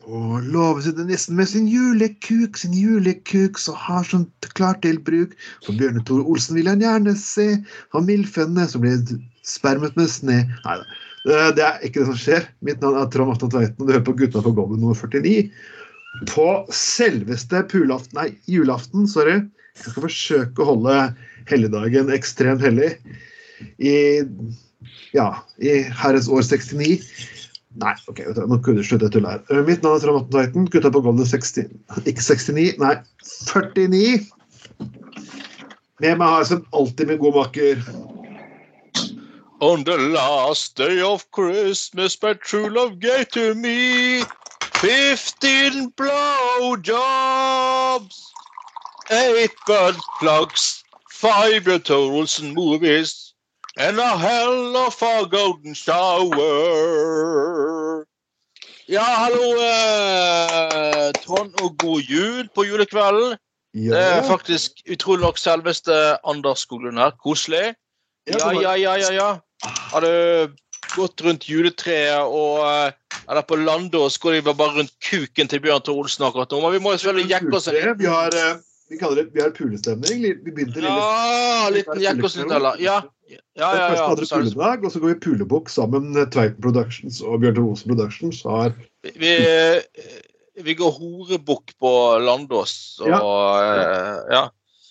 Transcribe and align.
På 0.00 0.40
låven 0.42 0.82
sitter 0.82 1.04
nissen 1.04 1.36
med 1.36 1.48
sin 1.48 1.66
julekuk, 1.68 2.56
sin 2.56 2.72
julekuk, 2.74 3.58
så 3.60 3.74
har 3.76 4.06
sånn 4.08 4.24
klar 4.56 4.78
til 4.84 4.96
bruk. 5.04 5.36
For 5.66 5.76
Bjørne 5.76 6.02
Tore 6.08 6.24
Olsen 6.24 6.56
vil 6.56 6.70
han 6.70 6.82
gjerne 6.82 7.14
se, 7.20 7.50
han 7.92 8.08
milfene 8.08 8.64
som 8.70 8.84
blir 8.84 9.02
spermet 9.46 9.98
med 10.00 10.08
sne. 10.12 10.42
Nei 10.64 10.78
da, 10.80 11.50
det 11.52 11.64
er 11.64 11.82
ikke 11.84 12.00
det 12.00 12.08
som 12.08 12.20
skjer. 12.20 12.46
Mitt 12.64 12.80
navn 12.80 12.96
er 12.96 13.10
Trond 13.12 13.34
Aftan 13.34 13.52
Tveiten, 13.52 13.76
og 13.80 13.88
du 13.88 13.92
hører 13.92 14.06
på 14.06 14.16
Gutta 14.16 14.42
på 14.44 14.54
gobben 14.56 14.80
nummer 14.80 14.96
49. 14.96 15.50
På 16.30 16.46
selveste 16.74 17.60
pulaften, 17.70 18.16
nei, 18.16 18.30
julaften, 18.50 19.04
sorry. 19.10 19.42
Jeg 19.76 19.92
skal 19.92 20.06
forsøke 20.06 20.64
å 20.64 20.70
holde 20.72 20.96
helligdagen 21.50 22.10
ekstremt 22.14 22.64
hellig 22.64 22.94
i 23.78 23.94
ja, 25.12 25.28
i 25.60 25.82
herrens 26.00 26.28
år 26.32 26.42
69. 26.46 26.96
Nei, 27.78 27.94
ok, 28.10 28.24
nå 28.50 28.58
kunne 28.64 28.82
du 28.82 28.86
slutte 28.86 29.06
å 29.06 29.12
tulle 29.14 29.30
her. 29.30 29.42
Eh, 29.50 29.62
Mitt 29.66 29.84
navn 29.84 30.00
er 30.00 30.02
Trond 30.02 30.30
Tveiten. 30.32 30.66
Gutta 30.72 30.90
på 30.90 31.02
golvet 31.04 31.30
60 31.30 31.68
Ikke 32.02 32.24
69, 32.24 32.74
nei 32.82 32.96
49. 33.46 34.26
Med 36.00 36.16
meg 36.18 36.26
har 36.26 36.40
jeg 36.42 36.48
som 36.50 36.66
alltid 36.74 37.06
min 37.06 37.20
gode 37.20 37.36
makker. 37.38 37.76
On 39.62 39.84
the 39.84 39.98
last 39.98 40.76
day 40.76 41.02
of 41.04 41.24
Christmas, 41.36 42.16
my 42.22 42.32
true 42.32 42.70
love 42.70 42.98
gave 42.98 43.28
to 43.28 43.54
me 43.54 44.24
15 44.80 45.92
blowjobs, 46.00 46.96
8 49.10 49.50
butt 49.66 49.96
plugs, 50.18 50.82
5 51.12 51.60
Bjørn 51.66 52.16
Olsen 52.16 52.54
movies, 52.54 53.29
and 53.78 53.98
a 53.98 54.18
hell 54.18 54.76
of 54.76 55.02
a 55.02 55.26
golden 55.30 55.74
shower. 55.74 56.40
Ja, 58.90 59.04
hallo, 59.04 59.54
eh, 59.62 61.12
Trond, 61.22 61.54
og 61.62 61.76
god 61.78 62.00
jul 62.00 62.48
på 62.54 62.64
julekvelden. 62.66 63.36
Det 63.74 63.94
er 63.94 64.24
faktisk 64.26 64.82
utrolig 64.90 65.22
nok 65.22 65.38
selveste 65.38 66.18
Anders 66.26 66.58
Skoglund 66.66 66.98
her. 66.98 67.10
Koselig. 67.22 67.74
Ja, 68.26 68.50
ja, 68.50 68.74
ja, 68.74 68.96
ja. 68.98 69.12
ja. 69.14 69.28
Har 69.92 70.00
du 70.00 70.10
gått 70.96 71.22
rundt 71.22 71.46
juletreet 71.46 72.24
og 72.24 72.64
eh, 72.66 72.92
Eller 73.30 73.44
på 73.46 73.56
Landås 73.60 74.18
går 74.18 74.40
de 74.40 74.42
bare 74.48 74.74
rundt 74.80 74.94
kuken 75.06 75.46
til 75.46 75.60
Bjørn 75.62 75.84
Tore 75.86 76.02
Olsen 76.02 76.24
akkurat 76.26 76.50
nå. 76.50 76.58
Men 76.64 76.72
vi 76.74 76.82
må 76.82 76.96
jo 76.96 76.98
selvfølgelig 76.98 77.30
jekke 77.30 77.56
oss 77.60 77.68
en 77.70 77.78
Vi 78.00 78.10
har, 78.10 78.34
eh, 78.34 78.56
vi 78.90 78.98
kaller 78.98 79.22
det 79.22 79.34
vi 79.36 79.44
har 79.44 79.54
pulestemning. 79.54 80.24
Vi 80.26 80.50
begynte 80.50 80.82
lille 80.82 80.90
Ja, 80.90 81.68
liten 81.70 82.02
jekke 82.02 82.26
oss 82.26 82.34
litt, 82.40 82.50
eller? 82.50 82.80
Ja. 82.82 83.04
Ja, 83.30 83.40
ja, 83.54 83.70
ja, 83.70 83.88
første 83.94 84.06
andre 84.10 84.28
puledag, 84.30 84.84
og 84.84 84.92
så 84.94 85.02
går 85.02 85.12
vi 85.14 85.20
pulebukk 85.26 85.70
sammen. 85.72 86.10
eh, 86.16 86.28
Tveiten 86.34 86.60
Productions 86.64 87.20
og 87.22 87.42
Bjørn 87.42 87.58
Tore 87.58 87.74
Olsen 87.74 87.92
Productions 87.92 88.42
har 88.48 88.74
Vi, 89.16 89.34
vi 90.60 90.74
går 90.78 90.96
horebukk 90.96 91.76
på 91.80 91.92
Landås 92.24 92.98
og 93.04 93.12
ja. 93.12 93.20
ja. 94.34 94.42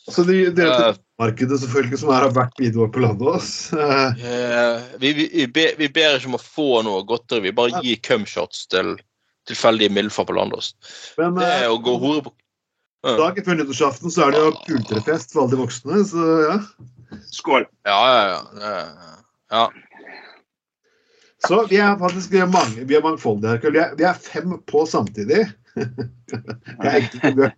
Så 0.09 0.23
de, 0.23 0.49
dere 0.55 0.73
Eh. 0.73 0.93
til 0.93 1.03
markedet 1.19 1.59
selvfølgelig 1.61 1.99
som 2.01 2.09
er 2.13 2.25
har 2.25 2.33
vært 2.33 2.59
videoer 2.61 2.89
på. 2.89 3.03
Eh, 3.03 4.23
Eh, 4.29 4.81
vi, 4.99 5.13
vi, 5.13 5.29
vi, 5.33 5.47
ber, 5.47 5.75
vi 5.77 5.87
ber 5.87 6.17
ikke 6.17 6.31
om 6.31 6.39
å 6.39 6.41
få 6.41 6.81
noe 6.85 7.05
godteri, 7.05 7.49
vi 7.49 7.55
bare 7.55 7.81
gir 7.83 7.99
cumshots 8.01 8.67
til 8.71 8.95
tilfeldige 9.49 9.93
mildfar 9.93 10.25
på 10.29 10.35
Landås. 10.37 10.73
Men 11.17 11.35
Det 11.35 11.45
eh, 11.45 11.65
er 11.65 11.73
å 11.73 11.81
gå 11.81 11.97
horebukk. 12.01 12.35
Dagen 13.03 13.45
før 13.45 13.55
nyttårsaften 13.55 14.11
så 14.11 14.25
er 14.25 14.33
det 14.35 14.39
jo 14.41 14.55
pultrefest 14.65 15.31
for 15.31 15.45
alle 15.45 15.53
de 15.53 15.59
voksne, 15.61 16.01
så 16.09 16.25
ja. 16.43 16.57
Skål. 17.31 17.65
Ja, 17.87 17.99
ja, 18.07 18.41
ja. 18.61 18.87
Ja. 19.49 19.71
Så 21.47 21.65
vi 21.69 21.77
er 21.79 21.95
faktisk 21.99 22.33
mange, 22.51 22.83
vi 22.85 22.95
er 22.95 23.03
mangfoldige 23.03 23.55
her. 23.55 23.71
Vi 23.71 23.79
er, 23.79 23.95
vi 23.97 24.03
er 24.03 24.13
fem 24.13 24.57
på 24.67 24.85
samtidig. 24.85 25.47
Det 26.29 26.87
er 26.87 26.95
ingenting 26.95 27.21
for 27.21 27.31
Bjørn, 27.37 27.53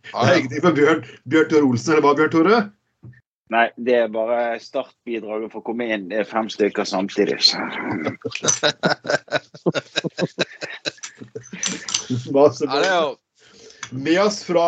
det 0.45 0.61
for 0.61 0.75
Bjørn, 0.77 1.49
Tore 1.49 1.63
Olsen, 1.65 1.93
eller 1.93 2.05
hva, 2.05 2.13
Bjørn 2.15 2.31
Tore? 2.31 2.59
Nei, 3.51 3.65
det 3.75 3.95
er 3.97 4.11
bare 4.13 4.59
startbidraget 4.63 5.51
for 5.51 5.59
å 5.59 5.65
komme 5.67 5.89
inn. 5.91 6.05
Det 6.11 6.21
er 6.21 6.27
fem 6.29 6.47
stykker 6.51 6.87
samtidig. 6.87 7.41
Så. 7.43 7.57
Med 13.91 14.21
oss 14.21 14.39
fra 14.47 14.67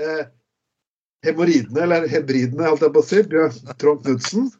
eh, 0.00 0.24
hemoroidene, 1.26 1.84
eller 1.84 2.08
hebridene, 2.10 2.66
holdt 2.68 2.84
jeg 2.86 2.94
på 2.94 3.02
å 3.02 3.06
si, 3.06 3.22
Bjørn 3.30 3.78
Trond 3.80 4.04
Knutsen. 4.06 4.50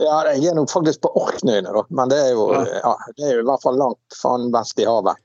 Ja, 0.00 0.18
jeg 0.34 0.50
er 0.50 0.56
nok 0.58 0.72
faktisk 0.72 1.04
på 1.04 1.12
Orknøyene, 1.18 1.70
da. 1.74 1.84
Men 1.94 2.10
det 2.10 2.18
er 2.18 2.32
jo, 2.34 2.48
ja, 2.58 2.96
det 3.18 3.28
er 3.28 3.38
jo 3.38 3.44
i 3.44 3.48
hvert 3.50 3.62
fall 3.62 3.78
langt 3.78 4.18
faen 4.18 4.48
vest 4.54 4.82
i 4.82 4.88
havet. 4.88 5.20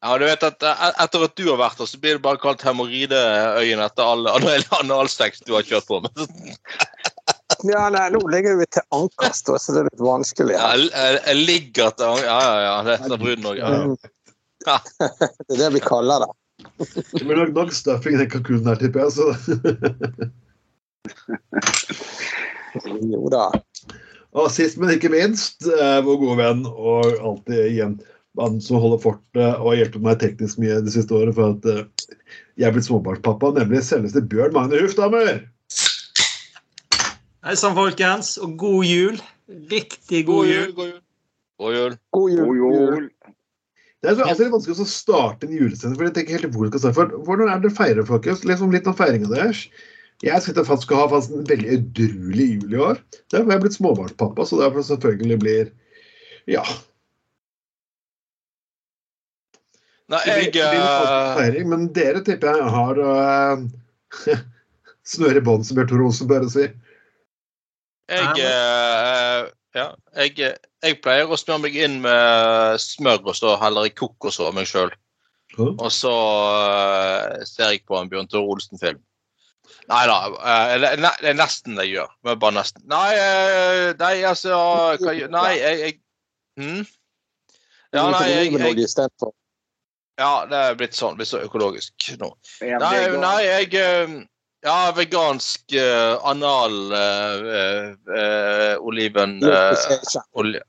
Ja, 0.00 0.16
du 0.16 0.24
vet 0.24 0.44
at 0.46 0.64
eh, 0.64 0.84
Etter 1.04 1.26
at 1.26 1.34
du 1.36 1.44
har 1.50 1.58
vært 1.60 1.80
der, 1.80 1.88
så 1.88 1.98
blir 2.00 2.16
det 2.16 2.24
bare 2.24 2.40
kalt 2.40 2.62
Hemoroideøyen 2.64 3.82
etter 3.84 4.12
all 4.14 4.28
anal- 4.36 4.68
analsex 4.80 5.42
du 5.44 5.52
har 5.56 5.66
kjørt 5.66 5.88
på 5.90 6.02
med. 6.04 6.24
Ja, 7.66 7.90
nei, 7.92 8.06
nå 8.14 8.20
ligger 8.32 8.54
vi 8.56 8.64
til 8.72 8.84
ankers, 8.96 9.42
da, 9.44 9.58
så 9.60 9.74
det 9.74 9.80
er 9.82 9.88
litt 9.90 10.00
vanskelig. 10.00 10.54
Ja, 10.56 10.70
jeg, 10.80 11.18
jeg, 11.18 11.40
ligger 11.44 11.90
til 11.98 12.22
Ja, 12.24 12.38
ja, 12.40 12.60
ja. 12.64 12.76
Det 12.86 12.94
er 13.12 13.20
bruden 13.20 13.48
òg. 13.50 13.58
Ja. 13.58 13.70
ja. 14.64 14.76
Det 15.44 15.58
er 15.58 15.60
det 15.66 15.68
vi 15.74 15.82
kaller 15.84 16.24
det. 16.24 16.30
Det 16.80 17.24
blir 17.24 17.36
nok 17.38 17.52
nok 17.56 17.74
stuffing 17.74 18.16
i 18.16 18.22
den 18.22 18.30
kalkunen 18.32 18.70
her, 18.70 18.78
tipper 18.80 19.06
jeg. 19.06 19.12
Så. 19.18 19.26
Jo 23.10 23.26
da. 23.32 23.48
Og 24.38 24.46
sist, 24.54 24.78
men 24.78 24.92
ikke 24.94 25.10
minst, 25.10 25.66
eh, 25.66 25.98
vår 26.06 26.18
gode 26.20 26.36
venn 26.38 26.60
og 26.70 27.08
alltid 27.18 27.64
igjen 27.66 27.96
han 28.38 28.60
som 28.62 28.78
holder 28.80 29.00
fortet 29.02 29.56
og 29.58 29.72
har 29.72 29.80
hjulpet 29.80 30.04
meg 30.04 30.20
teknisk 30.20 30.60
mye 30.62 30.78
det 30.84 30.94
siste 30.94 31.16
året 31.16 31.34
for 31.36 31.56
at 31.56 31.66
eh, 31.70 31.82
jeg 32.60 32.68
er 32.68 32.74
blitt 32.76 32.86
småbarnspappa, 32.86 33.52
nemlig 33.56 33.82
selveste 33.86 34.22
Bjørn 34.30 34.54
Magne 34.54 34.80
Hufdammer. 34.80 35.42
Hei 37.40 37.56
sann, 37.56 37.74
folkens, 37.76 38.36
og 38.38 38.54
god 38.60 38.84
jul. 38.86 39.20
Riktig 39.72 40.26
god 40.28 40.50
jul. 40.50 40.74
God 40.76 40.92
jul. 40.92 41.00
God 41.60 41.74
jul. 41.76 41.96
God 42.14 42.30
jul. 42.36 42.46
God 42.46 42.60
jul. 42.60 43.08
Det 44.00 44.08
er 44.08 44.16
så 44.16 44.26
alltid 44.26 44.46
litt 44.46 44.54
vanskelig 44.54 44.80
å 44.80 44.88
starte 44.88 45.46
en 45.46 45.56
julesending, 45.56 45.96
for 45.98 46.08
jeg 46.08 46.14
tenker 46.16 46.38
helt 46.38 46.54
hvor 46.54 46.68
skal 46.70 46.80
starte. 46.80 46.96
For 46.96 47.24
Hvordan 47.26 47.50
er 47.52 47.58
det 47.60 47.72
feirer, 47.76 48.06
folkens? 48.08 48.46
Liksom 48.48 48.72
litt 48.72 48.88
om 48.88 48.96
feiringa 48.96 49.28
deres. 49.28 49.66
Jeg 50.24 50.40
skal 50.44 51.00
ha 51.00 51.08
fast 51.08 51.32
en 51.32 51.44
veldig 51.48 51.74
edruelig 51.76 52.46
jul 52.54 52.76
i 52.76 52.80
år. 52.80 53.00
Derfor 53.32 53.50
har 53.50 53.58
jeg 53.58 53.64
blitt 53.66 53.76
småbarnspappa, 53.76 54.46
så 54.48 54.60
derfor 54.60 54.86
selvfølgelig 54.88 55.38
blir 55.44 55.74
Ja. 56.48 56.64
Nei, 60.10 60.20
jeg 60.26 60.48
blir, 60.48 60.64
blir 60.72 60.80
eh, 60.80 61.36
feiring, 61.38 61.68
men 61.70 61.84
dere 61.94 62.24
tipper 62.26 62.56
jeg 62.58 62.72
har 62.74 62.98
uh, 62.98 63.60
snøre 65.12 65.38
i 65.38 65.44
bånd, 65.46 65.68
som 65.68 65.78
Bjørn 65.78 65.92
Tore 65.92 66.08
Olsen 66.08 66.30
bør 66.30 66.48
si. 66.50 66.66
Jeg, 68.10 68.48
eh, 68.48 69.44
ja, 69.76 69.86
jeg, 70.18 70.56
jeg 70.82 70.98
pleier 71.04 71.30
å 71.30 71.38
smøre 71.38 71.64
meg 71.66 71.76
inn 71.78 72.00
med 72.04 72.80
smør 72.82 73.22
og 73.30 73.36
så 73.38 73.54
heller 73.60 73.88
i 73.88 73.94
kokos 73.94 74.40
av 74.42 74.56
meg 74.56 74.68
sjøl. 74.70 74.92
Ja. 75.56 75.66
Og 75.66 75.88
så 75.94 76.10
uh, 76.14 77.38
ser 77.46 77.74
jeg 77.74 77.84
på 77.88 77.98
en 77.98 78.10
Bjørn 78.10 78.30
Tore 78.30 78.54
Olsen-film. 78.54 79.00
Nei 79.90 80.04
da, 80.06 80.18
uh, 80.30 80.74
det 80.78 80.92
er 80.92 81.02
ne- 81.02 81.16
det 81.18 81.32
er 81.32 81.38
nesten 81.38 81.78
det 81.78 81.88
jeg 81.88 81.98
gjør. 81.98 82.14
Men 82.26 82.40
bare 82.42 82.58
nesten. 82.60 82.86
Nei, 82.90 83.10
uh, 83.18 83.90
nei 83.98 84.14
altså 84.26 84.54
hva, 85.02 85.14
Nei, 85.34 85.50
jeg, 85.58 85.82
jeg 85.84 85.98
hm? 86.60 86.82
Ja, 87.90 88.06
nei, 88.14 88.26
jeg, 88.30 88.52
jeg, 88.54 88.76
jeg 88.78 89.34
ja, 90.20 90.44
det 90.50 90.58
er 90.58 90.76
blitt 90.76 90.96
sånn. 90.96 91.16
Blitt 91.18 91.30
så 91.30 91.40
økologisk 91.40 92.10
nå. 92.20 92.28
Nei, 92.60 92.96
nei, 93.16 93.38
jeg 93.46 93.70
eh, 93.80 94.16
Ja, 94.62 94.92
vegansk 94.96 95.72
uh, 95.72 96.20
anal 96.28 96.74
uh, 96.92 97.94
uh, 98.04 98.18
eh, 98.18 98.76
olje. 100.36 100.62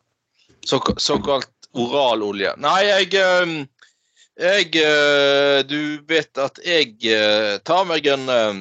Så, 0.65 0.79
såkalt 0.97 1.51
oralolje. 1.73 2.53
Nei, 2.61 2.81
jeg 2.87 3.13
eh, 3.19 3.53
Jeg 4.41 4.73
eh, 4.79 5.61
Du 5.67 6.01
vet 6.07 6.41
at 6.41 6.59
jeg 6.65 6.97
eh, 7.05 7.59
tar 7.67 7.85
meg 7.89 8.07
en 8.09 8.27
eh, 8.31 8.59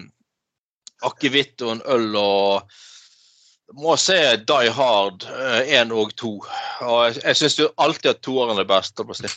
akevitt 1.07 1.63
og 1.65 1.77
en 1.77 1.85
øl 1.89 2.17
og 2.21 2.79
må 3.81 3.95
se 4.03 4.19
Die 4.51 4.71
Hard 4.75 5.23
1 5.31 5.93
og 5.95 6.11
2. 6.19 6.31
Og 6.91 6.97
jeg, 7.07 7.21
jeg 7.23 7.39
syns 7.39 7.61
alltid 7.79 8.11
at 8.11 8.23
toeren 8.27 8.59
er 8.59 8.67
best. 8.67 8.99
holdt 8.99 9.13
på 9.13 9.15
å 9.15 9.21
si. 9.21 9.31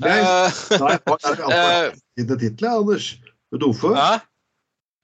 Nei, 0.00 0.14
Eh, 0.16 0.62
nei, 0.80 0.94
det 0.96 1.18
er 1.20 1.36
ikke 1.36 1.50
alltid 1.52 2.32
tittel, 2.40 2.70
Anders. 2.72 3.10
Vet 3.52 3.60
du 3.60 3.68
hvorfor? 3.68 4.00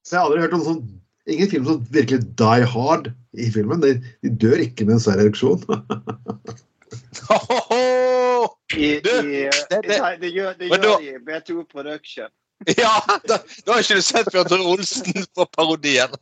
Så 0.09 0.15
jeg 0.17 0.21
har 0.23 0.27
aldri 0.31 0.41
hørt 0.47 0.57
om 0.57 0.65
sånn 0.65 0.81
Ingen 1.29 1.51
film 1.53 1.67
som 1.69 1.81
virkelig 1.93 2.23
die 2.41 2.65
hard 2.73 3.11
i 3.37 3.51
filmen. 3.53 3.83
De, 3.85 3.91
de 4.25 4.31
dør 4.41 4.63
ikke 4.65 4.87
med 4.89 4.95
en 4.97 5.03
svær 5.05 5.21
ereksjon. 5.21 5.61
I, 8.73 8.89
i, 8.89 9.01
det- 9.05 9.53
det- 9.85 9.99
det 10.23 10.31
gjør, 10.33 10.55
de 10.57 10.71
i 10.73 11.13
B2 11.29 11.59
Production. 11.69 12.31
Ja, 12.81 12.95
da, 13.29 13.37
da 13.67 13.73
har 13.77 13.85
ikke 13.85 13.99
du 14.01 14.03
sett 14.03 14.33
Bjørn 14.33 14.49
Tore 14.49 14.65
Olsen 14.73 15.21
på 15.37 15.45
parodien. 15.53 16.11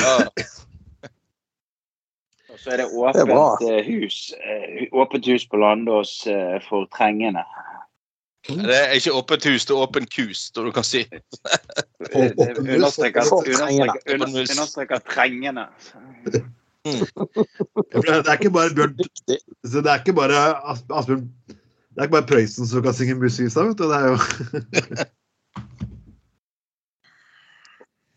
Ja. 0.00 0.28
Og 2.60 2.64
så 2.64 2.70
er 2.70 2.76
det 2.76 2.86
Det 2.90 3.20
er 3.20 3.36
åpent 3.38 3.70
eh, 3.70 3.84
hus. 3.88 4.32
eh, 4.36 4.88
Åpent 4.92 5.26
hus 5.26 5.46
på 5.48 5.56
Landås 5.56 6.26
eh, 6.26 6.60
for 6.68 6.84
trengende. 6.92 7.44
Det 8.48 8.76
er 8.76 8.92
ikke 8.96 9.12
åpent 9.12 9.44
hus, 9.48 9.64
det 9.68 9.74
er 9.74 9.80
åpen 9.84 10.06
kus, 10.16 10.50
da 10.56 10.60
du 10.64 10.70
kan 10.72 10.84
si. 10.84 11.02
Åpent. 12.20 12.58
Understreker 12.58 13.22
trengende. 15.08 15.66
For 16.84 18.00
Det 18.00 18.28
er 18.28 18.36
ikke 18.40 18.50
bare 18.50 18.72
Bjørn 18.74 18.94
så 19.68 19.80
Det 19.84 19.90
er 19.92 19.98
ikke 20.00 20.14
bare 20.16 20.38
Asbjørn 20.72 21.26
Det 21.48 21.98
er 21.98 22.02
ikke 22.08 22.14
bare 22.14 22.26
Prøysen 22.30 22.66
som 22.66 22.82
kan 22.82 22.94
synge 22.96 23.14
mussevisa, 23.20 23.60
vet 23.68 23.78
du. 23.78 23.84
Det 23.88 23.96
er 23.96 24.06
jo 24.08 24.16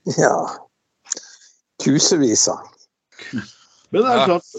Ja. 0.24 0.36
Kusevisa. 1.84 2.56
Men 3.94 4.06
det 4.06 4.13
er 4.13 4.31
klart 4.31 4.54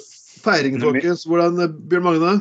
Feiring, 0.45 0.77
folkens. 0.83 1.25
Hvordan, 1.27 1.61
eh, 1.65 1.73
Bjørn 1.91 2.05
Magne? 2.05 2.35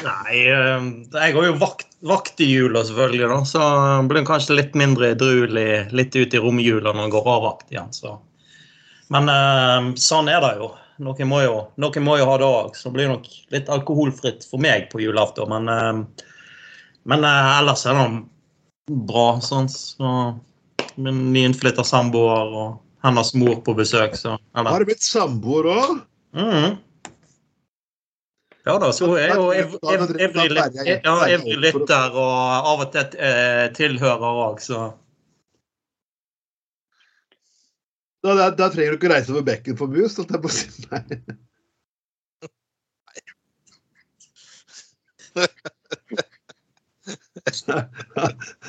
Nei, 0.00 0.36
eh, 0.46 0.88
jeg 1.14 1.34
går 1.36 1.46
jo 1.46 1.54
vakt, 1.60 1.88
vakt 2.06 2.42
i 2.42 2.48
jula, 2.48 2.82
selvfølgelig, 2.86 3.28
da, 3.30 3.38
så 3.46 3.62
blir 4.08 4.22
en 4.22 4.28
kanskje 4.28 4.56
litt 4.58 4.76
mindre 4.78 5.12
edruelig 5.14 5.92
litt 5.94 6.16
ut 6.16 6.34
i 6.34 6.42
romjula 6.42 6.92
når 6.92 7.06
en 7.06 7.14
går 7.14 7.30
av 7.34 7.46
vakt 7.46 7.72
igjen. 7.72 7.92
Så. 7.94 8.16
Men 9.14 9.30
eh, 9.32 9.92
sånn 10.00 10.30
er 10.32 10.42
det 10.44 10.54
jo. 10.60 10.72
Noen 11.00 11.30
må 11.30 11.40
jo, 11.40 11.56
noen 11.80 12.04
må 12.04 12.18
jo 12.20 12.28
ha 12.28 12.36
det 12.40 12.48
òg. 12.48 12.74
Så 12.76 12.92
blir 12.92 13.06
det 13.08 13.14
nok 13.14 13.30
litt 13.54 13.70
alkoholfritt 13.72 14.44
for 14.44 14.60
meg 14.60 14.90
på 14.92 15.00
julaften. 15.00 15.48
Men, 15.48 16.02
men 17.08 17.24
ellers 17.24 17.86
er 17.88 17.96
det 17.96 18.98
bra. 19.08 19.40
sånn, 19.40 19.70
så 19.72 20.36
Min 21.00 21.30
nyinnflytta 21.32 21.86
samboer 21.86 22.52
og 22.52 22.78
hennes 23.00 23.32
mor 23.38 23.62
på 23.64 23.72
besøk, 23.78 24.16
så 24.18 24.34
Har 24.34 24.60
eller, 24.60 24.82
det 24.82 24.90
blitt 24.90 25.06
samboer 25.06 25.70
òg? 25.72 26.00
Mhm. 26.32 26.76
Ja 28.64 28.78
da, 28.78 28.92
så 28.92 29.16
er 29.16 29.34
jo 29.34 29.52
evrig 29.56 29.80
lytter 31.58 32.10
og 32.12 32.68
av 32.70 32.80
og 32.84 32.92
til 32.92 33.06
eh, 33.16 33.72
tilhører 33.76 34.20
òg, 34.46 34.60
så 34.62 34.92
Da, 38.20 38.34
da, 38.36 38.50
da 38.52 38.66
trenger 38.68 38.92
du 38.92 38.96
ikke 38.98 39.08
reise 39.14 39.32
over 39.32 39.42
bekken 39.46 39.76
for 39.80 39.88
mus. 39.88 40.12
holdt 40.20 40.32
jeg 40.34 40.42
på 40.44 40.48
å 40.50 40.52
si. 40.52 40.66
Nei. 40.92 41.00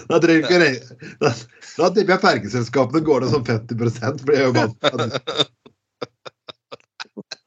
Da 0.07 0.19
trenger 0.23 0.27
du 0.27 0.33
ikke 0.45 0.59
reise 0.61 0.95
Da, 1.19 1.31
tipper 1.91 2.13
jeg 2.15 2.21
fergeselskapene 2.23 3.01
går 3.05 3.19
ned 3.25 3.31
som 3.33 3.43
50 3.43 3.75
for 3.81 3.89
det 4.31 4.37
er 4.39 4.45
jo 4.47 4.53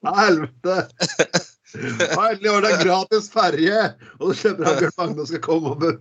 Helvete! 0.05 0.89
Endelig 1.75 2.51
var 2.51 2.62
det 2.62 2.75
gratis 2.85 3.31
ferje! 3.33 3.81
Og 4.21 4.31
så 4.31 4.41
slipper 4.41 4.71
at 4.71 4.83
Bjørn 4.83 4.99
Magne 5.01 5.27
skal 5.31 5.43
komme 5.45 5.73
over. 5.75 5.97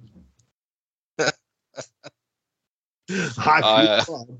Nei, 3.14 3.60
fy 3.64 3.88
faen. 4.08 4.38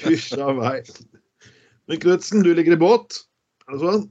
Hysj 0.00 0.38
a 0.40 0.54
meg. 0.56 0.88
Men 1.90 2.00
Knutsen, 2.00 2.44
du 2.46 2.54
ligger 2.54 2.76
i 2.76 2.80
båt? 2.80 3.20
Er 3.66 3.74
det 3.74 3.82
sånn? 3.82 4.06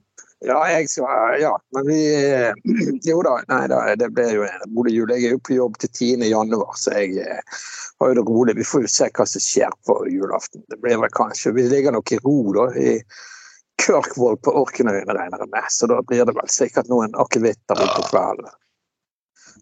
Ja, 0.47 0.59
jeg 0.71 0.87
skal 0.87 1.39
Ja, 1.41 1.51
men 1.75 1.87
vi 1.89 1.99
eh, 2.15 2.53
Jo 3.09 3.19
da, 3.27 3.39
nei 3.49 3.65
da, 3.71 3.81
det 3.99 4.07
blir 4.15 4.37
jo 4.37 4.45
en 4.47 4.75
rolig 4.75 4.93
jul. 4.95 5.11
Jeg 5.15 5.27
er 5.27 5.35
jo 5.35 5.41
på 5.43 5.57
jobb 5.57 5.79
til 5.81 5.91
10. 5.91 6.27
januar, 6.29 6.77
så 6.79 6.95
jeg 6.95 7.25
eh, 7.25 7.57
har 7.99 8.11
jo 8.11 8.19
det 8.19 8.27
rolig. 8.29 8.55
Vi 8.59 8.67
får 8.67 8.85
jo 8.85 8.93
se 8.93 9.09
hva 9.11 9.25
som 9.27 9.43
skjer 9.43 9.75
på 9.87 9.97
julaften. 10.11 10.63
Det 10.71 10.79
blir 10.83 11.01
vel 11.01 11.11
kanskje 11.15 11.55
Vi 11.57 11.67
ligger 11.71 11.95
nok 11.95 12.13
i 12.15 12.21
ro, 12.23 12.37
da. 12.55 12.69
i 12.79 12.95
Kørkvoll 13.79 14.37
på 14.43 14.53
Orknøyene, 14.61 15.13
regner 15.15 15.43
jeg 15.43 15.51
med. 15.53 15.67
Så 15.73 15.89
da 15.91 15.99
blir 16.05 16.25
det 16.27 16.35
vel 16.37 16.51
sikkert 16.51 16.89
noen 16.91 17.15
akevitter 17.19 17.83
utpå 17.85 18.07
kvelden. 18.09 18.49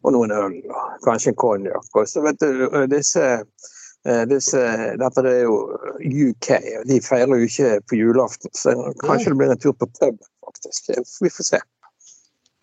Og 0.05 0.13
noen 0.13 0.33
øl, 0.35 0.55
og 0.69 1.03
kanskje 1.05 1.33
en 1.33 1.39
konjakk. 1.41 1.89
Og 1.97 2.09
så 2.09 2.21
vet 2.25 2.39
du, 2.41 2.67
disse 2.91 3.23
eh, 3.25 4.23
disse, 4.29 4.61
dette 5.01 5.23
er 5.25 5.41
jo 5.45 5.57
UK, 5.97 6.51
og 6.81 6.85
de 6.91 6.99
feirer 7.03 7.33
jo 7.33 7.49
ikke 7.49 7.71
på 7.89 8.01
julaften. 8.01 8.53
Så 8.55 8.75
kanskje 9.03 9.33
det 9.33 9.39
blir 9.41 9.53
en 9.55 9.63
tur 9.63 9.75
på 9.77 9.89
pub, 9.99 10.19
faktisk. 10.45 10.91
Vi 11.23 11.33
får 11.33 11.49
se. 11.53 11.61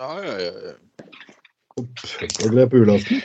Ja, 0.02 0.12
ja, 0.22 0.36
ja. 0.42 0.76
Og 1.78 2.54
det 2.54 2.62
er 2.62 2.70
på 2.70 2.82
julaften? 2.82 3.24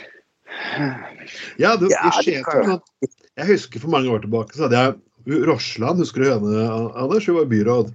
Ja, 1.58 1.76
det, 1.78 1.92
Ja, 1.94 2.10
sånn 2.10 2.80
Jeg 3.38 3.46
husker 3.52 3.82
for 3.82 3.92
mange 3.92 4.10
år 4.10 4.24
tilbake 4.24 4.56
så 4.56 4.66
hadde 4.66 4.80
jeg 4.80 5.44
Rosland, 5.46 6.00
husker 6.02 6.24
du 6.24 6.30
henne, 6.30 6.64
Anders? 6.98 7.28
Hun 7.28 7.38
var 7.38 7.50
byråd. 7.50 7.92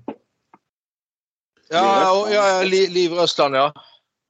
Ja, 1.75 2.16
ja, 2.31 2.48
ja 2.62 2.88
Liv 2.92 3.16
Røsland, 3.18 3.57
ja. 3.60 3.69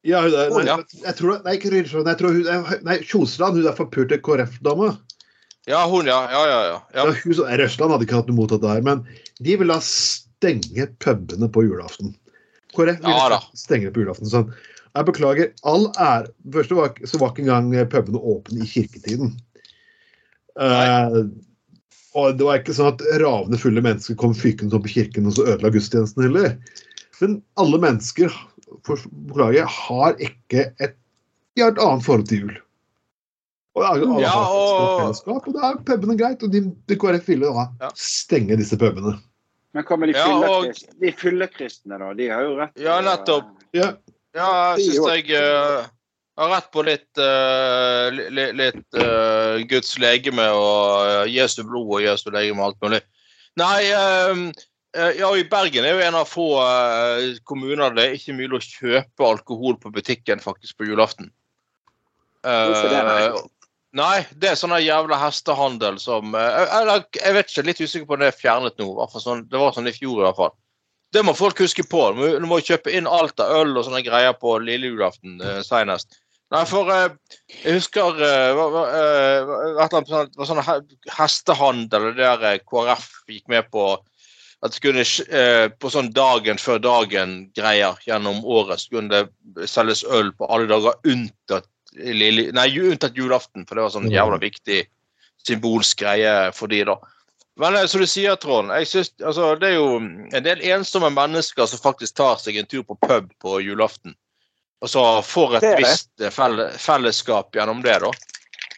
Ja, 0.06 0.22
hun 0.22 0.36
er, 0.38 0.52
nei, 0.54 1.02
jeg 1.02 1.18
tror, 1.18 1.40
nei, 1.46 1.56
ikke 1.58 1.72
Røsland, 1.74 2.10
jeg 2.12 2.20
tror 2.20 2.36
hun, 2.36 2.84
nei, 2.86 3.00
Kjosland, 3.02 3.58
hun 3.58 3.66
der 3.66 3.78
forpurte 3.78 4.20
KrF-dama. 4.22 4.92
Ja, 5.66 5.82
hun, 5.90 6.06
ja. 6.10 6.20
Ja, 6.30 6.44
ja, 6.46 6.60
ja. 6.68 6.76
Ja. 6.94 7.08
ja. 7.08 7.16
hun 7.24 7.58
Røsland 7.64 7.96
hadde 7.96 8.06
ikke 8.06 8.20
hatt 8.20 8.30
noe 8.30 8.38
mot 8.38 8.54
dette 8.54 8.70
her, 8.70 8.86
men 8.86 9.02
de 9.42 9.58
ville 9.58 9.74
da 9.74 9.82
stenge 9.82 10.86
pubene 11.02 11.50
på 11.50 11.66
julaften. 11.66 12.14
KrF 12.76 13.02
ville 13.02 13.18
Ja 13.34 13.42
stenge 13.58 13.90
på 13.96 14.04
julaften. 14.04 14.30
Sånn. 14.30 14.54
Jeg 14.96 15.08
beklager. 15.10 15.52
All 15.68 15.90
ære 16.00 16.30
Først 16.54 16.72
var, 16.78 16.94
så 17.08 17.20
var 17.20 17.34
ikke 17.34 17.48
engang 17.48 17.90
pubene 17.92 18.22
åpne 18.22 18.64
i 18.64 18.70
kirketiden. 18.70 19.34
Uh, 20.56 21.26
og 22.16 22.38
det 22.40 22.46
var 22.48 22.62
ikke 22.62 22.76
sånn 22.78 22.94
at 22.94 23.02
ravende 23.20 23.60
fulle 23.60 23.84
mennesker 23.84 24.16
kom 24.20 24.36
fykende 24.38 24.78
opp 24.78 24.86
i 24.88 24.94
kirken 24.94 25.28
og 25.28 25.36
så 25.36 25.48
ødela 25.50 25.74
gudstjenesten 25.74 26.24
heller. 26.24 26.54
Men 27.22 27.42
alle 27.62 27.80
mennesker 27.80 28.34
for, 28.86 29.00
beklager, 29.30 29.66
har 29.72 30.16
ikke 30.20 30.70
et 30.84 30.96
De 31.56 31.62
har 31.64 31.72
et 31.72 31.80
annet 31.80 32.04
forhold 32.04 32.26
til 32.28 32.42
jul. 32.42 32.56
Og 33.76 33.84
alle 33.88 34.08
Ja, 34.22 34.30
har 34.30 34.52
og- 34.52 35.00
fellesskap, 35.02 35.48
og 35.48 35.54
da 35.56 35.70
er 35.70 35.78
pubene 35.88 36.18
greit. 36.20 36.44
Og 36.44 36.52
de, 36.52 36.62
de 36.88 36.96
KrF 37.00 37.28
ville 37.28 37.48
da 37.48 37.66
Ja. 37.86 37.90
stenge 37.96 38.58
disse 38.60 38.76
pubene. 38.78 39.14
Men 39.74 39.84
hva 39.84 39.98
med 40.00 40.08
de 40.14 40.18
Ja, 40.20 40.26
og- 40.28 40.66
fyllekristne, 40.66 41.00
de 41.00 41.12
fyllekristne, 41.12 42.00
da? 42.00 42.14
De 42.14 42.28
har 42.30 42.42
jo 42.44 42.56
rett 42.60 42.78
Ja, 42.78 43.02
nettopp. 43.02 43.46
Ja, 43.74 43.94
Ja, 44.36 44.76
jeg 44.76 44.86
syns 44.92 45.08
jeg 45.16 45.32
uh, 45.40 45.86
har 46.38 46.50
rett 46.52 46.70
på 46.74 46.84
litt, 46.84 47.08
uh, 47.18 48.10
li- 48.12 48.30
li- 48.36 48.52
litt 48.52 49.00
uh, 49.00 49.64
Guds 49.64 49.96
legeme 49.98 50.44
og 50.52 51.08
eh, 51.08 51.32
Jesu 51.32 51.64
blod 51.64 51.88
og 51.88 52.02
Jesu 52.04 52.30
legeme 52.32 52.60
og 52.60 52.74
alt 52.74 52.82
mulig. 52.84 53.02
Nei, 53.56 54.52
eh, 54.96 55.22
og 55.28 55.38
i 55.40 55.48
Bergen 55.52 55.86
er 55.86 55.98
jo 55.98 56.06
en 56.06 56.18
av 56.22 56.30
få 56.30 56.48
kommuner 56.56 57.40
kommuner 57.48 57.96
det 57.98 58.06
er 58.06 58.16
ikke 58.18 58.38
mulig 58.38 58.60
å 58.60 58.64
kjøpe 58.66 59.28
alkohol 59.28 59.78
på 59.82 59.92
butikken 59.96 60.42
faktisk 60.44 60.78
på 60.80 60.88
julaften. 60.90 61.32
Hvorfor 62.46 62.90
det, 62.94 63.04
nei? 63.10 63.22
Eh, 63.28 63.44
Nei, 63.96 64.26
det 64.36 64.50
er 64.50 64.58
sånn 64.60 64.74
jævla 64.84 65.16
hestehandel 65.22 65.96
som 66.04 66.34
eh, 66.36 66.58
Eller 66.82 67.06
jeg 67.16 67.32
vet 67.38 67.52
ikke, 67.52 67.64
litt 67.70 67.80
usikker 67.80 68.08
på 68.10 68.18
om 68.18 68.26
det 68.26 68.28
er 68.34 68.36
fjernet 68.42 68.82
nå. 68.82 68.90
sånn, 69.14 69.46
Det 69.48 69.62
var 69.62 69.72
sånn 69.72 69.88
i 69.88 69.96
fjor 69.96 70.20
i 70.20 70.26
hvert 70.26 70.40
fall. 70.42 70.52
Det 71.16 71.24
må 71.24 71.32
folk 71.38 71.62
huske 71.64 71.86
på. 71.88 72.02
Du 72.12 72.20
må, 72.20 72.28
du 72.44 72.48
må 72.50 72.60
kjøpe 72.60 72.92
inn 72.92 73.08
alt 73.08 73.40
av 73.40 73.54
øl 73.62 73.72
og 73.78 73.86
sånne 73.88 74.04
greier 74.04 74.36
på 74.36 74.58
lille 74.60 74.92
julaften 74.92 75.40
eh, 75.40 75.62
senest. 75.64 76.20
Nei, 76.52 76.66
for 76.68 76.92
eh, 76.92 77.08
jeg 77.64 77.78
husker 77.80 78.20
eh, 78.20 78.60
eh, 78.60 79.54
eller 79.56 79.80
annet 79.88 80.12
sånt- 80.12 80.36
var 80.38 80.52
sånn 80.52 80.60
hestehandel, 80.62 81.08
hestehandel 81.16 82.10
der 82.20 82.46
eh, 82.52 82.60
KrF 82.68 83.08
gikk 83.32 83.48
med 83.54 83.72
på 83.72 83.88
at 84.66 84.74
det 84.74 84.80
skulle 84.80 85.06
eh, 85.30 85.68
på 85.70 85.92
sånn 85.94 86.10
dagen 86.16 86.60
før 86.62 86.80
dagen-greier 86.82 88.00
gjennom 88.08 88.42
året 88.46 88.82
så 88.82 88.98
kunne 88.98 89.24
det 89.56 89.70
selges 89.70 90.04
øl 90.10 90.32
på 90.34 90.50
alle 90.50 90.70
dager 90.72 90.98
unntatt, 91.06 91.70
lille, 91.96 92.50
nei, 92.56 92.68
unntatt 92.82 93.18
julaften, 93.18 93.68
for 93.68 93.78
det 93.78 93.86
var 93.86 93.94
sånn 93.94 94.12
jævla 94.12 94.40
viktig 94.42 94.82
symbolsk 95.46 96.02
greie 96.02 96.34
for 96.58 96.72
de 96.72 96.82
da. 96.90 96.98
Men 97.62 97.78
eh, 97.78 97.86
som 97.92 98.02
du 98.04 98.08
sier, 98.10 98.36
Trond, 98.42 98.74
jeg 98.82 98.90
synes, 98.92 99.14
altså, 99.24 99.54
det 99.60 99.72
er 99.72 99.78
jo 99.78 100.00
en 100.02 100.46
del 100.48 100.64
ensomme 100.74 101.12
mennesker 101.14 101.70
som 101.70 101.82
faktisk 101.84 102.18
tar 102.20 102.40
seg 102.42 102.60
en 102.60 102.70
tur 102.72 102.84
på 102.88 102.98
pub 103.06 103.30
på 103.44 103.60
julaften. 103.64 104.16
Og 104.84 104.92
så 104.92 105.04
får 105.24 105.58
et 105.58 105.68
Det 105.68 105.76
det. 105.76 105.84
visst 105.86 106.26
eh, 106.26 106.34
felle, 106.34 106.68
fellesskap 106.82 107.56
gjennom 107.56 107.86
det, 107.86 108.00
da. 108.04 108.12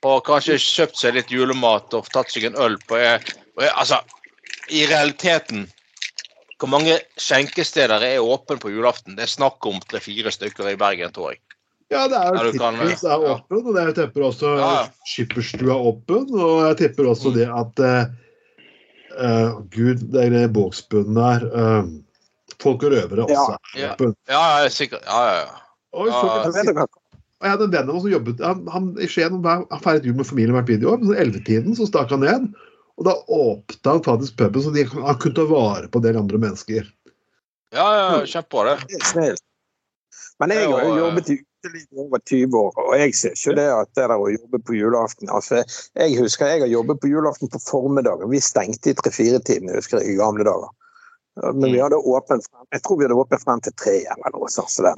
Og 0.05 0.21
kanskje 0.27 0.59
kjøpt 0.61 0.99
seg 0.99 1.17
litt 1.17 1.33
julemat 1.33 1.95
og 1.97 2.05
tatt 2.13 2.29
seg 2.31 2.45
en 2.51 2.59
øl 2.61 2.77
på 2.87 2.99
eh, 3.01 3.17
og, 3.57 3.65
Altså, 3.71 3.97
i 4.69 4.85
realiteten 4.85 5.65
Hvor 6.57 6.69
mange 6.73 6.95
skjenkesteder 7.21 8.01
er 8.01 8.23
åpne 8.23 8.57
på 8.61 8.71
julaften? 8.73 9.15
Det 9.17 9.27
er 9.27 9.29
snakk 9.29 9.65
om 9.69 9.77
tre-fire 9.85 10.31
stykker 10.33 10.71
i 10.71 10.77
Bergen, 10.79 11.11
tror 11.13 11.35
jeg. 11.35 11.41
Ja, 11.93 12.07
det 12.11 12.17
er 12.17 12.33
Ja, 12.35 12.43
jo 12.43 12.51
du 12.51 12.57
kan- 12.59 12.75
Tippins 12.75 13.03
er 13.03 13.09
ja. 13.21 13.35
åpen, 13.35 13.61
og 13.67 13.73
det 13.75 13.81
er, 13.81 13.85
jeg 13.91 13.95
tipper 13.95 14.21
også 14.27 14.57
Ja, 14.57 14.71
ja. 14.73 14.87
Skipperstua 15.07 15.71
er 15.71 15.85
åpen, 15.91 16.25
og 16.33 16.55
jeg 16.67 16.77
tipper 16.81 17.03
også 17.13 17.29
Mm. 17.29 17.35
det 17.37 17.47
at 17.61 17.79
eh, 17.79 18.05
eh, 19.23 19.51
Gud, 19.71 20.11
det 20.11 20.25
er 20.25 20.29
det 20.29 20.53
båksbunnen 20.53 21.15
der. 21.15 21.45
uh, 21.55 21.87
folk 22.59 22.83
og 22.83 22.91
røvere 22.91 23.23
også 23.27 23.57
er 23.75 23.79
Ja. 23.79 23.93
åpen. 23.93 24.15
Ja, 24.27 24.57
ja, 24.59 24.65
er 24.65 24.69
sikker. 24.69 24.99
Ja, 25.05 25.21
ja, 25.29 25.35
ja. 25.45 25.51
Og, 25.93 26.07
Ja, 26.07 26.11
hva? 26.11 26.45
og 26.47 26.53
jeg 27.43 27.51
hadde 27.51 27.63
en 27.63 27.71
venn 27.71 27.89
av 27.89 27.93
meg 27.95 28.01
som 28.01 28.11
jobbet 28.11 28.39
han, 28.45 28.67
han, 28.67 28.97
i 28.99 29.05
Skien 29.07 29.43
han 29.45 29.65
feiret 29.79 30.03
jul 30.05 30.15
med 30.15 30.25
familien 30.25 30.53
hvert 30.57 30.67
videoår, 30.67 30.97
men 30.99 31.07
så 31.07 31.19
ellevetiden 31.21 31.75
så 31.77 31.87
stakk 31.87 32.09
han 32.09 32.19
ned. 32.19 32.53
Og 32.97 33.05
da 33.05 33.13
åpna 33.27 33.91
han 33.91 34.03
faktisk 34.05 34.37
puben, 34.39 34.63
så 34.63 34.71
de, 34.73 34.85
han 34.89 35.19
kunne 35.21 35.37
ta 35.37 35.45
vare 35.49 35.89
på 35.91 35.99
en 36.01 36.07
del 36.07 36.17
andre 36.17 36.39
mennesker. 36.41 36.87
ja, 37.75 37.87
ja 37.97 38.25
kjempebra, 38.25 38.77
det. 38.77 38.87
Det 38.89 39.01
er 39.01 39.11
snilt. 39.11 39.43
Men 40.39 40.53
jeg 40.53 40.69
har 40.69 40.83
jo 40.85 40.97
jobbet 40.97 41.29
i 41.33 41.37
uteliv 41.41 42.01
over 42.03 42.21
20 42.29 42.57
år, 42.57 42.73
og 42.81 42.91
jeg 42.99 43.13
ser 43.17 43.33
ikke 43.33 43.55
det 43.57 43.67
at 43.73 43.89
det 43.97 44.03
der 44.05 44.21
å 44.21 44.29
jobbe 44.29 44.59
på 44.65 44.75
julaften 44.77 45.31
altså, 45.33 45.63
Jeg 45.97 46.17
husker 46.19 46.51
jeg 46.51 46.61
har 46.61 46.69
jobbet 46.69 47.01
på 47.01 47.09
julaften 47.09 47.49
på 47.49 47.61
formiddagen. 47.63 48.29
Vi 48.29 48.41
stengte 48.41 48.93
i 48.93 48.97
tre-fire-tiden, 48.97 49.73
husker 49.73 50.01
jeg, 50.01 50.13
i 50.13 50.19
gamle 50.19 50.45
dager. 50.45 50.69
Men 51.53 51.69
vi 51.69 51.81
hadde 51.81 51.97
åpent 51.97 52.45
frem, 52.49 52.65
jeg 52.73 52.81
tror 52.85 52.97
vi 52.97 53.05
hadde 53.05 53.17
åpent 53.17 53.43
frem 53.43 53.59
til 53.65 53.73
tre 53.77 53.97
eller 54.13 54.33
noe 54.33 54.49
sånt. 54.49 54.71
Så 54.73 54.85
det. 54.85 54.93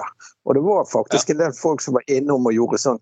Og 0.47 0.55
det 0.55 0.63
var 0.63 0.85
faktisk 0.87 1.31
en 1.33 1.41
del 1.41 1.55
folk 1.55 1.83
som 1.83 1.97
var 1.97 2.05
innom 2.11 2.47
og 2.47 2.55
gjorde 2.55 2.79
sånn 2.79 3.01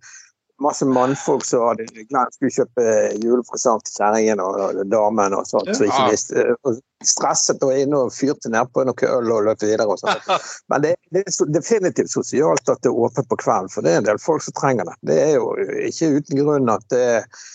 Masse 0.64 0.86
mannfolk 0.90 1.46
som 1.46 1.68
hadde 1.68 1.86
glemt 1.86 2.34
skulle 2.34 2.54
kjøpe 2.54 2.86
julepresang 3.22 3.82
til 3.86 4.00
kjerringen 4.00 4.42
og, 4.42 4.80
damen 4.90 5.36
og 5.38 5.46
sånt. 5.46 5.70
Så 5.78 5.86
ikke 5.86 6.08
visst. 6.10 6.32
visste, 6.34 6.56
og 6.66 6.80
stresset 7.06 7.62
og 7.62 7.76
inne 7.78 8.00
og 8.08 8.16
fyrte 8.16 8.50
nedpå 8.50 8.88
noe 8.88 9.12
øl 9.12 9.34
og 9.36 9.46
løp 9.50 9.62
videre 9.62 9.86
og 9.86 10.02
sånt. 10.02 10.26
Men 10.74 10.86
det, 10.86 10.96
det 11.14 11.28
er 11.28 11.54
definitivt 11.54 12.10
sosialt 12.14 12.74
at 12.74 12.82
det 12.82 12.90
er 12.90 13.04
åpent 13.06 13.30
på 13.30 13.38
kvelden, 13.44 13.70
for 13.74 13.86
det 13.86 13.94
er 13.94 14.02
en 14.02 14.10
del 14.10 14.24
folk 14.24 14.46
som 14.48 14.58
trenger 14.58 14.90
det. 14.90 14.98
Det 15.12 15.20
er 15.28 15.38
jo 15.38 15.54
ikke 15.92 16.12
uten 16.18 16.42
grunn 16.42 16.74
at 16.74 16.90
det 16.94 17.06
at 17.08 17.24
sant, 17.30 17.46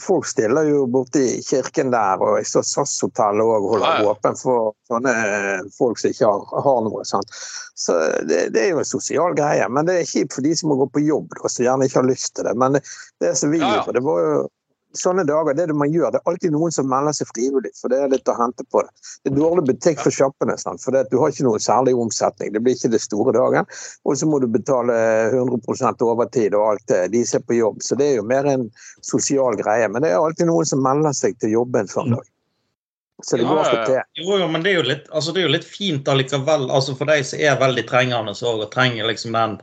Folk 0.00 0.26
stiller 0.26 0.64
jo 0.64 0.86
borte 0.88 1.20
i 1.20 1.42
kirken 1.44 1.90
der, 1.92 2.22
og 2.24 2.38
jeg 2.40 2.46
så 2.48 2.62
SAS-hotellet 2.64 3.44
òg 3.44 3.66
holder 3.68 3.86
Ja, 3.86 4.02
ja. 4.02 4.10
åpen 4.14 4.38
for 4.40 4.72
sånne 4.88 5.12
eh, 5.12 5.60
folk 5.76 6.00
som 6.00 6.10
ikke 6.14 6.30
har, 6.30 6.46
har 6.64 6.80
noe. 6.86 7.04
Sant? 7.04 7.28
Så 7.76 7.98
det, 8.26 8.46
det 8.56 8.62
er 8.64 8.70
jo 8.72 8.80
en 8.80 8.88
sosial 8.88 9.36
greie, 9.36 9.68
men 9.68 9.86
det 9.86 9.98
er 10.00 10.08
kjipt 10.08 10.32
for 10.38 10.46
de 10.46 10.54
som 10.56 10.72
må 10.72 10.78
gå 10.80 10.88
på 10.96 11.04
jobb, 11.04 11.36
og 11.42 11.50
som 11.52 11.66
gjerne 11.68 11.84
ikke 11.86 12.00
har 12.00 12.08
lyst 12.08 12.32
til 12.38 12.48
det. 12.48 12.56
Men 12.56 12.78
det, 12.78 12.82
det 13.20 13.34
som 13.36 13.52
vi 13.52 13.60
Ja, 13.60 13.68
ja. 13.68 13.74
gjorde, 13.84 13.98
det 14.00 14.04
var 14.08 14.24
jo 14.24 14.38
sånne 15.00 15.24
dager, 15.28 15.54
det 15.56 15.64
er 15.64 15.72
det 15.72 15.78
man 15.78 15.92
gjør. 15.92 16.12
Det 16.12 16.20
er 16.20 16.30
alltid 16.30 16.54
noen 16.54 16.74
som 16.74 16.88
melder 16.90 17.14
seg 17.16 17.30
frivillig, 17.30 17.72
for 17.78 17.92
det 17.92 17.98
er 18.02 18.12
litt 18.12 18.30
å 18.30 18.36
hente 18.38 18.66
på 18.72 18.82
det. 18.84 19.08
Det 19.24 19.32
er 19.32 19.38
dårlig 19.38 19.66
butikk 19.70 20.02
for 20.02 20.14
sjappene, 20.14 20.56
for 20.82 20.96
du 20.96 21.18
har 21.20 21.32
ikke 21.32 21.46
noe 21.46 21.62
særlig 21.62 21.96
omsetning. 22.00 22.52
Det 22.54 22.62
blir 22.64 22.78
ikke 22.78 22.92
det 22.94 23.02
store 23.04 23.34
dagen. 23.36 23.68
Og 24.04 24.18
så 24.20 24.28
må 24.28 24.40
du 24.42 24.48
betale 24.52 24.96
100% 25.32 26.06
overtid 26.06 26.56
og 26.58 26.70
alt 26.72 26.86
det. 26.92 27.02
De 27.14 27.24
som 27.26 27.40
er 27.40 27.48
på 27.48 27.58
jobb. 27.58 27.82
Så 27.84 27.98
det 27.98 28.12
er 28.12 28.20
jo 28.20 28.28
mer 28.28 28.48
en 28.50 28.70
sosial 29.04 29.58
greie. 29.60 29.90
Men 29.92 30.04
det 30.04 30.14
er 30.14 30.22
alltid 30.22 30.50
noen 30.50 30.68
som 30.68 30.82
melder 30.84 31.16
seg 31.16 31.38
til 31.42 31.54
jobbe 31.56 31.84
en 31.84 31.92
sånn 31.92 32.16
dag. 32.16 32.32
Så 33.24 33.38
det 33.40 33.46
går 33.48 33.62
ja, 33.64 33.84
til. 33.88 34.00
Jo, 34.20 34.36
jo, 34.42 34.48
men 34.52 34.64
det 34.64 34.74
er 34.74 34.82
jo 34.82 34.88
litt, 34.90 35.06
altså 35.08 35.32
det 35.32 35.40
er 35.40 35.46
jo 35.46 35.52
litt 35.54 35.64
fint 35.64 36.08
allikevel. 36.12 36.68
Altså 36.68 36.92
for 36.98 37.08
de 37.08 37.22
som 37.24 37.40
er 37.40 37.56
veldig 37.60 37.86
trengende 37.88 38.34
og 38.44 38.66
trenger 38.74 39.08
liksom 39.08 39.32
den 39.36 39.56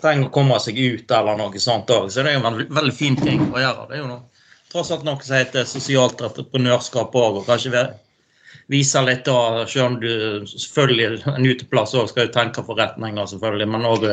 trenger 0.00 0.28
å 0.28 0.32
komme 0.32 0.58
seg 0.60 0.78
ut 0.78 1.12
eller 1.12 1.38
noe 1.38 1.60
sånt 1.62 1.90
òg, 1.92 2.08
så 2.12 2.24
det 2.24 2.32
er 2.32 2.38
jo 2.38 2.44
en 2.44 2.58
veldig 2.78 2.94
fin 2.94 3.16
ting 3.18 3.46
å 3.48 3.60
gjøre. 3.60 3.86
Det 3.88 3.96
er 3.96 4.02
jo 4.02 4.08
noe, 4.10 4.35
tross 4.76 4.92
alt 4.92 5.06
noe 5.08 5.22
som 5.24 5.38
heter 5.38 5.64
sosialt 5.68 6.20
entreprenørskap 6.20 7.16
òg, 7.16 7.40
og 7.40 7.48
kanskje 7.48 7.86
vise 8.72 9.02
litt 9.06 9.24
da, 9.26 9.64
selv 9.70 9.86
om 9.86 9.96
du 10.02 10.10
selvfølgelig 10.50 11.22
en 11.32 11.48
uteplass 11.48 11.94
òg 11.96 12.10
skal 12.10 12.26
jo 12.26 12.34
tenke 12.34 12.64
forretninger, 12.66 13.32
selvfølgelig, 13.32 13.72
men 13.72 13.88
òg 13.88 14.06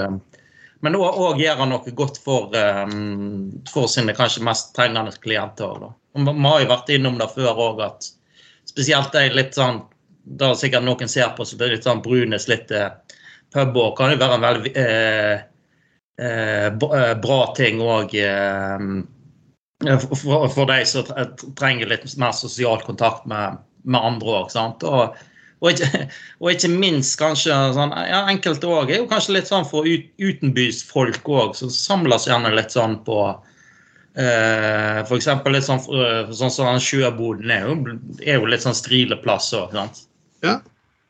men 0.83 0.97
òg 0.99 1.39
gjøre 1.39 1.65
noe 1.69 1.93
godt 1.95 2.17
for, 2.25 2.51
eh, 2.59 2.95
for 3.71 3.87
sine 3.87 4.15
kanskje 4.17 4.43
mest 4.43 4.73
trengende 4.75 5.13
klienter. 5.23 5.79
Da. 5.79 5.93
Vi 6.17 6.43
har 6.43 6.59
jo 6.59 6.69
vært 6.73 6.91
innom 6.91 7.17
det 7.21 7.29
før 7.31 7.61
òg, 7.69 7.79
at 7.85 8.09
spesielt 8.67 9.15
de 9.15 9.29
litt 9.31 9.55
sånn 9.59 9.83
Det 10.23 10.45
er 10.47 10.53
sikkert 10.55 10.85
noen 10.87 11.09
ser 11.11 11.33
på 11.35 11.43
som 11.43 11.59
litt 11.59 11.83
sånn 11.83 11.99
brune, 12.01 12.37
slitte 12.39 12.93
puber. 13.51 13.89
Kan 13.97 14.13
jo 14.13 14.19
være 14.21 14.37
en 14.37 14.45
veldig 14.45 14.69
eh, 14.79 15.41
eh, 16.15 16.67
eh, 16.67 17.15
bra 17.19 17.39
ting 17.57 17.81
òg 17.83 18.15
eh, 18.15 18.85
for, 20.13 20.47
for 20.53 20.69
de 20.69 20.79
som 20.87 21.05
tre- 21.07 21.29
trenger 21.59 21.91
litt 21.91 22.17
mer 22.21 22.33
sosial 22.37 22.81
kontakt 22.85 23.25
med, 23.29 23.61
med 23.83 24.01
andre 24.01 24.39
òg. 24.41 24.55
Og, 24.57 25.15
og, 25.63 25.69
ikke, 25.71 26.05
og 26.41 26.51
ikke 26.51 26.71
minst 26.73 27.17
kanskje 27.21 27.55
sånn, 27.77 27.95
ja, 28.09 28.23
Enkelte 28.31 28.69
òg 28.69 28.91
er 28.91 29.03
jo 29.03 29.09
kanskje 29.11 29.37
litt 29.37 29.51
sånn 29.51 29.67
for 29.69 29.87
ut, 29.89 30.09
utenbysfolk 30.21 31.29
òg, 31.29 31.57
som 31.59 31.71
samles 31.73 32.27
gjerne 32.29 32.53
litt 32.55 32.75
sånn 32.75 32.99
på 33.07 33.19
eh, 34.19 34.99
eksempel 35.17 35.57
litt 35.57 35.67
sånn, 35.67 35.81
eh, 35.93 36.31
sånn 36.31 36.51
som 36.53 36.67
sånn, 36.67 36.83
sjøboden 36.83 37.53
er 37.53 37.67
jo, 37.69 37.77
er 38.23 38.39
jo 38.41 38.49
litt 38.51 38.65
sånn 38.65 38.77
strileplass 38.77 39.51
òg. 39.57 39.75
Ja, 40.43 40.59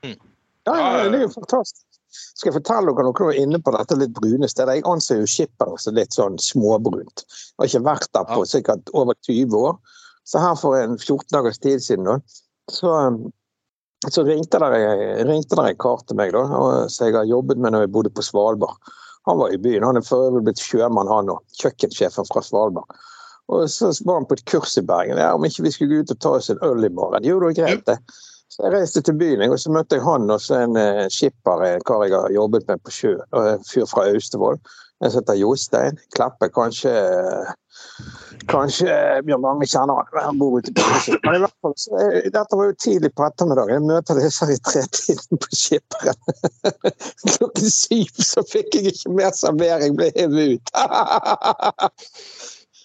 ja, 0.04 1.10
det 1.10 1.18
er 1.18 1.26
jo 1.26 1.34
fantastisk. 1.34 1.93
Skal 2.14 2.52
jeg 2.52 2.58
fortelle 2.60 2.94
dere 2.94 3.08
noe 3.08 3.28
var 3.30 3.40
inne 3.40 3.60
på 3.64 3.74
dette 3.76 3.98
litt 4.00 4.16
brune 4.18 4.50
stedet? 4.50 4.80
Jeg 4.80 4.88
anser 4.90 5.22
jo 5.22 5.30
Skipper 5.30 5.76
som 5.82 5.98
litt 5.98 6.16
sånn 6.16 6.40
småbrunt. 6.42 7.26
Jeg 7.26 7.62
har 7.62 7.70
ikke 7.72 7.86
vært 7.88 8.10
der 8.18 8.28
på 8.30 8.42
sikkert 8.50 8.92
over 8.94 9.18
20 9.28 9.56
år. 9.60 9.78
Så 10.24 10.40
her 10.40 10.56
for 10.60 10.80
en 10.80 10.98
14 10.98 11.30
dagers 11.36 11.60
tid 11.60 11.84
siden, 11.84 12.08
da, 12.08 12.20
så, 12.72 12.94
så 14.08 14.24
ringte 14.24 14.62
der 14.62 14.78
ringte 15.28 15.58
der 15.60 15.72
en 15.74 15.82
kar 15.84 16.04
til 16.08 16.20
meg, 16.20 16.32
da, 16.36 16.46
som 16.88 17.10
jeg 17.10 17.18
har 17.18 17.28
jobbet 17.28 17.60
med 17.60 17.76
når 17.76 17.88
jeg 17.88 17.96
bodde 17.98 18.14
på 18.16 18.24
Svalbard. 18.24 18.94
Han 19.28 19.40
var 19.40 19.52
i 19.56 19.60
byen. 19.60 19.84
Han 19.84 20.00
er 20.00 20.06
for 20.06 20.30
øvrig 20.30 20.46
blitt 20.48 20.64
sjømann, 20.64 21.12
han 21.12 21.32
òg. 21.32 21.44
Kjøkkensjefen 21.60 22.28
fra 22.28 22.44
Svalbard. 22.44 23.04
Og 23.52 23.68
så 23.72 23.92
var 24.08 24.22
han 24.22 24.28
på 24.28 24.38
et 24.38 24.46
kurs 24.48 24.78
i 24.80 24.84
Bergen. 24.88 25.20
Ja, 25.20 25.34
om 25.36 25.46
ikke 25.48 25.66
vi 25.66 25.72
skulle 25.72 25.96
gå 25.96 26.04
ut 26.04 26.14
og 26.16 26.20
ta 26.24 26.36
oss 26.40 26.52
en 26.52 26.62
øl 26.64 26.88
i 26.88 26.92
morgen? 26.92 27.28
Jo, 27.28 27.40
det 27.40 27.52
var 27.52 27.58
greit, 27.60 27.86
det. 27.88 27.98
Så 28.54 28.68
jeg 28.68 28.74
reiste 28.76 29.02
til 29.02 29.16
byen, 29.18 29.42
og 29.50 29.58
så 29.58 29.72
møtte 29.74 29.98
jeg 29.98 30.06
han 30.06 30.30
og 30.30 30.42
så 30.42 30.60
en 30.62 30.76
eh, 30.78 31.08
skipper, 31.10 31.64
en 31.66 31.84
kar 31.88 32.04
jeg 32.06 32.14
har 32.14 32.34
jobbet 32.36 32.68
med 32.70 32.82
på 32.86 32.92
sjø. 32.94 33.14
En 33.40 33.64
fyr 33.66 33.88
fra 33.90 34.04
Austevoll. 34.12 34.60
En 35.02 35.10
som 35.10 35.24
heter 35.24 35.40
Jostein 35.40 35.98
Kleppe. 36.14 36.52
Kanskje 36.54 36.92
Kanskje 38.52 38.94
Bjørn 39.26 39.42
Mange 39.42 39.66
kjenner 39.68 39.98
han. 39.98 40.22
Han 40.28 40.38
bor 40.38 40.60
ute 40.60 40.70
på 40.76 40.82
Ålesund. 40.86 41.18
Men 41.26 41.36
i 41.40 41.42
hvert 41.44 41.58
fall, 41.66 41.74
så, 41.82 41.90
eh, 42.04 42.30
dette 42.36 42.60
var 42.60 42.70
jo 42.70 42.76
tidlig 42.86 43.12
på 43.18 43.26
ettermiddagen. 43.26 43.74
Jeg 43.74 43.88
møter 43.90 44.14
disse 44.22 44.50
i 44.54 44.60
tretiden 44.70 45.36
på 45.42 45.48
skipperen. 45.64 46.20
Klokken 47.34 47.70
syv 47.74 48.22
så 48.22 48.46
fikk 48.52 48.70
jeg 48.78 48.94
ikke 48.94 49.16
mer 49.18 49.34
servering, 49.38 49.98
ble 49.98 50.12
hevet 50.14 50.60
ut. 50.60 50.76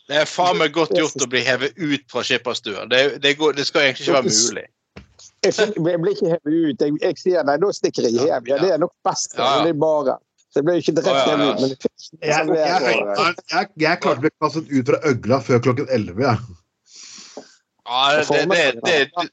Det 0.09 0.17
er 0.23 0.25
faen 0.25 0.57
meg 0.57 0.73
godt 0.73 0.97
gjort 0.97 1.21
å 1.21 1.29
bli 1.29 1.45
hevet 1.45 1.77
ut 1.77 2.05
fra 2.09 2.25
skipperstua. 2.25 2.89
Det, 2.89 3.21
det, 3.21 3.37
det 3.37 3.65
skal 3.69 3.85
egentlig 3.85 4.07
ikke 4.07 4.17
være 4.17 4.33
mulig. 4.33 4.65
Jeg, 5.47 5.55
fikk, 5.55 5.77
jeg 5.87 6.01
ble 6.03 6.13
ikke 6.17 6.31
hevet 6.33 6.55
ut. 6.73 6.81
Jeg, 6.83 6.95
jeg 7.03 7.19
sier 7.21 7.45
nei, 7.47 7.57
da 7.63 7.69
stikker 7.77 8.09
jeg 8.09 8.17
hjem. 8.19 8.49
Ja, 8.51 8.57
det 8.63 8.73
er 8.75 8.81
nok 8.83 8.95
best. 9.07 9.37
Ja, 9.39 9.51
ja. 9.63 9.69
Er 9.71 9.77
bare. 9.79 10.17
Så 10.49 10.61
jeg 10.63 10.65
ble 10.67 10.75
ikke 10.81 10.95
direkte 10.97 11.13
Ja, 11.13 11.27
ja, 11.29 11.37
ja. 11.37 11.53
hevet 11.53 11.73
ut, 11.73 11.85
jeg 11.85 11.91
Jeg, 12.25 12.49
jeg, 12.49 12.95
jeg, 13.05 13.35
jeg, 13.53 13.69
jeg 13.85 14.01
klarte 14.03 14.19
å 14.19 14.25
bli 14.25 14.33
kastet 14.43 14.73
ut 14.73 14.91
fra 14.91 15.01
øgla 15.13 15.39
før 15.45 15.63
klokken 15.69 15.91
11. 15.93 16.25
Ja. 16.25 16.35
Ja, 17.89 18.01
det, 18.19 18.41
det, 18.51 18.65
det, 18.85 18.97
det, 19.15 19.29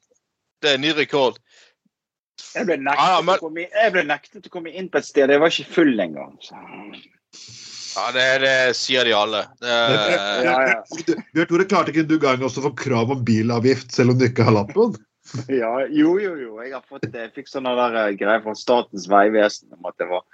det 0.63 0.73
er 0.75 0.77
ny 0.83 0.91
rekord. 0.95 1.39
Jeg 2.55 2.67
ble, 2.69 2.77
nektet 2.79 3.01
Ja, 3.01 3.15
ja, 3.17 3.23
men- 3.25 3.35
å 3.35 3.43
komme 3.43 3.65
inn, 3.65 3.73
jeg 3.75 3.91
ble 3.95 4.03
nektet 4.07 4.47
å 4.47 4.53
komme 4.53 4.71
inn 4.71 4.87
på 4.91 5.01
et 5.01 5.07
sted. 5.09 5.31
Jeg 5.33 5.41
var 5.43 5.51
ikke 5.51 5.73
full 5.75 5.99
engang. 5.99 6.37
Ja, 7.95 8.05
det, 8.15 8.23
det 8.43 8.53
sier 8.75 9.07
de 9.07 9.15
alle. 9.15 9.41
Det, 9.63 9.75
Ja, 10.45 10.55
ja. 10.67 10.77
Bjørn 11.35 11.49
Tore, 11.51 11.67
klarte 11.71 11.91
ikke 11.95 12.05
du 12.07 12.15
gang 12.19 12.43
også 12.43 12.59
å 12.63 12.67
få 12.69 12.73
krav 12.79 13.11
om 13.15 13.23
bilavgift 13.27 13.91
selv 13.95 14.13
om 14.13 14.19
du 14.19 14.27
ikke 14.27 14.43
har 14.47 14.55
lappen? 14.55 14.95
Ja, 15.47 15.87
jo, 15.89 16.19
jo, 16.19 16.35
jo. 16.37 16.57
Jeg 16.61 16.73
har 16.75 16.83
fått, 16.85 17.07
jeg 17.13 17.31
fikk 17.35 17.49
sånne 17.49 17.73
der 17.77 17.97
eh, 18.01 18.11
greier 18.19 18.43
fra 18.43 18.53
Statens 18.57 19.07
vegvesen 19.09 19.73
om 19.75 19.87
at 19.89 19.97
det 20.01 20.07
var 20.09 20.25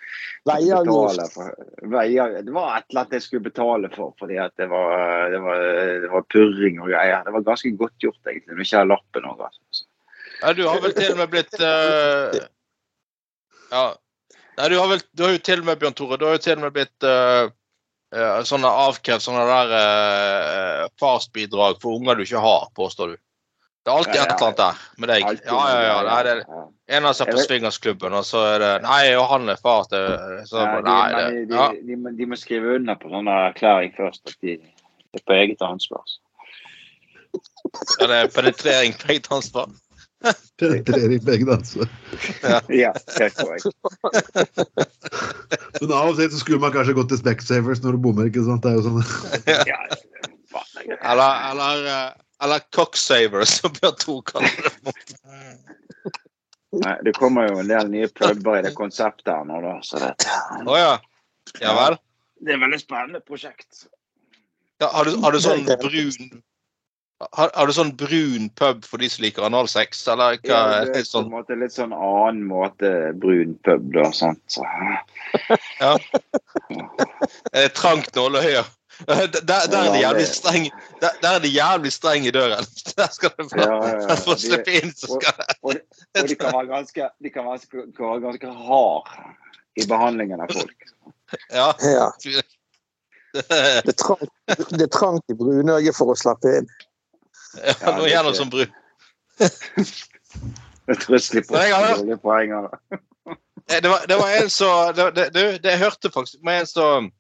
Veiavgift. 0.49 1.37
Det 1.37 1.91
var 1.91 2.75
et 2.75 2.89
eller 2.89 3.03
annet 3.03 3.15
jeg 3.15 3.25
skulle 3.25 3.47
betale 3.47 3.91
for, 3.93 4.15
fordi 4.19 4.39
at 4.41 4.55
det 4.59 4.67
var, 4.71 5.29
det 5.31 5.39
var, 5.43 5.63
det 6.03 6.11
var 6.11 6.27
purring 6.33 6.81
og 6.81 6.91
greier. 6.91 7.23
Det 7.25 7.35
var 7.37 7.47
ganske 7.47 7.73
godt 7.79 7.95
gjort, 8.03 8.19
egentlig, 8.25 8.51
når 8.51 8.63
jeg 8.63 8.69
ikke 8.69 8.81
har 8.81 8.91
lappen 8.91 9.31
òg. 9.31 9.47
Altså. 9.47 9.87
ja, 10.41 10.53
du 10.57 10.63
har 10.67 10.83
vel 10.83 10.97
til 10.97 11.15
og 11.15 11.23
med 11.23 11.33
blitt 11.35 11.57
uh, 11.61 12.41
Ja. 13.71 13.87
Nei, 14.59 14.67
du 14.67 14.77
har, 14.77 14.87
vel, 14.91 15.01
du 15.15 15.23
har 15.23 15.35
jo 15.37 15.41
til 15.47 15.63
og 15.63 15.67
med, 15.69 15.79
Bjørn 15.79 15.95
Tore, 15.97 16.19
du 16.19 16.27
har 16.27 16.35
jo 16.35 16.43
til 16.43 16.57
og 16.59 16.65
med 16.65 16.75
blitt 16.75 17.07
uh, 17.07 17.47
sånne 18.45 18.69
avkrevd 18.85 19.23
sånne 19.23 19.45
der 19.47 19.75
uh, 19.77 20.87
farsbidrag 20.99 21.79
for 21.81 22.01
unger 22.01 22.19
du 22.19 22.25
ikke 22.25 22.43
har, 22.43 22.67
påstår 22.75 23.13
du. 23.13 23.21
Det 23.81 23.89
er 23.89 23.97
alltid 23.97 24.15
Ja, 24.15 24.21
et 24.21 24.29
ja. 24.29 24.35
eller 24.35 24.47
annet 24.47 24.57
der 24.61 24.81
med 25.01 25.09
deg. 25.09 25.23
Ja, 25.45 25.61
ja, 25.71 25.79
ja. 25.81 26.01
Nei, 26.05 26.17
det 26.27 26.33
er 26.37 26.97
en 26.97 27.05
av 27.09 27.15
seg 27.17 27.31
på 27.31 27.41
swingersklubben, 27.41 28.13
og 28.13 28.25
så 28.27 28.43
er 28.51 28.59
det 28.61 28.71
Nei, 28.85 29.03
og 29.17 29.25
han 29.31 29.49
er 29.49 29.61
far 29.61 29.87
til 29.89 30.05
så, 30.49 30.61
Ja, 30.61 30.75
de, 30.75 30.81
Nei, 30.85 31.07
det 31.15 31.23
de, 31.49 31.55
ja. 31.55 31.69
de, 31.73 31.95
de, 31.97 32.13
de 32.19 32.27
må 32.29 32.37
skrive 32.37 32.75
under 32.77 32.99
på 33.01 33.09
sånn 33.09 33.31
erklæring 33.31 33.95
først. 33.97 34.21
At 34.29 34.37
de, 34.45 34.59
er 35.17 35.25
på 35.25 35.33
eget 35.39 35.65
ansvar. 35.65 36.05
ja, 37.33 38.07
det 38.11 38.19
er 38.19 38.29
penetrering 38.35 38.93
på 39.01 39.15
eget 39.15 39.31
ansvar. 39.33 39.73
Penetrering 40.61 41.25
på 41.25 41.33
eget 41.33 41.49
ansvar. 41.57 41.89
Ja, 42.69 42.93
helt 43.17 43.35
korrekt. 43.41 43.65
Men 45.81 45.91
av 45.97 46.11
og 46.11 46.19
til 46.19 46.29
så 46.29 46.37
skulle 46.43 46.61
man 46.61 46.73
kanskje 46.75 46.93
gått 47.01 47.09
til 47.15 47.21
Specsavers 47.23 47.81
når 47.81 47.97
du 47.97 48.03
bommer, 48.05 48.29
ikke 48.29 48.45
sant? 48.45 48.61
Det 48.61 48.71
er 48.71 48.77
jo 48.77 48.85
sånn. 48.85 49.01
Er. 49.49 49.95
Eller, 51.01 51.31
eller, 51.49 51.87
eh, 51.89 52.11
eller 52.41 52.59
cocksaver, 52.75 53.45
som 53.45 53.73
Bjørn 53.77 53.97
Tor 54.01 54.21
kaller 54.27 54.67
det. 54.67 54.93
Nei, 56.81 56.93
det 57.03 57.11
kommer 57.19 57.49
jo 57.49 57.57
en 57.59 57.67
del 57.67 57.89
nye 57.91 58.07
puber 58.15 58.59
i 58.59 58.61
det 58.63 58.71
konseptet 58.77 59.27
her 59.33 59.43
nå, 59.47 59.57
da. 59.63 59.73
Så 59.83 59.99
det, 59.99 60.13
Å 60.63 60.77
ja. 60.79 60.93
Ja 61.59 61.73
vel. 61.75 61.97
det 62.39 62.53
er 62.53 62.59
et 62.59 62.63
veldig 62.63 62.79
spennende 62.79 63.19
prosjekt. 63.27 63.85
Ja, 64.81 64.87
har, 64.93 65.05
du, 65.09 65.17
har 65.21 65.35
du 65.35 65.41
sånn 65.43 65.65
brun 65.67 66.39
har, 67.37 67.51
har 67.53 67.67
du 67.69 67.73
sånn 67.75 67.91
brun 67.99 68.47
pub 68.57 68.85
for 68.87 68.97
de 69.03 69.09
som 69.11 69.21
liker 69.25 69.45
analsex, 69.45 69.99
eller 70.09 70.39
hva 70.41 70.47
Ja, 70.49 70.61
det 70.71 70.77
er 70.79 70.93
på 70.95 71.01
en 71.03 71.09
sånn? 71.11 71.27
måte 71.29 71.57
litt 71.59 71.75
sånn 71.75 71.91
annen 71.93 72.39
måte 72.49 72.89
brun 73.21 73.51
pub, 73.67 73.91
da. 73.93 74.07
Sant? 74.15 74.41
Så, 74.49 74.63
Er 75.83 75.99
det 77.53 77.73
trangt 77.77 78.15
nåløye? 78.17 78.63
Der, 79.07 79.27
der, 79.27 79.67
der 79.71 79.77
er 79.77 79.91
det 79.93 80.01
jævlig 80.01 80.27
streng 80.27 80.65
der, 81.01 81.09
der 81.21 81.29
er 81.29 81.39
det 81.39 81.53
jævlig 81.55 81.91
streng 81.91 82.25
i 82.25 82.31
døren. 82.31 82.65
Der 82.97 83.07
skal 83.11 83.31
du 83.39 83.47
få, 83.49 83.57
Ja, 83.57 83.87
ja, 83.87 84.07
ja. 84.09 84.35
slippe 84.37 84.71
inn, 84.77 84.91
så 84.95 85.17
skal 85.17 85.33
det 85.37 85.55
og, 85.61 85.75
og 86.19 86.29
de 86.29 86.35
kan 86.35 86.53
være 86.53 86.67
ganske, 86.69 87.09
de 87.23 87.29
kan 87.29 87.45
være, 87.45 87.59
kan 87.97 88.05
være 88.11 88.21
ganske 88.21 88.47
hard 88.47 89.09
i 89.75 89.87
behandlingen 89.87 90.41
av 90.41 90.53
folk. 90.53 90.77
Ja. 91.53 91.69
Ja. 91.79 92.09
Det 93.33 93.87
er 93.87 93.95
trangt, 93.95 94.31
det 94.75 94.81
er 94.83 94.91
trangt 94.91 95.31
i 95.31 95.35
brunøyet 95.39 95.95
for 95.95 96.11
å 96.11 96.15
slappe 96.19 96.51
inn. 96.59 96.67
ja 97.55 97.93
Nå 97.95 98.09
gjennom 98.11 98.35
som 98.35 98.51
brun. 98.51 98.67
Jeg 99.39 100.99
tror 100.99 101.15
jeg 101.15 101.23
slipper 101.23 101.71
dårlige 101.71 102.19
poeng 102.19 102.51
det. 102.67 102.99
Eh, 103.71 103.79
Det 103.81 103.89
var, 103.89 104.03
det 104.07 104.17
var 104.19 104.35
en 104.41 104.49
som 104.51 104.91
det, 104.95 105.05
det, 105.15 105.25
du, 105.31 105.41
det 105.63 105.71
jeg 105.71 105.79
hørte 105.79 106.11
faktisk 106.11 106.43
med 106.43 106.59
en 106.65 106.67
som 106.67 107.11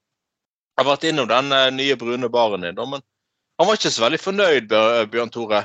har 0.81 0.89
vært 0.89 1.07
innom 1.09 1.29
den 1.29 1.53
eh, 1.55 1.69
nye 1.75 1.97
brune 1.99 2.29
baren 2.33 2.65
din, 2.65 2.81
men 2.81 3.01
han 3.61 3.69
var 3.69 3.77
ikke 3.77 3.93
så 3.93 4.05
veldig 4.07 4.19
fornøyd, 4.21 4.73
Bjørn 5.13 5.31
Tore. 5.33 5.61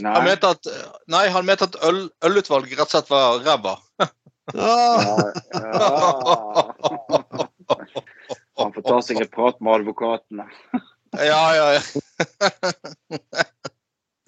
Han 0.00 0.24
mente 0.24 0.48
at, 0.54 0.68
nei, 1.12 1.26
han 1.28 1.44
mente 1.44 1.66
at 1.68 1.76
øl, 1.84 2.06
ølutvalget 2.24 2.78
rett 2.78 2.88
og 2.88 2.94
slett 2.94 3.10
var 3.12 3.42
ræva. 3.44 3.74
Ja, 4.56 4.76
ja. 5.52 5.90
Han 8.60 8.72
får 8.74 8.82
ta 8.86 8.96
seg 9.04 9.20
en 9.22 9.30
prat 9.32 9.60
med 9.60 9.80
advokatene. 9.80 10.46
Ja, 11.16 11.44
ja, 11.56 11.66
ja. 11.76 11.82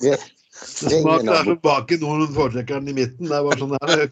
det 0.02 0.16
smaker 0.62 1.32
er 1.32 1.44
som 1.48 1.60
bak 1.62 1.92
i 1.94 1.98
noen 2.02 2.26
foretrekker 2.34 2.80
den 2.80 2.92
i 2.92 2.96
midten. 2.96 3.28
Det 3.30 3.36
er 3.38 3.46
bare 3.46 3.60
sånn 3.60 3.74
det 3.76 3.80
er. 3.96 4.08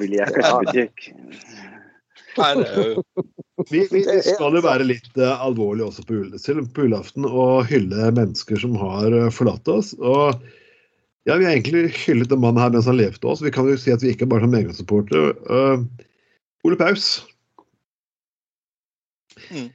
Vil 0.00 0.12
jeg 0.16 0.26
ikke 0.30 0.46
i 0.46 0.54
butikk. 0.64 0.96
Nei, 2.38 2.50
det 2.60 2.66
er 2.68 2.90
jo 2.92 3.24
Vi, 3.70 3.82
vi 3.92 4.00
skal 4.04 4.54
jo 4.56 4.62
være 4.64 4.86
litt 4.86 5.10
uh, 5.20 5.42
alvorlige 5.44 5.90
også 5.90 6.04
på, 6.08 6.16
jul, 6.16 6.36
selv 6.40 6.68
på 6.74 6.86
julaften 6.86 7.26
og 7.28 7.66
hylle 7.68 8.08
mennesker 8.16 8.60
som 8.62 8.76
har 8.80 9.12
uh, 9.12 9.26
forlatt 9.34 9.68
oss. 9.68 9.92
Og 9.98 10.38
ja, 11.28 11.36
vi 11.36 11.44
har 11.44 11.52
egentlig 11.52 11.90
hyllet 12.06 12.30
den 12.30 12.40
mannen 12.40 12.62
her 12.62 12.72
mens 12.72 12.88
han 12.88 12.96
levde 12.96 13.28
oss. 13.28 13.42
Vi 13.44 13.52
kan 13.52 13.68
jo 13.68 13.76
si 13.78 13.92
at 13.92 14.04
vi 14.04 14.14
ikke 14.14 14.24
er 14.28 14.32
bare 14.32 14.46
som 14.46 14.54
medgangssupportere. 14.54 15.34
Uh, 15.44 16.08
Ole 16.64 16.80
Paus. 16.80 17.10
Mm. 19.50 19.68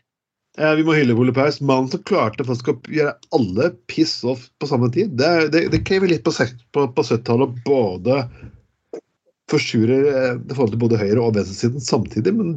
Uh, 0.57 0.73
vi 0.79 0.87
må 0.87 0.97
hylle 0.97 1.13
Ole 1.19 1.35
Paus. 1.35 1.61
Mannen 1.61 1.91
som 1.93 2.01
klarte 2.09 2.47
faktisk 2.47 2.73
å 2.73 2.77
gjøre 2.89 3.13
alle 3.37 3.69
piss 3.91 4.17
off 4.25 4.47
på 4.57 4.69
samme 4.71 4.89
tid. 4.95 5.13
Det, 5.19 5.51
det, 5.53 5.67
det 5.73 5.85
krever 5.85 6.09
litt 6.09 6.25
på, 6.25 6.33
på, 6.33 6.89
på 6.89 7.05
70-tallet 7.05 7.53
å 7.53 7.69
både 7.69 8.19
forsure 9.51 9.97
eh, 10.11 10.31
det 10.41 10.55
forhold 10.57 10.73
til 10.73 10.81
både 10.81 11.01
høyre- 11.01 11.21
og 11.21 11.35
venstresiden 11.35 11.81
samtidig, 11.81 12.33
men 12.35 12.55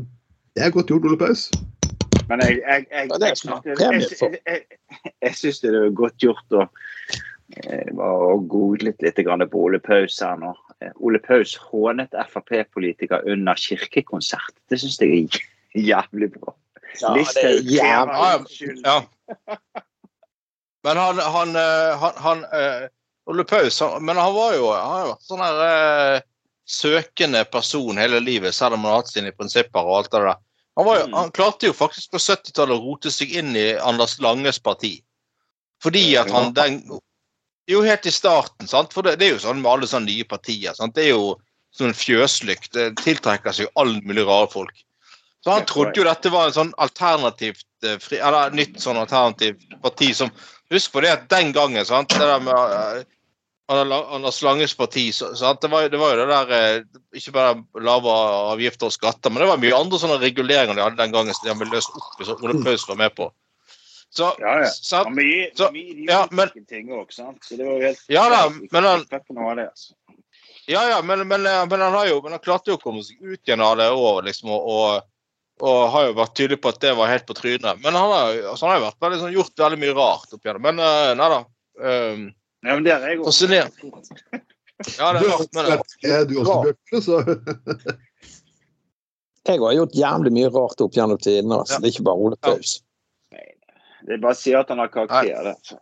det 0.57 0.65
er 0.65 0.75
godt 0.75 0.91
gjort, 0.91 1.07
Ole 1.07 1.19
Paus. 1.21 1.49
Men 2.29 2.43
jeg, 2.45 2.61
jeg, 2.61 2.87
jeg, 2.93 3.09
det 3.09 3.29
jeg, 3.29 3.37
jeg, 3.65 3.77
jeg, 3.81 4.03
jeg, 4.21 4.41
jeg, 4.47 5.11
jeg 5.23 5.35
syns 5.35 5.61
det 5.65 5.73
er 5.73 5.91
godt 5.97 6.17
gjort 6.21 6.57
å 6.57 6.65
eh, 7.57 7.93
å 7.97 8.37
google 8.53 8.91
litt 8.91 9.21
på 9.25 9.63
Ole 9.65 9.81
Paus 9.81 10.19
her 10.21 10.37
nå. 10.41 10.53
Eh, 10.85 10.93
Ole 11.01 11.21
Paus 11.25 11.57
hånet 11.71 12.15
Frp-politiker 12.29 13.25
under 13.27 13.55
kirkekonsert. 13.55 14.55
Det 14.69 14.81
syns 14.81 15.01
jeg 15.01 15.25
er 15.25 15.41
jævlig 15.93 16.33
bra. 16.37 16.55
Ja, 17.01 17.13
det 17.13 17.13
er 17.13 17.19
Listhaug 17.19 17.73
jævlig. 17.73 18.83
Ja. 18.85 19.01
Men 20.87 20.97
han, 20.97 21.19
han, 21.19 21.57
eh, 21.57 21.99
han, 21.99 22.13
han 22.17 22.45
eh, 22.45 22.89
Ole 23.29 23.45
Paus, 23.45 23.81
han, 23.81 24.05
men 24.05 24.17
han 24.17 24.35
var 24.35 24.55
jo 24.57 24.69
han 24.73 25.09
var 25.11 25.17
sånn 25.21 25.43
her 25.43 25.65
eh, 25.65 26.21
søkende 26.69 27.45
person 27.49 27.99
hele 27.99 28.21
livet, 28.21 28.55
selv 28.55 28.77
om 28.77 28.85
han 28.85 28.93
har 28.93 29.03
hatt 29.03 29.13
sine 29.13 29.33
prinsipper 29.33 29.81
og 29.87 30.03
alt 30.03 30.13
det 30.13 30.21
der. 30.27 30.41
Han, 30.79 30.87
var 30.87 30.99
jo, 31.01 31.07
Mm. 31.09 31.15
han 31.17 31.31
klarte 31.35 31.67
jo 31.67 31.73
faktisk 31.75 32.13
på 32.13 32.21
70-tallet 32.23 32.77
å 32.77 32.83
rote 32.85 33.11
seg 33.11 33.33
inn 33.41 33.57
i 33.57 33.73
Anders 33.79 34.19
Langes 34.23 34.59
parti. 34.63 34.99
Fordi 35.83 36.17
at 36.21 36.31
han 36.31 36.53
den 36.55 36.83
Jo, 37.69 37.83
helt 37.85 38.07
i 38.07 38.11
starten, 38.11 38.65
sant. 38.67 38.95
For 38.95 39.05
det, 39.05 39.19
det 39.21 39.27
er 39.27 39.35
jo 39.35 39.43
sånn 39.43 39.59
med 39.61 39.69
alle 39.71 39.87
sånne 39.87 40.09
nye 40.09 40.25
partier. 40.25 40.73
sant. 40.73 40.95
Det 40.95 41.05
er 41.05 41.11
jo 41.11 41.35
som 41.71 41.87
en 41.91 41.93
fjøslykt. 41.95 42.71
Det 42.73 42.95
tiltrekker 43.03 43.53
seg 43.53 43.67
jo 43.67 43.73
all 43.77 43.99
mulig 44.09 44.25
rare 44.25 44.49
folk. 44.49 44.73
Så 45.45 45.53
han 45.53 45.67
trodde 45.69 46.01
jo 46.01 46.07
dette 46.09 46.31
var 46.33 46.47
en 46.49 46.57
sånn 46.57 46.73
alternativt 46.81 47.67
eh, 47.85 47.99
eller 48.19 48.57
nytt 48.57 48.81
sånn 48.81 48.97
alternativt 48.97 49.67
parti 49.83 50.15
som 50.17 50.33
Husk 50.73 50.93
på 50.93 51.01
det 51.01 51.09
at 51.13 51.29
den 51.33 51.53
gangen, 51.57 51.81
sant, 51.89 52.11
det 52.13 52.27
der 52.29 52.41
med 52.45 52.53
eh, 52.53 53.05
Anders 53.69 54.39
Langes 54.43 54.73
parti, 54.75 55.11
det, 55.13 55.69
var, 55.69 55.89
det 55.93 55.99
var 56.01 56.15
jo 56.15 56.21
det 56.23 56.29
der 56.31 56.53
eh, 56.57 57.01
Ikke 57.21 57.35
bare 57.35 57.83
lave 57.85 58.15
avgifter 58.55 58.89
og 58.89 58.95
skatter, 58.95 59.29
men 59.29 59.43
det 59.43 59.49
var 59.51 59.61
mye 59.61 59.77
andre 59.77 60.01
sånne 60.01 60.17
reguleringer 60.23 60.79
de 60.79 60.87
hadde 60.87 60.97
den 61.03 61.13
gangen 61.13 61.37
som 61.37 61.45
de 61.45 61.53
hadde 61.53 61.75
løst 61.75 61.93
opp 61.93 62.23
i, 62.23 62.25
som 62.25 62.41
Ole 62.47 62.63
Paus 62.65 62.87
var 62.89 62.97
med 63.03 63.13
på. 63.19 63.29
Så, 64.09 64.31
Ja, 64.41 64.55
ja. 64.63 64.71
sant? 64.73 65.11
Og 65.11 65.19
vi, 65.21 65.51
Så- 65.55 65.69
mye 65.75 66.07
ja, 66.09 66.23
men- 66.31 66.65
ting 66.65 66.89
òg, 66.89 67.13
sant. 67.13 67.45
Så 67.45 67.59
det 67.59 67.67
var 67.67 67.77
jo 67.77 67.87
helt 67.91 68.01
Ja 68.09 68.29
da, 68.33 68.49
men 68.49 68.85
han- 68.85 69.05
det, 69.05 69.69
altså. 69.69 69.93
Ja, 70.67 70.89
ja, 70.89 71.03
men, 71.03 71.29
men, 71.29 71.47
eh, 71.47 71.67
men 71.67 71.81
han 71.81 71.93
har 71.93 72.07
jo 72.07 72.23
men 72.23 72.33
han 72.33 72.41
klarte 72.41 72.69
jo 72.73 72.77
å 72.77 72.83
komme 72.83 73.05
seg 73.05 73.21
ut 73.21 73.41
igjen 73.45 73.61
av 73.61 73.77
det 73.77 73.91
året, 73.91 74.25
liksom, 74.25 74.49
og, 74.51 75.03
og, 75.61 75.91
har 75.93 76.07
jo 76.07 76.15
vært 76.15 76.35
tydelig 76.37 76.61
på 76.61 76.69
at 76.69 76.81
det 76.81 76.97
var 76.97 77.09
helt 77.09 77.27
på 77.27 77.37
trynet. 77.37 77.83
Men 77.83 77.93
han 77.95 78.11
har, 78.11 78.33
altså, 78.49 78.67
han 78.67 78.71
har 78.71 78.81
jo 78.81 78.87
vært 78.87 79.01
veldig, 79.01 79.21
sånn, 79.21 79.37
gjort 79.37 79.57
veldig 79.57 79.79
mye 79.79 79.95
rart 79.95 80.33
opp 80.33 80.41
igjennom. 80.45 80.63
Men 80.63 80.81
uh, 80.81 81.15
nei 81.15 81.29
da. 81.29 81.45
Um, 81.79 82.35
Ja, 82.67 82.75
men 82.75 82.85
der 82.85 82.97
er 82.99 83.09
jeg 83.13 83.21
også. 83.21 83.31
Fascinerende. 83.31 83.77
ja, 84.99 85.13
det 85.15 85.23
er 85.23 85.31
rart, 85.71 85.95
er 86.05 86.25
du 86.29 86.35
også 86.43 86.57
bøkle, 86.67 87.03
så 87.03 87.19
Jeg 89.49 89.61
har 89.63 89.73
gjort 89.79 89.95
jævlig 89.97 90.33
mye 90.37 90.49
rart 90.53 90.81
opp 90.85 90.93
gjennom 90.97 91.19
tidene. 91.23 91.61
Altså. 91.63 91.75
Ja. 91.75 91.81
Det 91.81 91.89
er 91.89 91.95
ikke 91.97 92.05
bare 92.11 92.25
Ole 92.27 92.37
Paus. 92.45 92.75
Det 94.09 94.15
er 94.17 94.21
bare 94.23 94.35
å 94.37 94.39
si 94.39 94.53
at 94.57 94.69
han 94.73 94.79
har 94.83 94.91
karakter, 94.93 95.49
det. 95.49 95.79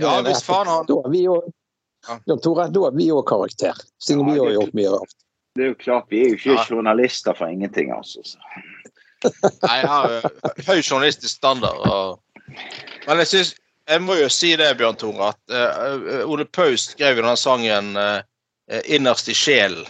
Ja, 0.00 0.16
hvis 0.26 0.42
faen 0.46 0.66
han- 0.70 0.86
Da 0.88 0.94
har 1.04 1.10
vi 1.12 1.24
òg 1.30 1.52
Ja. 2.08 2.18
Jan 2.26 2.38
Tore, 2.40 2.68
da 2.70 2.80
har 2.84 2.92
vi 2.94 3.08
òg 3.10 3.24
karakter. 3.26 3.74
Siden 3.98 4.20
Ja, 4.28 4.32
vi 4.32 4.38
har 4.38 4.52
gjort 4.60 4.74
mye 4.74 4.90
rart. 4.94 5.14
Det 5.56 5.64
er 5.64 5.68
jo 5.72 5.74
klart, 5.74 6.04
vi 6.10 6.20
er 6.22 6.28
jo 6.28 6.34
ikke 6.36 6.54
Ja. 6.54 6.64
journalister 6.70 7.34
for 7.34 7.46
ingenting, 7.46 7.90
altså. 7.90 8.20
Så. 8.22 8.38
nei, 9.62 9.76
jeg 9.80 9.88
har 9.88 10.22
høy 10.68 10.82
journalistisk 10.82 11.34
standard. 11.34 11.78
Og, 11.90 12.20
men 13.08 13.16
jeg 13.18 13.26
synes, 13.26 13.54
jeg 13.86 14.02
må 14.02 14.16
jo 14.18 14.28
si 14.32 14.54
det, 14.58 14.72
Bjørn 14.78 14.98
Tore, 15.00 15.30
at 15.32 15.54
uh, 15.54 16.24
Ole 16.26 16.46
Paus 16.46 16.90
skrev 16.92 17.20
jo 17.20 17.26
den 17.26 17.38
sangen 17.40 17.94
uh, 17.98 18.20
'Innerst 18.84 19.30
i 19.30 19.36
sjelen'. 19.36 19.86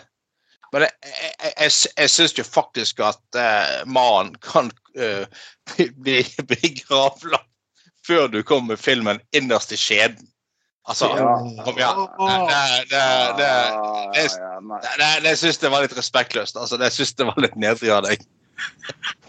Men 0.74 0.84
jeg, 0.84 0.92
jeg, 1.06 1.52
jeg, 1.56 1.72
jeg 1.96 2.12
syns 2.12 2.36
jo 2.36 2.44
faktisk 2.44 3.00
at 3.00 3.38
uh, 3.38 3.82
mannen 3.88 4.34
kan 4.44 4.70
bli, 6.04 6.22
bli 6.48 6.72
gravlagt 6.82 7.52
før 8.06 8.28
du 8.30 8.42
kommer 8.42 8.74
med 8.74 8.82
filmen 8.82 9.20
'Innerst 9.32 9.72
i 9.72 9.80
skjeden'. 9.80 10.28
Altså, 10.86 11.08
kom 11.66 11.78
igjen. 11.80 11.96
Det 15.24 15.32
syns 15.34 15.58
jeg 15.62 15.72
var 15.72 15.82
litt 15.82 15.96
respektløst. 15.98 16.58
Altså, 16.60 16.78
det 16.78 16.92
syns 16.94 17.16
jeg 17.18 17.26
var 17.26 17.40
litt 17.42 17.56
nedrig 17.58 17.90
av 17.90 18.04
deg. 18.06 18.22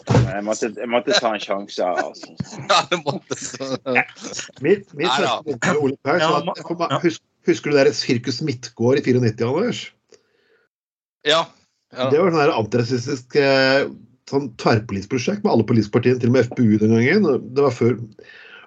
Jeg, 0.07 0.43
måtte, 0.47 0.69
jeg 0.77 0.89
måtte 0.91 1.17
ta 1.19 1.33
en 1.35 1.43
sjanse 1.43 1.83
altså. 1.83 2.31
Ja, 2.71 2.79
det 2.91 2.99
måtte 3.03 3.37
Mitt, 4.63 4.93
mitt 4.95 5.11
Nei 5.11 5.75
Ole 5.75 5.97
Paus 6.05 6.23
Ja, 6.23 6.41
ja. 6.45 7.01
Husker 7.47 7.71
du 7.71 7.77
det 7.77 7.85
der 7.87 7.95
Sirkus 7.95 8.41
Midtgård 8.43 8.99
i 8.99 9.03
94, 9.07 9.47
Anders? 9.47 9.85
Ja. 11.27 11.45
ja. 11.95 12.09
Det 12.11 12.19
var 12.19 12.33
sånn 12.35 12.55
antirasistisk 12.57 13.37
eh, 13.39 13.87
sånn 14.27 14.49
tverrpolitisk 14.59 15.13
prosjekt 15.13 15.45
med 15.45 15.53
alle 15.53 15.67
politiske 15.67 15.95
partiene, 15.95 16.19
til 16.19 16.31
og 16.31 16.35
med 16.35 16.49
FPU 16.49 16.79
den 16.81 16.95
gangen. 16.95 17.27
Det 17.55 17.63
var 17.63 17.75
før. 17.75 17.95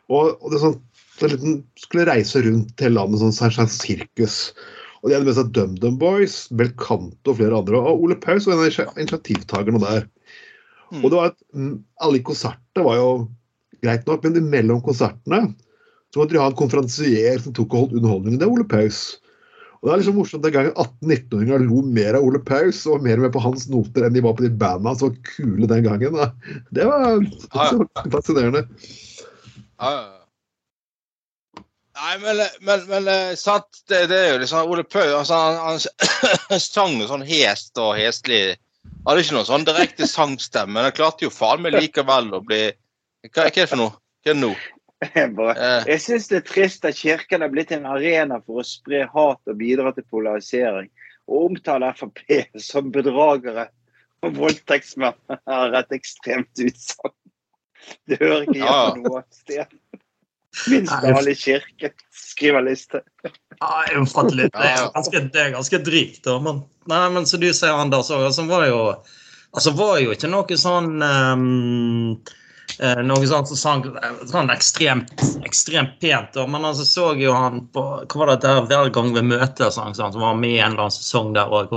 Og, 0.09 0.33
og 0.40 0.46
det 0.49 0.59
er 0.59 0.64
sånn 0.64 0.79
Så 1.20 1.29
liten, 1.29 1.59
skulle 1.77 2.07
reise 2.09 2.40
rundt 2.40 2.81
hele 2.81 2.96
landet 2.96 3.20
sånn, 3.20 3.35
sånn, 3.37 3.53
sånn 3.53 3.68
sirkus. 3.68 4.38
Og 5.03 5.11
De 5.11 5.16
hadde 5.16 5.29
med 5.29 5.37
seg 5.37 5.51
DumDum 5.53 5.99
Boys, 6.01 6.46
Belcanto 6.57 7.35
og 7.35 7.37
flere 7.37 7.59
andre. 7.61 7.77
Og 7.77 8.07
Ole 8.07 8.16
Paus 8.16 8.49
var 8.49 8.57
en 8.57 8.64
av 8.64 8.96
initiativtakerne 8.96 9.83
der. 9.85 10.07
Mm. 10.90 11.03
Og 11.05 11.11
det 11.11 11.18
var 11.18 11.35
mm, 11.55 11.74
Alle 12.03 12.22
konserter 12.26 12.87
var 12.87 12.98
jo 12.98 13.11
greit 13.81 14.07
nok, 14.09 14.24
men 14.26 14.50
mellom 14.53 14.83
konsertene 14.85 15.44
så 16.11 16.18
måtte 16.18 16.35
de 16.35 16.40
ha 16.42 16.48
en 16.50 16.59
konferansier 16.59 17.38
som 17.38 17.55
tok 17.55 17.70
og 17.70 17.85
holdt 17.85 17.98
underholdningen. 18.00 18.40
Det 18.40 18.46
er 18.48 18.53
Ole 18.53 18.66
Paus. 18.66 19.20
Og 19.81 19.87
det 19.87 19.92
er 19.92 20.00
liksom 20.03 20.16
morsomt 20.18 20.42
Den 20.44 20.53
gangen 20.53 20.74
18-19-åringer 20.74 21.62
lo 21.64 21.83
mer 21.87 22.18
av 22.18 22.26
Ole 22.26 22.40
Paus 22.44 22.83
og 22.90 23.05
mer 23.07 23.22
med 23.22 23.33
på 23.33 23.42
hans 23.44 23.68
noter 23.72 24.05
enn 24.05 24.16
de 24.16 24.24
var 24.24 24.35
på 24.37 24.44
de 24.44 24.50
banda 24.50 24.92
som 24.98 25.12
var 25.12 25.20
kule 25.31 25.68
den 25.70 25.87
gangen. 25.87 26.18
Det 26.74 26.88
var 26.88 27.22
så 27.70 27.87
fascinerende. 28.12 28.66
Ja, 29.81 29.92
ja. 29.94 30.09
Nei, 32.00 32.14
men, 32.22 32.38
men, 32.64 32.85
men 32.88 33.09
eh, 33.12 33.35
sant, 33.37 33.83
det, 33.90 34.07
det 34.09 34.16
er 34.16 34.31
jo 34.33 34.38
liksom 34.40 34.70
Ole 34.72 34.85
Paus 34.88 35.11
altså, 35.18 35.37
han, 35.37 35.81
han 36.48 36.62
sang 36.64 36.96
jo 36.96 37.09
sånn 37.11 37.24
hest 37.29 37.76
og 37.81 37.92
heslig. 37.98 38.57
Hadde 39.06 39.22
ikke 39.24 39.34
noen 39.38 39.48
sånn 39.48 39.64
direkte 39.66 40.06
sangstemme, 40.08 40.74
men 40.76 40.86
han 40.88 40.94
klarte 40.96 41.24
jo 41.26 41.30
faen 41.32 41.62
meg 41.64 41.72
likevel 41.76 42.28
å 42.36 42.42
bli 42.44 42.60
Hva, 43.30 43.44
hva 43.44 43.48
er 43.48 43.54
det 43.56 43.68
for 43.70 43.80
noe? 43.80 43.94
Hva 44.24 44.32
er 44.32 44.36
det 44.36 44.42
nå? 44.42 44.52
Jeg, 45.00 45.30
Eh, 45.88 45.96
syns 46.04 46.26
det 46.28 46.36
er 46.42 46.44
trist 46.44 46.84
at 46.84 46.98
kirken 46.98 47.40
er 47.42 47.48
blitt 47.48 47.70
en 47.72 47.86
arena 47.88 48.36
for 48.44 48.60
å 48.60 48.64
spre 48.68 49.06
hat 49.08 49.40
og 49.48 49.56
bidra 49.56 49.94
til 49.96 50.04
polarisering. 50.12 50.90
Og 51.30 51.46
omtale 51.54 51.88
Frp 51.96 52.50
som 52.60 52.90
bedragere 52.92 53.70
og 54.20 54.36
voldtektsmenn 54.36 55.16
er 55.56 55.76
et 55.80 55.94
ekstremt 55.96 56.52
utsagn. 56.60 57.16
Det 58.04 58.18
hører 58.20 58.44
ikke 58.44 58.58
Ja. 58.60 58.74
hjemme 58.90 59.08
noe 59.08 59.22
sted. 59.32 59.72
Minst 60.68 60.92
av 60.92 61.28
i 61.28 61.34
kirken 61.34 61.90
skriver 62.12 62.62
liste. 62.62 63.00
Ja, 63.60 63.84
det 63.86 63.94
er 63.94 64.02
ufattelig. 64.02 64.48
Det 64.52 64.66
er 64.66 64.90
ganske, 64.94 65.22
det 65.32 65.40
er 65.40 65.54
ganske 65.54 65.78
drygt. 65.84 66.24
da, 66.24 66.38
Men, 66.42 66.62
nei, 66.90 67.08
men 67.14 67.26
som 67.26 67.40
du 67.42 67.50
sier, 67.52 67.76
Anders, 67.76 68.10
òg, 68.10 68.26
altså, 68.30 68.46
var 68.48 68.66
jo 68.66 68.80
altså, 69.52 69.74
var 69.78 69.98
jo 70.02 70.14
ikke 70.14 70.30
noe 70.30 70.60
sånn 70.60 71.02
eh, 71.06 71.36
Noe 73.04 73.26
sånt 73.28 73.50
som 73.50 73.58
sang 73.58 73.82
sånn 74.30 74.52
ekstremt, 74.54 75.10
ekstremt 75.44 75.98
pent. 76.00 76.32
Da. 76.36 76.46
Men 76.48 76.64
altså, 76.64 76.86
så 76.88 77.10
jo 77.18 77.34
han 77.34 77.66
på 77.74 77.82
hva 78.06 78.22
var 78.22 78.32
det 78.32 78.40
der 78.46 78.62
Hver 78.70 78.92
gang 78.94 79.12
vi 79.16 79.26
møtes, 79.26 79.74
sånn, 79.76 79.96
sånn, 79.98 80.14
som 80.14 80.24
var 80.24 80.38
med 80.38 80.54
i 80.54 80.60
en 80.62 80.72
eller 80.72 80.86
annen 80.86 80.96
sesong 80.96 81.34
der 81.36 81.50
òg. 81.50 81.74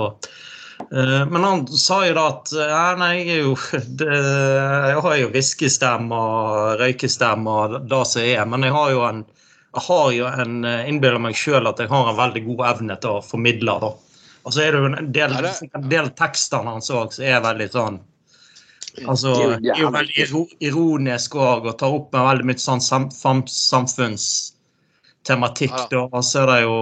Men 0.89 1.43
han 1.43 1.67
sa 1.67 2.01
jo 2.07 2.15
da 2.17 2.25
at 2.29 2.51
ja, 2.57 2.81
nei, 2.99 3.11
jeg, 3.21 3.35
er 3.35 3.47
jo, 3.47 3.53
det, 4.01 4.09
jeg 4.09 5.05
har 5.05 5.15
jo 5.21 5.31
hviskestemme 5.33 6.19
og 6.19 6.81
røykestemme 6.81 7.55
og 7.61 7.77
det 7.89 8.03
som 8.09 8.25
er, 8.25 8.43
men 8.49 8.67
jeg 8.67 8.75
har 8.75 8.91
jo 8.93 9.07
en 9.07 9.23
jeg 9.73 9.81
har 9.87 10.11
jo 10.13 10.27
en, 10.29 10.65
eh, 10.69 10.85
innbiller 10.89 11.17
meg 11.17 11.33
sjøl 11.37 11.65
at 11.65 11.79
jeg 11.81 11.89
har 11.89 12.09
en 12.09 12.17
veldig 12.17 12.43
god 12.45 12.59
evne 12.69 12.95
til 13.01 13.09
å 13.15 13.21
formidle. 13.25 13.73
da. 13.81 13.87
Og 14.43 14.53
så 14.53 14.61
er 14.61 14.71
det 14.71 14.79
jo 14.79 14.85
en 14.91 15.11
del, 15.15 15.31
en 15.65 15.89
del 15.89 16.07
tekstene 16.19 16.71
hans 16.75 16.89
òg 16.93 17.13
som 17.15 17.23
er 17.25 17.39
veldig 17.41 17.69
sånn 17.73 17.97
Altså, 19.09 19.29
er 19.57 19.79
jo 19.81 19.89
veldig 19.89 20.13
ironisk 20.61 21.35
òg, 21.41 21.65
og 21.65 21.77
tar 21.79 21.89
opp 21.95 22.13
med 22.13 22.27
veldig 22.27 22.45
mye 22.45 22.59
sånn 22.61 22.81
sam, 22.85 23.09
samfunnstematikk. 23.49 25.73
Da, 25.89 26.05
Og 26.05 26.21
så 26.21 26.39
er 26.43 26.47
det 26.51 26.61
jo 26.61 26.77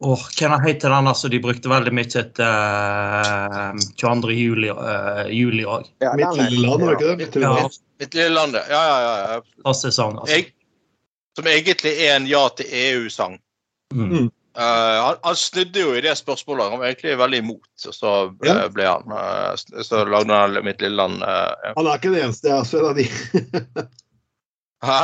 eh, 0.00 0.08
Åh, 0.08 0.22
hva 0.40 0.58
heter 0.64 0.90
den 0.90 1.08
altså, 1.10 1.28
de 1.28 1.40
brukte 1.44 1.68
veldig 1.68 1.92
mye 1.92 2.08
til 2.08 2.24
uh, 2.40 3.76
22. 4.00 4.32
juli 4.32 4.70
uh, 4.72 5.74
òg? 5.74 5.90
Ja, 6.00 6.14
Mitt 6.16 6.38
lille 6.38 6.64
land, 6.64 6.84
var 6.86 6.96
ikke 6.96 7.10
det? 7.10 7.16
Mitt 7.20 7.36
lille 7.36 7.46
Ja, 7.46 7.54
land. 7.60 7.78
Mitt 8.00 8.16
lille 8.16 8.34
land, 8.34 8.56
ja. 8.56 8.64
ja, 8.72 8.98
ja, 9.04 9.14
ja. 9.34 9.40
fantastisk 9.60 9.96
sang. 9.96 10.18
Altså. 10.18 10.36
Jeg, 10.36 10.52
som 11.36 11.48
egentlig 11.52 11.92
er 12.00 12.16
en 12.16 12.28
ja 12.30 12.42
til 12.56 12.72
EU-sang. 12.80 13.38
Mm. 13.94 14.30
Uh, 14.58 14.96
han, 15.04 15.16
han 15.22 15.36
snudde 15.36 15.80
jo 15.84 15.92
i 15.94 16.02
det 16.04 16.16
spørsmålet. 16.18 16.72
Han 16.72 16.80
var 16.80 16.90
egentlig 16.90 17.18
veldig 17.20 17.38
imot. 17.44 17.68
Og 17.86 17.94
så 17.94 18.14
ble, 18.40 18.50
Ja. 18.50 18.68
ble 18.72 18.88
han 18.88 19.14
uh, 19.14 19.82
Så 19.84 20.04
lagde 20.08 20.34
han 20.34 20.58
Mitt 20.66 20.80
lille 20.82 20.96
land. 20.96 21.22
Uh, 21.22 21.52
ja. 21.62 21.74
Han 21.76 21.86
er 21.86 22.00
ikke 22.00 22.14
den 22.14 22.24
eneste. 22.24 22.48
Jeg 22.48 22.56
har 22.56 22.78
en 22.80 22.88
av 22.90 22.96
de. 22.98 23.06
Hæ? 24.90 25.02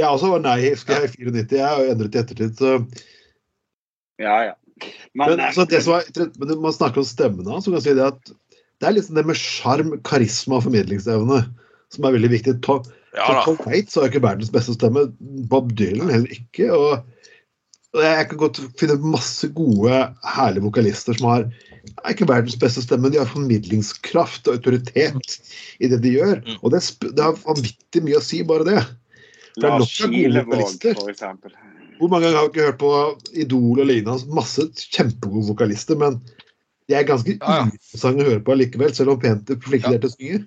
Jeg 0.00 0.10
også 0.10 0.32
var 0.32 0.42
nei, 0.42 0.56
husker 0.72 1.04
jeg, 1.04 1.12
i 1.12 1.28
94. 1.30 1.58
Jeg 1.60 1.68
har 1.68 1.84
jo 1.84 1.92
endret 1.92 2.16
i 2.16 2.22
ettertid. 2.24 2.56
så 2.58 2.72
Ja, 4.22 4.36
ja. 4.50 4.54
Men, 5.14 5.30
Men, 5.30 5.40
altså, 5.46 5.64
det 5.70 5.80
som 5.84 5.96
er, 5.96 6.30
men 6.40 6.56
man 6.62 6.74
snakker 6.74 7.02
om 7.02 7.06
stemmene 7.06 7.52
hans, 7.54 7.66
så 7.66 7.74
kan 7.74 7.84
si 7.84 7.94
det 7.94 8.08
at 8.10 8.34
det 8.82 8.88
er 8.88 8.96
liksom 8.96 9.16
det 9.16 9.24
med 9.28 9.38
sjarm, 9.38 9.92
karisma 10.06 10.58
og 10.58 10.66
formidlingsevne 10.66 11.40
som 11.94 12.06
er 12.06 12.16
veldig 12.16 12.32
viktig. 12.34 12.58
Tom, 12.66 12.84
Ja. 13.14 13.44
Tom 13.46 13.60
Waits 13.62 13.94
har 13.94 14.08
jo 14.08 14.10
ikke 14.10 14.24
verdens 14.24 14.50
beste 14.50 14.74
stemme. 14.74 15.06
Bob 15.50 15.70
Dylan 15.78 16.10
heller 16.10 16.32
ikke. 16.34 16.72
og 16.74 17.04
og 17.94 18.02
jeg 18.02 18.26
kan 18.26 18.38
godt 18.40 18.58
finne 18.74 18.96
masse 19.06 19.46
gode, 19.54 19.98
herlige 20.34 20.64
vokalister 20.64 21.14
som 21.14 21.28
har 21.30 21.44
er 22.02 22.14
ikke 22.14 22.26
verdens 22.26 22.56
beste 22.58 22.82
stemme, 22.82 23.06
men 23.06 23.14
de 23.14 23.20
har 23.20 23.30
formidlingskraft 23.30 24.48
og 24.48 24.58
autoritet 24.58 25.36
i 25.78 25.90
det 25.92 26.00
de 26.02 26.14
gjør. 26.16 26.40
Mm. 26.42 26.56
Og 26.62 26.74
det, 26.74 26.80
det 27.04 27.22
har 27.22 27.38
vanvittig 27.44 28.02
mye 28.02 28.18
å 28.18 28.24
si, 28.24 28.40
bare 28.46 28.66
det. 28.66 28.80
det 29.60 29.68
Lars 29.68 29.94
Kilevåg, 30.00 30.74
for 30.96 31.12
eksempel. 31.12 31.54
Hvor 31.98 32.10
mange 32.10 32.26
ganger 32.26 32.38
har 32.38 32.48
vi 32.48 32.52
ikke 32.52 32.66
hørt 32.68 32.80
på 32.80 32.92
Idol 33.44 33.80
og 33.80 33.86
lignende? 33.86 34.16
Altså, 34.16 34.32
Masse 34.34 34.66
kjempegode 34.94 35.46
vokalister, 35.48 35.98
men 36.00 36.18
de 36.88 36.96
er 36.98 37.06
ganske 37.08 37.36
Ja, 37.38 37.60
ja. 37.64 38.10
å 38.10 38.26
høre 38.28 38.42
på 38.44 38.56
likevel, 38.58 38.94
selv 38.94 39.14
om 39.14 39.20
pent 39.22 39.50
flinke 39.64 39.92
Ja. 39.92 39.98
til 39.98 40.10
å 40.10 40.14
synge. 40.14 40.42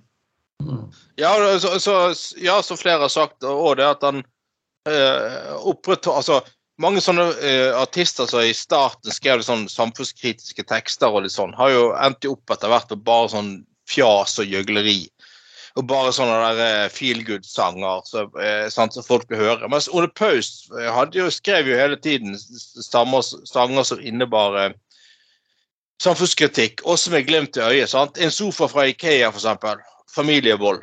Ja, 1.17 1.31
så, 1.61 1.77
så, 1.79 1.95
ja, 2.41 2.61
som 2.65 2.77
flere 2.77 3.05
har 3.05 3.13
sagt, 3.13 3.43
og 3.43 3.77
det 3.77 3.85
at 3.85 4.03
han 4.05 4.23
øh, 4.89 5.53
opprettholder 5.69 6.17
Altså, 6.17 6.39
mange 6.81 7.01
sånne 7.01 7.29
øh, 7.33 7.73
artister 7.77 8.29
som 8.29 8.43
i 8.45 8.53
starten 8.53 9.13
skrev 9.13 9.41
sånn 9.45 9.65
samfunnskritiske 9.69 10.65
tekster 10.69 11.09
og 11.13 11.25
litt 11.25 11.33
sånn, 11.33 11.55
har 11.57 11.73
jo 11.73 11.87
endt 11.97 12.25
opp 12.29 12.53
etter 12.53 12.69
hvert 12.73 12.89
med 12.93 13.05
bare 13.07 13.31
sånn 13.33 13.51
fjas 13.89 14.37
og 14.41 14.49
gjøgleri. 14.51 15.07
Og 15.77 15.85
bare 15.85 16.09
sånne 16.15 16.37
der 16.57 16.59
eh, 16.65 16.89
feel 16.89 17.19
good-sanger 17.27 17.99
så, 18.07 18.23
eh, 18.41 18.65
sant, 18.73 18.95
som 18.97 19.05
folk 19.05 19.27
vil 19.29 19.37
høre. 19.43 19.67
Mens 19.69 19.85
Ole 19.93 20.09
Paus 20.09 20.65
eh, 20.73 20.89
jo, 21.13 21.27
skrev 21.31 21.69
jo 21.69 21.77
hele 21.77 21.99
tiden 22.01 22.33
s- 22.33 22.73
sanger, 22.89 23.83
som 23.85 24.01
innebar 24.01 24.57
eh, 24.63 24.71
samfunnskritikk, 26.03 26.81
også 26.85 27.11
med 27.13 27.25
glimt 27.27 27.57
i 27.57 27.63
øyet. 27.65 27.89
sant? 27.89 28.17
En 28.21 28.31
sofa 28.33 28.67
fra 28.69 28.87
Ikea, 28.89 29.31
for 29.31 29.39
eksempel. 29.41 29.81
Familievold. 30.13 30.81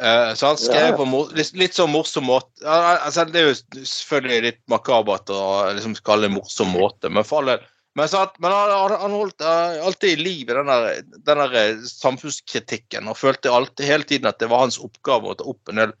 Eh, 0.00 0.34
sant? 0.36 0.58
Skrevet 0.60 0.96
på 0.98 1.04
mor 1.08 1.32
litt, 1.36 1.52
litt 1.56 1.76
sånn 1.76 1.92
morsom 1.92 2.24
måte. 2.28 2.64
Altså, 2.64 3.24
det 3.30 3.40
er 3.42 3.50
jo 3.52 3.84
selvfølgelig 3.86 4.42
litt 4.48 4.60
makabert 4.72 5.30
å 5.32 5.42
liksom 5.76 5.96
kalle 6.04 6.26
det 6.26 6.32
en 6.32 6.38
morsom 6.40 6.72
måte, 6.74 7.08
men 7.12 7.24
for 7.24 7.42
all 7.42 7.52
del. 7.54 7.66
Men, 7.94 8.08
at, 8.18 8.38
men 8.42 8.50
han, 8.52 8.70
han- 8.74 9.00
han 9.00 9.12
holdt 9.14 9.40
eh, 9.40 9.84
alltid 9.86 10.10
i 10.18 10.22
liv 10.22 10.48
i 10.50 10.54
den 10.56 10.66
der, 10.66 11.54
eh, 11.54 11.76
samfunnskritikken 11.86 13.06
og 13.08 13.16
følte 13.20 13.52
alltid 13.54 13.86
hele 13.86 14.04
tiden 14.08 14.26
at 14.26 14.38
det 14.42 14.48
var 14.50 14.64
hans 14.64 14.80
oppgave 14.82 15.30
å 15.30 15.36
ta 15.38 15.46
opp 15.52 15.70
en 15.70 15.78
del 15.84 15.92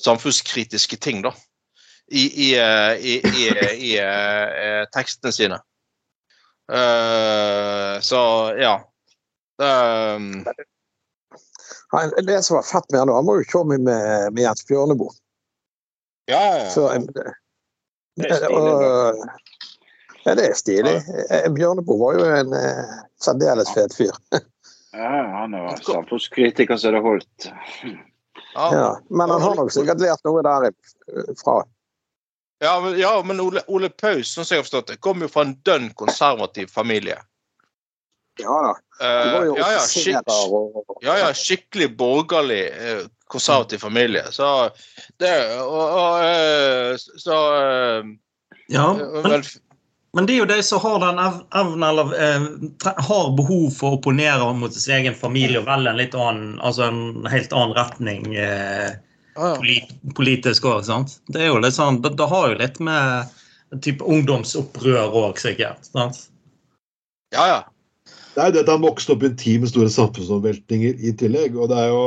samfunnskritiske 0.00 0.96
ting 1.04 1.20
da, 1.26 1.34
i, 2.08 2.24
i, 2.46 2.48
eh, 2.56 2.94
i, 2.96 3.18
i, 3.20 3.44
i, 3.92 3.92
tekstene 4.96 5.32
sine. 5.36 5.60
Uh, 6.72 8.00
så 8.00 8.18
ja. 8.56 8.78
Um, 9.60 10.46
Han, 11.92 12.10
det 12.26 12.38
som 12.42 12.56
var 12.56 12.64
fett 12.66 12.88
med 12.90 13.02
han, 13.04 13.12
han 13.12 13.26
var 13.28 13.36
jo 13.38 13.44
kommet 13.52 13.84
med, 13.84 14.32
med 14.32 14.42
Jens 14.46 14.64
Bjørneboe. 14.66 15.12
ja, 16.26 16.40
ja, 16.58 16.70
Så, 16.72 16.86
ja. 16.88 16.98
det, 16.98 17.34
Det 18.16 18.30
er 18.32 18.48
og- 18.48 19.20
ja, 20.24 20.34
det 20.34 20.48
er 20.50 20.58
stilig. 20.58 20.96
Eh, 21.28 21.46
Bjørneboe 21.52 22.00
var 22.00 22.18
jo 22.18 22.26
en 22.40 22.56
eh, 22.58 22.98
særdeles 23.22 23.72
fet 23.76 23.96
fyr. 23.96 24.16
Ja, 24.94 25.08
han 25.40 25.54
er 25.58 25.72
samfunnskritiker 25.82 26.76
så 26.78 26.92
det 26.94 27.00
holdt. 27.02 27.48
Ja. 28.54 28.66
Ja. 28.70 28.90
Men 29.10 29.30
han 29.30 29.42
har 29.42 29.56
nok 29.58 29.72
sikkert 29.74 29.98
lært 29.98 30.22
noe 30.22 30.44
derifra. 30.46 31.56
Ja, 32.62 32.76
men, 32.80 32.94
ja, 33.00 33.10
men 33.26 33.42
Ole, 33.42 33.64
Ole 33.66 33.90
Paus, 33.90 34.30
sånn 34.30 34.46
som 34.46 34.54
jeg 34.54 34.62
har 34.62 34.68
forstått 34.68 34.92
det, 34.92 35.00
kom 35.02 35.24
jo 35.24 35.28
fra 35.32 35.42
en 35.48 35.56
dønn 35.66 35.88
konservativ 35.98 36.70
familie. 36.70 37.18
Ja 38.38 38.54
da. 38.68 38.70
Eh, 39.00 39.32
var 39.32 39.44
jo 39.46 39.58
ja, 39.58 39.72
ja, 39.76 39.82
skik- 39.86 40.30
og 40.30 41.02
ja, 41.02 41.18
ja, 41.18 41.28
skikkelig 41.34 41.90
borgerlig 41.98 42.62
eh, 42.70 43.02
konservativ 43.30 43.82
familie. 43.82 44.24
Så 44.34 44.48
det 45.22 45.34
og, 45.58 45.82
og, 45.82 46.24
eh, 46.24 46.94
Så 46.98 47.38
eh, 47.58 48.10
Ja, 48.72 48.88
eh, 48.94 49.20
men, 49.22 49.30
vel, 49.30 49.46
men 50.14 50.26
det 50.26 50.34
er 50.34 50.42
jo 50.42 50.50
de 50.50 50.58
som 50.62 50.82
har 50.82 51.00
den 51.02 51.20
evnen 51.20 51.86
eller 51.86 52.12
eh, 52.14 52.44
har 53.08 53.32
behov 53.38 53.66
for 53.74 53.92
å 53.94 53.98
opponere 53.98 54.52
mot 54.56 54.74
sin 54.74 55.00
egen 55.00 55.16
familie 55.18 55.60
og 55.60 55.66
velge 55.66 55.90
en 55.90 56.00
litt 56.00 56.14
annen, 56.14 56.54
altså 56.62 56.86
en 56.88 57.26
helt 57.30 57.54
annen 57.54 57.74
retning 57.76 58.36
eh, 58.38 58.94
polit, 59.34 59.90
politisk 60.14 60.68
òg. 60.70 60.86
Det 61.34 61.42
er 61.42 61.50
jo 61.50 61.60
litt 61.62 61.76
sånn, 61.76 62.00
det, 62.04 62.14
det 62.20 62.30
har 62.30 62.52
jo 62.52 62.60
litt 62.60 62.80
med 62.84 63.34
type 63.82 64.06
ungdomsopprør 64.06 65.14
òg, 65.24 65.40
sikkert. 65.42 65.82
sant? 65.90 66.26
ja, 67.34 67.46
ja. 67.50 67.62
Det 68.34 68.42
er 68.42 68.50
jo 68.50 68.54
det 68.56 68.62
at 68.64 68.72
han 68.72 68.82
vokste 68.82 69.14
opp 69.14 69.22
i 69.22 69.28
en 69.30 69.38
tid 69.38 69.62
med 69.62 69.70
store 69.70 69.90
samfunnsomveltninger 69.94 70.98
i 71.06 71.12
tillegg, 71.18 71.54
og 71.54 71.70
det 71.70 71.78
er 71.84 71.92
jo 71.92 72.04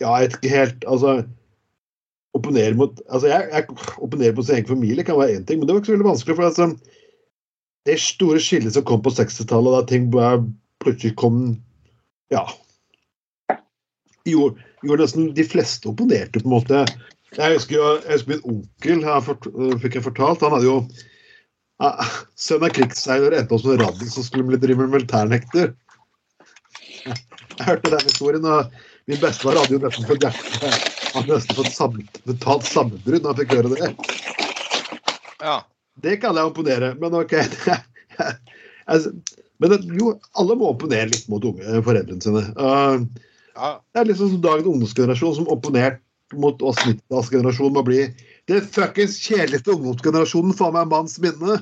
Ja, 0.00 0.12
et 0.22 0.36
helt 0.46 0.84
Altså 0.86 1.24
opponere 2.36 2.76
mot 2.78 3.00
Altså, 3.08 3.28
jeg, 3.30 3.48
jeg 3.50 3.66
opponerer 3.98 4.36
på 4.36 4.44
sin 4.46 4.58
egen 4.60 4.70
familie 4.70 5.04
kan 5.06 5.18
være 5.18 5.38
én 5.38 5.46
ting, 5.46 5.60
men 5.60 5.68
det 5.68 5.74
var 5.74 5.82
ikke 5.82 5.92
så 5.92 5.96
veldig 5.96 6.10
vanskelig. 6.10 6.36
for 6.38 6.48
altså, 6.48 6.70
Det 7.88 8.00
store 8.00 8.40
skillet 8.42 8.74
som 8.76 8.86
kom 8.86 9.02
på 9.02 9.12
60-tallet, 9.16 9.76
da 9.76 9.86
ting 9.88 10.10
plutselig 10.82 11.16
kom 11.20 11.44
Ja. 12.30 12.44
Gjorde, 14.28 14.62
gjorde 14.84 15.06
nesten 15.06 15.30
de 15.34 15.44
fleste 15.48 15.88
opponerte, 15.88 16.42
på 16.42 16.46
en 16.46 16.52
måte. 16.52 16.82
Jeg 17.36 17.56
husker 17.56 17.76
jo 17.76 17.86
jeg 18.04 18.18
husker 18.18 18.34
min 18.34 18.44
onkel, 18.52 19.04
her 19.06 19.24
fort, 19.24 19.48
fikk 19.82 19.96
jeg 19.96 20.06
fortalt, 20.06 20.44
han 20.44 20.54
hadde 20.54 20.68
jo 20.68 20.76
ah, 21.80 22.14
Sønn 22.38 22.66
av 22.66 22.74
krigsseiler 22.76 23.38
endte 23.38 23.56
opp 23.56 23.64
som 23.64 23.78
radis 23.80 24.14
som 24.14 24.26
skulle 24.26 24.50
bli 24.50 24.60
drive 24.60 24.84
med 24.84 24.98
militærnekter. 24.98 25.72
Jeg 27.06 27.66
hørte 27.66 27.92
den 27.92 28.06
historien, 28.06 28.44
og 28.44 28.70
min 29.08 29.22
bestefar 29.22 29.58
hadde 29.62 29.78
jo 29.78 29.82
nesten 29.82 30.10
fått 30.10 30.26
hjerte 30.26 30.99
Han 31.12 31.22
hadde 31.22 31.38
nesten 31.38 31.58
fått 31.58 31.74
samt, 31.74 32.20
mentalt 32.28 32.66
sammenbrudd 32.68 33.24
når 33.24 33.32
han 33.32 33.40
fikk 33.40 33.54
høre 33.56 33.74
det. 33.74 33.90
Ja. 35.40 35.56
Det 36.00 36.16
kan 36.22 36.38
jeg 36.38 36.52
opponere, 36.52 36.94
men 37.00 37.18
OK. 37.22 37.36
Altså, 38.90 39.12
men 39.62 39.74
jo, 39.94 40.08
alle 40.40 40.54
må 40.58 40.72
opponere 40.72 41.12
litt 41.12 41.28
mot 41.30 41.44
unge 41.46 41.82
foreldrene 41.86 42.24
sine. 42.24 42.40
Uh, 42.58 43.04
ja. 43.54 43.68
det 43.78 44.00
er 44.00 44.08
liksom 44.08 44.32
som 44.32 44.40
dagens 44.42 44.66
ungdomsgenerasjon 44.66 45.36
som 45.36 45.50
opponert 45.52 46.00
mot 46.34 46.58
oss 46.66 46.80
90-tallsgenerasjonen 46.82 47.76
må 47.76 47.84
bli 47.86 48.00
det 48.50 48.64
fuckings 48.74 49.14
kjedeligste 49.22 49.76
ungdomsgenerasjonen 49.76 50.56
faen 50.58 50.74
meg 50.74 50.90
manns 50.90 51.20
minne. 51.22 51.60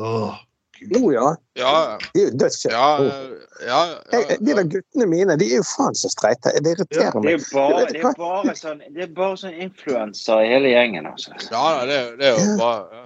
Åh, 0.00 0.38
Jo, 0.80 1.10
ja. 1.12 1.28
Ja, 1.56 1.98
De 2.14 2.20
er 2.24 2.30
jo 2.30 2.70
ja, 2.70 2.88
ja, 3.02 3.18
ja, 3.66 3.80
Jeg- 4.12 4.38
De 4.40 4.54
der 4.54 4.64
guttene 4.64 5.06
mine, 5.06 5.36
de 5.38 5.44
er 5.52 5.56
jo 5.56 5.62
faen 5.62 5.94
så 5.94 6.08
streite. 6.10 6.50
Det 6.62 6.74
irriterer 6.74 7.12
Det 7.22 7.32
er 7.34 7.38
meg. 7.38 7.44
bare, 7.52 7.86
det 7.92 8.00
er 8.04 8.14
bare 8.18 8.54
sånn 8.58 8.82
Det 8.94 9.02
er 9.02 9.12
bare 9.14 9.36
sånn 9.36 9.54
influenser 9.62 10.42
i 10.44 10.48
hele 10.52 10.68
gjengen, 10.74 11.06
altså. 11.06 11.30
ja 11.50 11.86
det, 11.86 12.18
det 12.18 12.26
er 12.26 12.40
jo 12.40 12.56
bare 12.58 12.88
ja. 12.92 13.04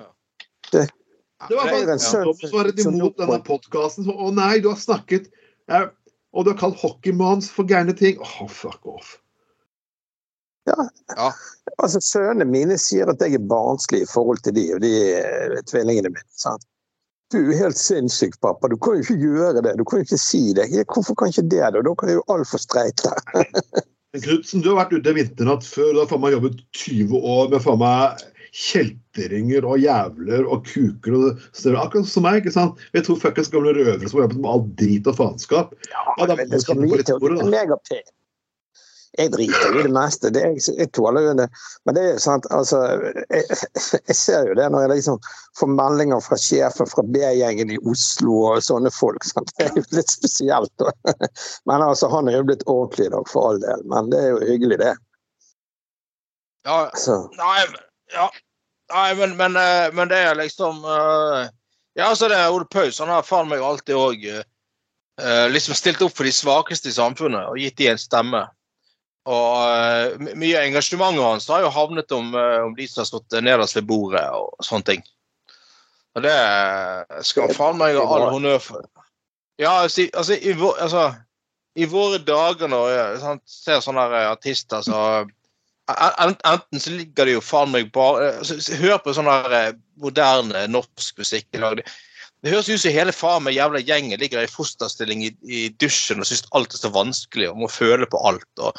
Det- 0.72 0.90
Det 1.48 1.56
var 1.56 1.64
Det 1.64 1.70
bare 1.70 1.92
en 1.92 1.98
søt- 1.98 2.24
Thomas 2.24 2.52
var 2.52 2.64
rett 2.64 2.78
imot 2.84 3.16
denne 3.16 3.42
podkasten. 3.44 4.04
Å 4.10 4.32
nei, 4.34 4.58
du 4.60 4.68
har 4.70 4.76
snakket 4.76 5.28
ja, 5.68 5.88
Og 6.34 6.44
du 6.44 6.50
har 6.50 6.58
kalt 6.58 6.76
hockeymans 6.76 7.48
for 7.50 7.64
gærne 7.64 7.96
ting. 7.96 8.18
Åh, 8.20 8.48
fuck 8.48 8.84
off. 8.86 9.18
Altså, 11.78 12.00
Sønnene 12.04 12.44
mine 12.44 12.76
sier 12.78 13.08
at 13.08 13.20
jeg 13.24 13.34
er 13.38 13.44
barnslig 13.48 14.02
i 14.02 14.08
forhold 14.12 14.42
til 14.44 14.52
de, 14.58 14.66
og 14.74 14.80
de 14.84 14.90
er 15.14 15.62
tvillingene 15.70 16.10
mine. 16.12 16.24
sant? 16.36 16.64
Du 17.32 17.38
er 17.42 17.58
helt 17.60 17.76
sinnssyk, 17.76 18.38
pappa. 18.40 18.70
Du 18.72 18.78
kan 18.80 18.96
jo 18.96 19.04
ikke 19.04 19.18
gjøre 19.20 19.60
det. 19.64 19.74
Du 19.76 19.84
kan 19.84 20.00
jo 20.00 20.06
ikke 20.06 20.20
si 20.20 20.40
det. 20.56 20.64
Hvorfor 20.88 21.16
kan 21.20 21.28
ikke 21.32 21.44
det, 21.52 21.60
da? 21.74 21.82
Da 21.84 21.92
kan 22.00 22.08
jeg 22.12 22.20
jo 22.20 22.24
altfor 22.32 22.62
streite. 22.62 23.12
Knutsen, 24.24 24.62
du 24.64 24.70
har 24.72 24.78
vært 24.80 24.94
ute 24.96 25.12
i 25.12 25.18
vinternatt 25.20 25.66
før. 25.68 25.90
Du 25.92 26.00
har 26.00 26.08
faen 26.08 26.22
meg 26.24 26.36
jobbet 26.38 26.62
20 26.80 27.18
år 27.20 27.50
med 27.52 27.64
faen 27.66 27.82
meg 27.82 28.22
kjeltringer 28.58 29.66
og 29.68 29.82
jævler 29.82 30.46
og 30.48 30.64
kuker 30.64 31.16
og 31.18 31.42
større. 31.52 31.82
Akkurat 31.84 32.08
som 32.08 32.24
meg. 32.24 32.40
ikke 32.40 32.54
sant? 32.54 32.80
Jeg 32.96 33.04
tror 33.04 33.20
fuckings 33.20 33.52
gamle 33.52 33.74
røvere 33.76 34.08
som 34.08 34.22
har 34.22 34.24
jobbet 34.24 34.40
med 34.40 34.52
all 34.54 34.64
drit 34.80 35.10
og 35.12 35.18
faenskap. 35.20 35.74
Ja, 35.92 36.30
Men 36.32 36.48
det 36.48 36.62
skal 36.64 36.80
mye 36.80 36.96
bli 36.96 37.04
til. 37.04 37.20
ordet, 37.20 37.42
da. 37.42 37.50
Meg 37.52 37.74
og 37.76 37.84
Per. 37.90 38.06
Jeg 39.16 39.32
driter 39.32 39.78
i 39.78 39.82
det 39.86 39.92
meste. 39.92 40.30
Det 40.34 40.42
er, 40.44 40.56
jeg 40.78 40.90
tåler 40.92 41.24
jo 41.24 41.34
det. 41.38 41.46
Men 41.88 41.96
det 41.96 42.02
er 42.02 42.10
jo 42.12 42.22
sant, 42.22 42.46
altså 42.54 42.80
jeg, 43.32 43.44
jeg 43.48 44.16
ser 44.16 44.50
jo 44.50 44.56
det 44.58 44.66
når 44.72 44.84
jeg 44.84 44.92
liksom 44.92 45.20
får 45.58 45.70
meldinger 45.72 46.20
fra 46.22 46.36
sjefen 46.38 46.90
fra 46.90 47.04
B-gjengen 47.08 47.72
i 47.72 47.78
Oslo 47.88 48.36
og 48.50 48.64
sånne 48.64 48.92
folk. 48.94 49.24
Sant? 49.26 49.52
Det 49.56 49.70
er 49.70 49.78
jo 49.80 49.84
litt 49.96 50.12
spesielt. 50.12 50.72
da. 50.82 50.92
Men 51.70 51.84
altså, 51.86 52.10
han 52.12 52.28
er 52.28 52.38
jo 52.38 52.48
blitt 52.50 52.66
ordentlig 52.68 53.08
i 53.08 53.14
dag, 53.16 53.30
for 53.32 53.48
all 53.48 53.62
del. 53.64 53.86
Men 53.90 54.12
det 54.12 54.20
er 54.20 54.28
jo 54.34 54.42
hyggelig, 54.44 54.78
det. 54.84 54.92
ja. 56.68 56.82
Så. 56.98 57.22
Nei, 57.40 57.64
ja. 58.12 58.28
Nei, 58.92 59.08
men, 59.16 59.34
men, 59.40 59.56
eh, 59.56 59.88
men 59.96 60.12
det 60.12 60.20
er 60.24 60.36
liksom 60.38 60.84
eh, 60.84 61.48
Ja, 61.98 62.06
altså, 62.12 62.28
det 62.28 62.38
er 62.38 62.52
Ole 62.52 62.68
Paus 62.70 63.00
han 63.02 63.10
har 63.12 63.26
faen 63.26 63.50
meg 63.50 63.64
alltid 63.64 63.96
òg 63.96 64.30
liksom 65.50 65.74
stilt 65.74 66.02
opp 66.06 66.12
for 66.14 66.22
de 66.22 66.30
svakeste 66.30 66.92
i 66.92 66.94
samfunnet 66.94 67.48
og 67.50 67.58
gitt 67.58 67.74
de 67.80 67.88
en 67.90 67.98
stemme. 67.98 68.44
Og 69.28 69.54
eh, 69.68 70.34
mye 70.40 70.56
av 70.56 70.66
engasjementet 70.70 71.24
hans 71.24 71.48
har 71.52 71.60
jo 71.66 71.70
havnet 71.74 72.12
om, 72.16 72.30
eh, 72.38 72.58
om 72.64 72.74
de 72.78 72.86
som 72.88 73.02
har 73.02 73.08
stått 73.10 73.38
nederst 73.44 73.76
ved 73.76 73.86
bordet 73.90 74.24
og 74.32 74.54
sånne 74.64 74.88
ting. 74.88 75.02
Og 76.16 76.24
det 76.24 76.36
skal 77.28 77.52
faen 77.54 77.76
meg 77.78 77.98
ha 77.98 78.04
all 78.16 78.30
honnør 78.32 78.60
for. 78.64 78.86
Ja, 79.60 79.82
altså, 79.84 80.32
i- 80.34 80.40
i, 80.48 80.54
vår, 80.56 80.78
altså 80.86 81.02
i 81.78 81.84
våre 81.90 82.18
dager 82.18 82.70
når 82.70 82.88
jeg 82.94 83.20
sant, 83.22 83.42
ser 83.46 83.82
sånne 83.84 84.06
artister 84.30 84.82
så 84.86 85.02
Enten 85.88 86.80
så 86.82 86.90
ligger 86.92 87.24
det 87.24 87.32
jo 87.38 87.40
faen 87.40 87.70
meg 87.72 87.86
bare 87.94 88.26
altså, 88.42 88.58
Hør 88.76 88.98
på 89.00 89.14
sånn 89.16 89.28
eh, 89.32 89.70
moderne 89.96 90.66
norsk 90.68 91.16
musikk. 91.22 91.46
i 91.56 91.62
dag. 91.62 91.80
Det, 91.80 92.50
høres 92.52 92.68
ut 92.68 92.82
som 92.82 92.92
hele 92.92 93.14
faen 93.16 93.42
meg 93.46 93.56
jævla 93.56 93.80
gjengen 93.80 94.20
ligger 94.20 94.44
i 94.44 94.50
fosterstilling 94.52 95.24
i, 95.24 95.30
i 95.48 95.62
dusjen 95.80 96.20
og 96.20 96.28
syns 96.28 96.44
alt 96.52 96.76
er 96.76 96.82
så 96.82 96.90
vanskelig 96.92 97.48
og 97.50 97.62
må 97.62 97.70
føle 97.72 98.06
på 98.06 98.20
alt. 98.28 98.48
og 98.60 98.76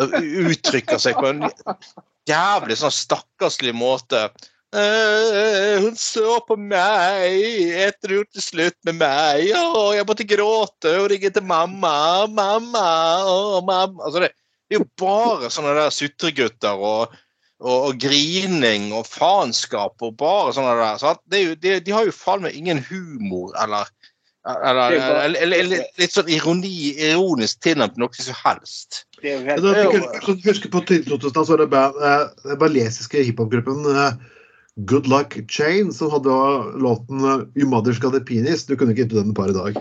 uttrykker 0.00 1.00
seg 1.00 1.18
på 1.20 1.28
en 1.32 1.44
jævlig 2.28 2.78
sånn 2.80 2.94
stakkarslig 2.94 3.74
måte. 3.76 4.28
«Øh, 4.72 5.82
hun 5.84 5.96
så 6.00 6.38
på 6.48 6.56
meg 6.56 7.34
etter 7.76 8.08
hun 8.08 8.22
gjort 8.22 8.38
det 8.38 8.44
slutt 8.44 8.78
med 8.88 9.02
meg. 9.02 9.50
Å, 9.52 9.90
jeg 9.92 10.06
måtte 10.08 10.24
gråte 10.28 10.94
og 11.02 11.10
ringe 11.12 11.28
til 11.34 11.44
mamma. 11.44 12.24
Mamma, 12.32 12.86
å, 13.28 13.60
mamma. 13.60 14.06
Altså, 14.06 14.24
det, 14.24 14.30
det 14.72 14.78
er 14.78 14.80
jo 14.80 14.88
bare 15.02 15.50
sånne 15.52 15.74
der 15.76 15.92
sutregutter 15.92 16.80
og, 16.80 17.12
og, 17.60 17.76
og 17.90 18.00
grining 18.00 18.88
og 18.96 19.04
faenskap 19.12 20.00
og 20.00 20.16
bare 20.22 20.56
sånne 20.56 20.78
der. 20.80 21.02
Så 21.02 21.12
jo, 21.36 21.52
de, 21.60 21.76
de 21.84 21.92
har 21.92 22.08
jo 22.08 22.16
faen 22.16 22.46
meg 22.46 22.56
ingen 22.56 22.80
humor 22.88 23.52
eller 23.60 23.92
eller, 24.42 24.90
er 24.90 25.24
eller, 25.24 25.42
eller, 25.42 25.58
eller 25.62 25.82
litt 26.02 26.14
sånn 26.14 26.30
ironi, 26.34 26.72
ironisk 26.98 27.60
tilnærmet 27.62 28.00
noe 28.00 28.16
som 28.16 28.34
helst. 28.42 29.04
Det 29.22 29.36
er 29.36 29.84
jo 29.84 29.92
helt 30.02 30.46
husker 30.48 30.72
på 30.72 30.82
tidlig 30.88 31.12
2000 31.12 31.46
så 31.46 31.54
var 31.54 31.62
det 31.62 31.68
band, 31.70 32.00
eh, 32.02 32.24
den 32.48 32.58
balesiske 32.58 33.22
hiphop-gruppen 33.28 33.86
eh, 33.92 34.16
Good 34.88 35.06
Luck 35.06 35.36
Chain 35.52 35.92
som 35.94 36.10
hadde 36.10 36.34
låten 36.82 37.22
eh, 37.22 37.46
You 37.54 37.70
Mother's 37.70 38.02
Got 38.02 38.18
a 38.18 38.24
Penis. 38.26 38.66
Du 38.66 38.74
kunne 38.74 38.96
ikke 38.96 39.04
gitt 39.04 39.14
ut 39.14 39.22
den 39.22 39.38
par 39.38 39.52
i 39.52 39.56
dag. 39.56 39.78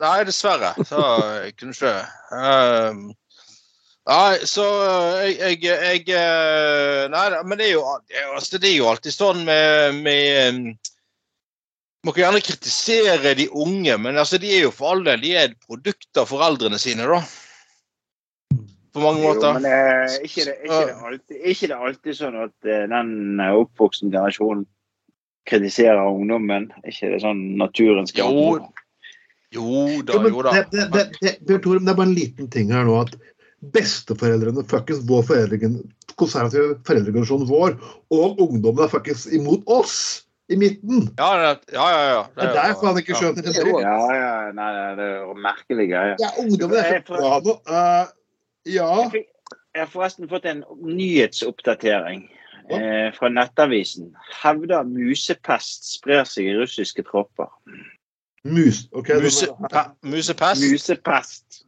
Nei, 0.00 0.18
dessverre. 0.26 0.74
Så 0.88 1.06
jeg 1.44 1.56
kunne 1.60 1.76
ikke 1.76 1.94
um, 2.34 3.10
Nei, 4.10 4.38
så 4.48 4.64
jeg, 5.28 5.60
jeg, 5.62 6.06
jeg 6.08 7.10
Nei, 7.12 7.26
men 7.46 7.60
det 7.60 7.68
er 7.68 7.74
jo, 7.76 7.84
det 8.08 8.16
er 8.18 8.24
jo- 8.26 8.38
altså, 8.40 8.58
alltid 8.90 9.14
sånn 9.14 9.44
med, 9.46 10.00
med 10.02 10.56
um, 10.56 10.64
Man 12.04 12.14
kan 12.16 12.22
gjerne 12.22 12.40
kritisere 12.40 13.34
de 13.36 13.46
unge, 13.52 13.96
men 14.00 14.16
altså, 14.18 14.38
de 14.40 14.48
er 14.56 14.62
jo 14.64 14.72
for 14.72 14.94
all 14.94 15.02
del 15.04 15.20
de 15.20 15.34
er 15.36 15.50
et 15.50 15.56
produkt 15.66 16.20
av 16.20 16.30
foreldrene 16.30 16.78
sine, 16.80 17.04
da. 17.04 17.20
På 18.94 19.02
mange 19.04 19.20
Jo, 19.22 19.34
måter. 19.34 19.58
men 19.58 19.66
eh, 19.68 20.14
ikke, 20.26 20.46
det, 20.48 20.54
ikke, 20.64 20.78
det 20.88 20.94
alltid, 21.10 21.42
ikke 21.52 21.68
det 21.70 21.76
alltid 21.88 22.16
sånn 22.18 22.38
at 22.42 22.66
eh, 22.66 22.86
den 22.90 23.12
eh, 23.38 23.58
oppvoksende 23.60 24.16
generasjonen 24.16 24.64
kritiserer 25.50 26.00
ungdommen? 26.10 26.70
ikke 26.88 27.12
det 27.12 27.20
sånn 27.22 27.44
naturens 27.60 28.16
gang? 28.16 28.32
Jo, 28.34 28.56
jo 29.54 30.00
da, 30.08 30.16
Jo, 30.16 30.22
men 30.24 30.34
jo 30.34 30.42
da. 30.46 30.56
det, 30.56 30.64
det, 30.72 30.88
det, 30.96 31.04
det, 31.20 31.36
Bjørn 31.46 31.62
Tore, 31.66 31.84
det 31.84 31.92
er 31.92 32.00
bare 32.00 32.10
en 32.10 32.16
liten 32.16 32.50
ting 32.50 32.72
her 32.74 32.88
nå 32.88 32.96
at 33.04 33.14
besteforeldrene, 33.76 34.64
fuckings 34.72 35.04
vår 35.06 35.22
foreldre, 35.28 35.70
konservative 36.18 36.80
foreldregenerasjonen 36.88 37.46
vår, 37.50 37.76
og 38.16 38.42
ungdommen 38.42 38.86
er 38.88 38.90
fuckings 38.90 39.28
imot 39.36 39.68
oss 39.70 40.24
i 40.50 40.56
midten. 40.56 41.14
Ja, 41.18 41.30
det- 41.38 41.72
ja, 41.72 41.86
ja. 41.90 42.02
ja. 42.14 42.22
Det 42.36 42.48
er 42.48 42.54
derfor 42.54 42.86
han 42.90 42.98
ikke 42.98 43.14
skjønner 43.14 43.42
det. 43.46 43.54
Ja, 43.56 43.98
ja, 44.16 44.32
nei, 44.56 44.70
det 44.98 45.06
er 45.06 45.38
merkelig 45.38 45.86
greie. 45.92 46.16
Ja, 46.18 46.30
ungdommen 46.42 46.80
er 46.82 47.02
for... 47.06 47.22
bra 47.22 47.38
nå. 47.44 47.54
Eh, 47.70 48.10
ja. 48.74 48.90
Jeg, 49.14 49.24
har 49.78 49.88
forresten 49.92 50.28
fått 50.28 50.48
en 50.50 50.64
nyhetsoppdatering 50.82 52.26
eh, 52.70 53.08
fra 53.14 53.30
Nettavisen. 53.30 54.10
Hevder 54.42 54.82
musepest 54.90 55.86
sprer 55.94 56.26
seg 56.26 56.50
i 56.50 56.58
russiske 56.58 57.06
tropper. 57.06 57.50
Mus. 58.42 58.88
okay, 58.96 59.20
Muse, 59.20 59.46
er- 59.70 59.92
musepest? 60.02 60.64
Musepest. 60.64 61.62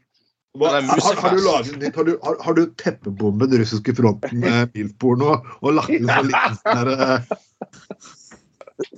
Hva, 0.59 0.69
har, 0.85 1.17
har 1.23 1.33
du 1.33 1.41
laget? 1.41 1.95
Har 1.97 2.05
du, 2.05 2.19
har, 2.25 2.37
har 2.45 2.57
du 2.59 2.67
teppebomben 2.77 3.55
russiske 3.63 3.95
fronten 3.97 4.43
med 4.43 4.75
bilporno 4.75 5.39
og 5.63 5.79
lagt 5.79 5.95
inn 5.95 6.11
en 6.13 6.29
liten 6.29 6.59
sånn 6.59 6.83
der, 6.83 7.07
eh, 7.07 8.11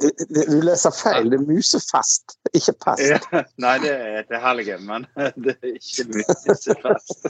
Du, 0.00 0.60
leser 0.64 0.94
feil. 0.94 1.30
Det 1.32 1.38
er 1.40 1.46
musefest, 1.48 2.36
ikke 2.52 2.74
pest. 2.84 3.02
Ja, 3.32 3.42
nei, 3.62 3.74
det 3.82 3.94
er 3.94 4.28
til 4.28 4.42
helgen, 4.42 4.86
men 4.88 5.08
det 5.44 5.56
er 5.60 5.74
ikke 5.74 6.06
musefest. 6.12 7.28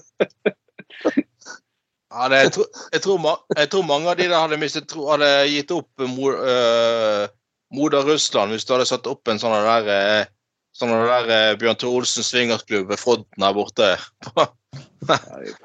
Ja, 2.14 2.28
det, 2.30 2.36
jeg, 2.44 2.52
tror, 2.54 2.68
jeg, 2.92 3.02
tror, 3.02 3.40
jeg 3.58 3.70
tror 3.72 3.86
mange 3.88 4.10
av 4.10 4.18
de 4.18 4.28
der 4.30 4.38
hadde, 4.38 4.60
mistet, 4.62 4.92
hadde 4.94 5.30
gitt 5.50 5.72
opp 5.74 6.04
mor, 6.14 6.36
uh, 6.38 7.24
moder 7.74 8.06
Russland 8.06 8.54
hvis 8.54 8.66
du 8.68 8.76
hadde 8.76 8.86
satt 8.86 9.08
opp 9.10 9.26
en 9.28 9.40
sånn 9.42 9.56
der 9.66 9.90
øh, 9.90 10.22
Sånn 10.74 10.90
der 10.90 11.28
uh, 11.30 11.56
Bjørn 11.58 11.76
Tore 11.78 12.00
Olsen 12.00 12.26
swingersklubb 12.26 12.88
ved 12.90 12.98
fronten 12.98 13.44
her 13.46 13.54
borte. 13.54 13.92
På, 14.34 15.14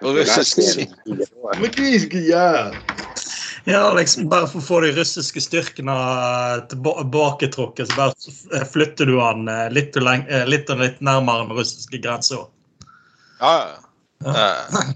på 0.01 0.11
russisk 0.13 0.59
side. 0.61 0.85
Ja, 3.65 3.93
liksom 3.93 4.29
bare 4.29 4.47
for 4.47 4.59
å 4.61 4.65
få 4.65 4.79
de 4.85 4.91
russiske 4.95 5.41
styrkene 5.43 5.95
tilba- 6.71 6.95
tilbaketrukket, 7.01 7.89
så 7.91 7.97
bare 7.97 8.65
flytter 8.71 9.05
du 9.09 9.19
han 9.19 9.47
eh, 9.51 9.67
litt 9.75 9.97
og, 9.99 10.03
leng 10.07 10.23
eh, 10.29 10.45
litt, 10.49 10.69
og 10.69 10.79
litt 10.83 11.01
nærmere 11.05 11.47
den 11.47 11.57
russiske 11.59 11.99
grensa. 12.03 12.45
Ja, 13.41 13.53
ja. 14.23 14.33
Eh, 14.33 14.93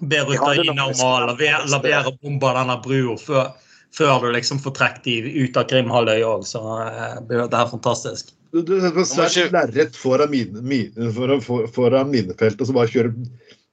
Ber 0.00 0.16
Ja, 0.16 0.24
det 0.26 0.34
er 0.34 0.40
Ukraina 0.40 0.84
om 0.90 1.02
å 1.06 1.10
la 1.26 1.34
være- 1.38 2.10
å 2.10 2.16
bombe 2.18 2.50
denne 2.56 2.74
brua 2.82 3.14
før, 3.20 3.52
før 3.94 4.24
du 4.24 4.32
liksom 4.34 4.58
får 4.58 4.74
trukket 4.74 5.04
de 5.04 5.44
ut 5.44 5.56
av 5.56 5.68
Krimhalvøya 5.70 6.26
òg, 6.32 6.42
så 6.50 6.62
eh, 6.82 7.20
blir 7.28 7.44
dette 7.44 7.60
her 7.60 7.70
fantastisk. 7.70 8.32
Du, 8.54 8.62
du 8.62 8.80
setter 9.04 9.30
ikke- 9.30 9.52
lerret 9.54 9.96
foran, 9.98 10.30
mine, 10.30 10.62
mine, 10.62 11.12
foran, 11.14 11.40
foran 11.74 12.10
minefeltet, 12.10 12.60
og 12.60 12.66
så 12.66 12.74
bare 12.74 12.90
kjører 12.90 13.14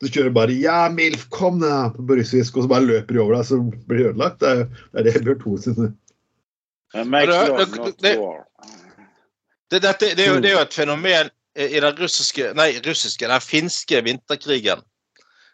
du 0.01 0.09
kjører 0.09 0.33
bare 0.33 0.53
'ja, 0.53 0.89
Milf, 0.89 1.27
kom 1.29 1.59
ned!' 1.59 1.95
på 1.95 2.05
brystfisk, 2.07 2.57
og 2.57 2.63
så 2.63 2.69
bare 2.69 2.85
løper 2.85 3.13
de 3.13 3.19
over 3.21 3.35
deg, 3.35 3.45
så 3.45 3.59
blir 3.87 3.97
de 3.97 4.09
ødelagt. 4.09 4.39
Det 4.39 4.49
er, 4.49 4.65
det 5.03 5.13
det 5.13 5.23
Bjørn 5.23 5.39
Tore 5.43 5.61
sin 5.61 5.75
det- 9.99 10.17
det- 10.17 10.19
er 10.19 10.33
jo, 10.33 10.41
det 10.41 10.49
er 10.51 10.57
jo 10.57 10.65
et 10.65 10.73
fenomen 10.73 11.29
i 11.55 11.79
den 11.79 11.95
russiske, 11.99 12.53
nei, 12.53 12.81
russiske, 12.87 13.27
den 13.27 13.41
finske 13.41 14.03
vinterkrigen. 14.03 14.81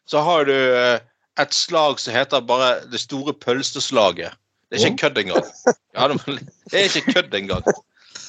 Så 0.08 0.22
har 0.22 0.46
du 0.46 0.54
eh, 0.54 1.00
et 1.40 1.54
slag 1.54 2.00
som 2.00 2.14
heter 2.14 2.42
bare 2.42 2.82
det 2.92 3.00
store 3.00 3.34
pølseslaget. 3.34 4.34
Det 4.72 4.82
er 4.82 4.86
ikke 4.86 4.98
kødd 4.98 5.18
engang. 5.18 5.46
Ja, 5.96 6.08
det, 6.08 6.40
det 6.72 6.80
er 6.80 6.84
ikke 6.90 7.14
kødd 7.14 7.34
engang. 7.34 7.64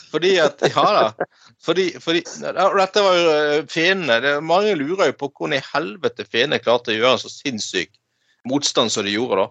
Fordi 0.08 0.34
at 0.42 0.62
Ja 0.68 0.84
da. 0.94 1.28
Fordi, 1.64 1.90
fordi 2.00 2.22
Dette 2.40 3.02
var 3.02 3.16
jo 3.18 3.62
fiendene. 3.70 4.20
Det, 4.24 4.34
mange 4.46 4.76
lurer 4.78 5.10
jo 5.10 5.16
på 5.18 5.30
hvordan 5.30 5.58
i 5.58 5.64
helvete 5.72 6.26
fiendene 6.28 6.62
klarte 6.62 6.94
å 6.94 6.98
gjøre 6.98 7.16
en 7.16 7.24
så 7.24 7.32
sinnssyk 7.32 7.90
motstand 8.48 8.92
som 8.94 9.04
de 9.04 9.16
gjorde, 9.16 9.42
da. 9.42 9.48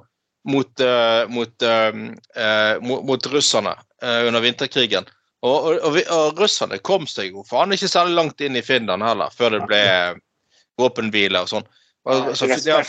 Mot, 0.48 0.80
uh, 0.80 1.28
mot, 1.28 1.66
uh, 1.68 1.98
uh, 2.40 2.76
mot, 2.80 3.04
mot 3.04 3.26
russerne 3.34 3.74
eh, 4.02 4.28
under 4.30 4.40
vinterkrigen. 4.40 5.10
Og, 5.44 5.56
og, 5.68 5.82
og, 5.84 5.98
og 6.16 6.40
russerne 6.40 6.80
kom 6.80 7.04
seg 7.10 7.36
jo 7.36 7.44
faen 7.46 7.76
ikke 7.76 7.90
særlig 7.92 8.16
langt 8.18 8.42
inn 8.42 8.56
i 8.58 8.64
Finland 8.66 9.04
heller, 9.06 9.34
før 9.36 9.58
det 9.58 9.66
ble 9.68 9.82
våpenhvile 10.80 11.44
og 11.44 11.52
sånn. 11.52 11.68
Altså, 12.08 12.48
ja, 12.48 12.80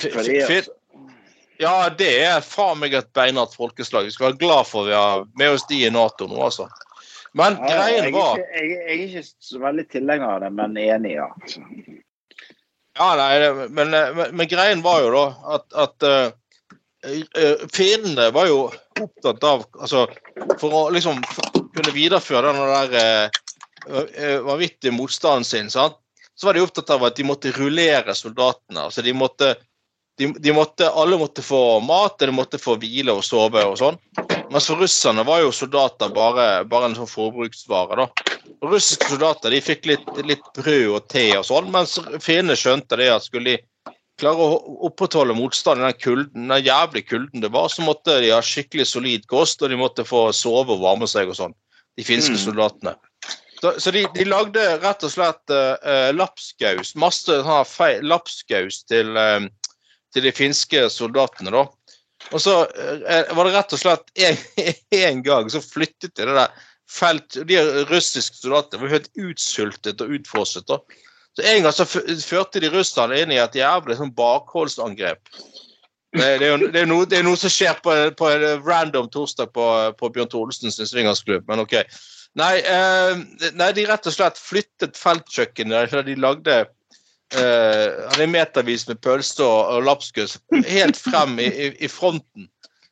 ja, 1.58 1.74
det 1.98 2.10
er 2.22 2.44
faen 2.46 2.78
meg 2.78 2.94
et 2.94 3.10
beinhardt 3.16 3.56
folkeslag. 3.58 4.06
Vi 4.06 4.14
skal 4.14 4.30
være 4.30 4.40
glad 4.40 4.68
for 4.70 4.86
vi 4.86 4.94
har 4.94 5.26
med 5.38 5.56
oss 5.56 5.66
de 5.68 5.82
i 5.88 5.90
Nato 5.90 6.28
nå, 6.30 6.38
altså. 6.46 6.68
Men 7.38 7.54
greien 7.62 8.04
jeg, 8.08 8.12
var 8.14 8.38
ikke, 8.40 8.48
jeg, 8.58 8.68
jeg 8.74 8.98
er 8.98 9.02
ikke 9.06 9.22
så 9.48 9.60
veldig 9.62 9.84
tilhenger 9.92 10.28
av 10.34 10.40
det, 10.42 10.50
men 10.58 10.76
enig, 10.82 11.12
ja. 11.14 11.28
Ja, 12.98 13.08
nei, 13.14 13.68
men, 13.70 13.92
men, 13.94 14.34
men 14.34 14.50
greien 14.50 14.82
var 14.82 15.04
jo 15.04 15.10
da 15.14 15.24
at, 15.54 15.66
at 15.84 16.06
eh, 16.08 17.66
fiendene 17.70 18.30
var 18.34 18.48
jo 18.50 18.64
opptatt 18.98 19.44
av 19.46 19.62
altså, 19.78 20.08
For 20.58 20.74
å 20.74 20.80
liksom 20.90 21.20
f- 21.22 21.60
kunne 21.76 21.94
videreføre 21.94 22.50
den 22.50 22.72
der 22.98 23.30
uh, 23.86 24.40
vanvittige 24.48 24.90
motstanden 24.96 25.46
sin, 25.46 25.70
sant? 25.70 25.94
så 26.34 26.46
var 26.48 26.54
de 26.58 26.62
opptatt 26.66 26.90
av 26.94 27.02
at 27.06 27.16
de 27.18 27.24
måtte 27.26 27.50
rullere 27.54 28.14
soldatene. 28.14 28.88
altså 28.88 29.02
de 29.02 29.14
måtte 29.14 29.52
de, 30.18 30.32
de 30.34 30.52
måtte, 30.54 30.86
Alle 30.90 31.18
måtte 31.18 31.42
få 31.46 31.78
mat, 31.86 32.18
de 32.18 32.34
måtte 32.34 32.58
få 32.58 32.74
hvile 32.82 33.14
og 33.14 33.22
sove 33.26 33.62
og 33.62 33.76
sånn. 33.78 33.98
Mens 34.48 34.66
for 34.70 34.80
russerne 34.80 35.24
var 35.28 35.42
jo 35.42 35.52
soldater 35.52 36.12
bare, 36.14 36.64
bare 36.68 36.88
en 36.88 36.96
sånn 36.96 37.10
forbruksvare. 37.10 37.98
da. 38.00 38.36
Russiske 38.64 39.10
soldater 39.12 39.52
de 39.52 39.60
fikk 39.62 39.86
litt, 39.90 40.08
litt 40.26 40.46
brød 40.56 40.94
og 40.96 41.08
te 41.12 41.26
og 41.36 41.44
sånn, 41.46 41.68
mens 41.74 41.98
fiendene 42.24 42.56
skjønte 42.58 42.96
det 42.98 43.10
at 43.12 43.26
skulle 43.26 43.52
de 43.52 43.92
klare 44.18 44.42
å 44.42 44.56
opprettholde 44.88 45.36
motstanden 45.38 45.86
i 45.86 45.92
den 45.92 46.00
kulden, 46.02 46.48
den 46.50 46.64
jævlig 46.66 47.04
kulden 47.06 47.44
det 47.44 47.52
var, 47.54 47.68
så 47.70 47.84
måtte 47.86 48.16
de 48.24 48.32
ha 48.34 48.40
skikkelig 48.42 48.88
solid 48.90 49.28
kost, 49.30 49.62
og 49.62 49.70
de 49.70 49.78
måtte 49.78 50.06
få 50.08 50.28
sove 50.34 50.74
og 50.74 50.82
varme 50.82 51.06
seg 51.10 51.30
og 51.30 51.38
sånn. 51.38 51.54
De 51.98 52.06
finske 52.06 52.34
Mm. 52.34 52.42
soldatene. 52.42 52.96
Så, 53.60 53.72
så 53.82 53.90
de, 53.90 54.04
de 54.14 54.24
lagde 54.26 54.64
rett 54.82 55.02
og 55.02 55.10
slett 55.10 55.50
uh, 55.50 56.10
lapskaus, 56.14 56.94
masse 56.94 57.40
sånn 57.42 58.04
lapskaus 58.06 58.84
til, 58.86 59.16
uh, 59.18 59.46
til 60.14 60.22
de 60.22 60.32
finske 60.34 60.84
soldatene, 60.94 61.50
da. 61.54 61.64
Og 62.32 62.42
så 62.42 62.54
eh, 62.66 63.30
var 63.34 63.46
det 63.46 63.54
rett 63.54 63.74
og 63.74 63.80
slett 63.80 64.10
en, 65.02 65.22
gang 65.22 65.50
så 65.52 65.62
flyttet 65.64 66.14
de 66.16 66.26
det 66.26 66.34
der 66.36 66.66
felt 66.88 67.36
De 67.48 67.60
russiske 67.90 68.40
soldatene 68.40 68.82
var 68.82 68.94
helt 68.96 69.10
utsultet 69.20 70.00
og 70.00 70.14
utfrosset. 70.18 70.68
Så 70.68 71.44
En 71.44 71.62
gang 71.66 71.74
så 71.76 71.86
førte 71.86 72.62
de 72.64 72.72
russerne 72.72 73.20
inn 73.20 73.34
i 73.34 73.40
et 73.42 73.58
jævlig 73.58 73.98
sånn 73.98 74.14
bakholdsangrep. 74.16 75.20
Det, 76.16 76.24
det, 76.40 76.46
er 76.46 76.54
jo, 76.54 76.70
det, 76.72 76.80
er 76.80 76.88
noe, 76.88 77.04
det 77.04 77.18
er 77.18 77.26
noe 77.26 77.36
som 77.36 77.52
skjer 77.52 77.76
på, 77.84 77.92
på 78.16 78.30
en 78.32 78.62
random 78.64 79.10
torsdag 79.12 79.52
på, 79.52 79.66
på 80.00 80.08
Bjørn 80.14 80.54
sin 80.56 80.72
swingersklubb, 80.72 81.44
men 81.50 81.60
OK. 81.60 81.76
Nei, 82.38 82.54
eh, 82.60 83.20
nei, 83.56 83.68
de 83.76 83.84
rett 83.88 84.08
og 84.08 84.14
slett 84.14 84.40
flyttet 84.40 84.96
feltkjøkkenet 84.96 85.94
de 86.06 86.16
lagde 86.20 86.58
eh, 87.34 87.88
han 88.12 88.22
er 88.24 88.30
metervis 88.32 88.86
med 88.88 89.00
pølse 89.04 89.44
og, 89.44 89.74
og 89.74 89.88
lapskus 89.88 90.38
helt 90.68 90.96
frem 91.00 91.38
i, 91.42 91.48
i, 91.48 91.72
i 91.84 91.90
fronten. 91.90 92.48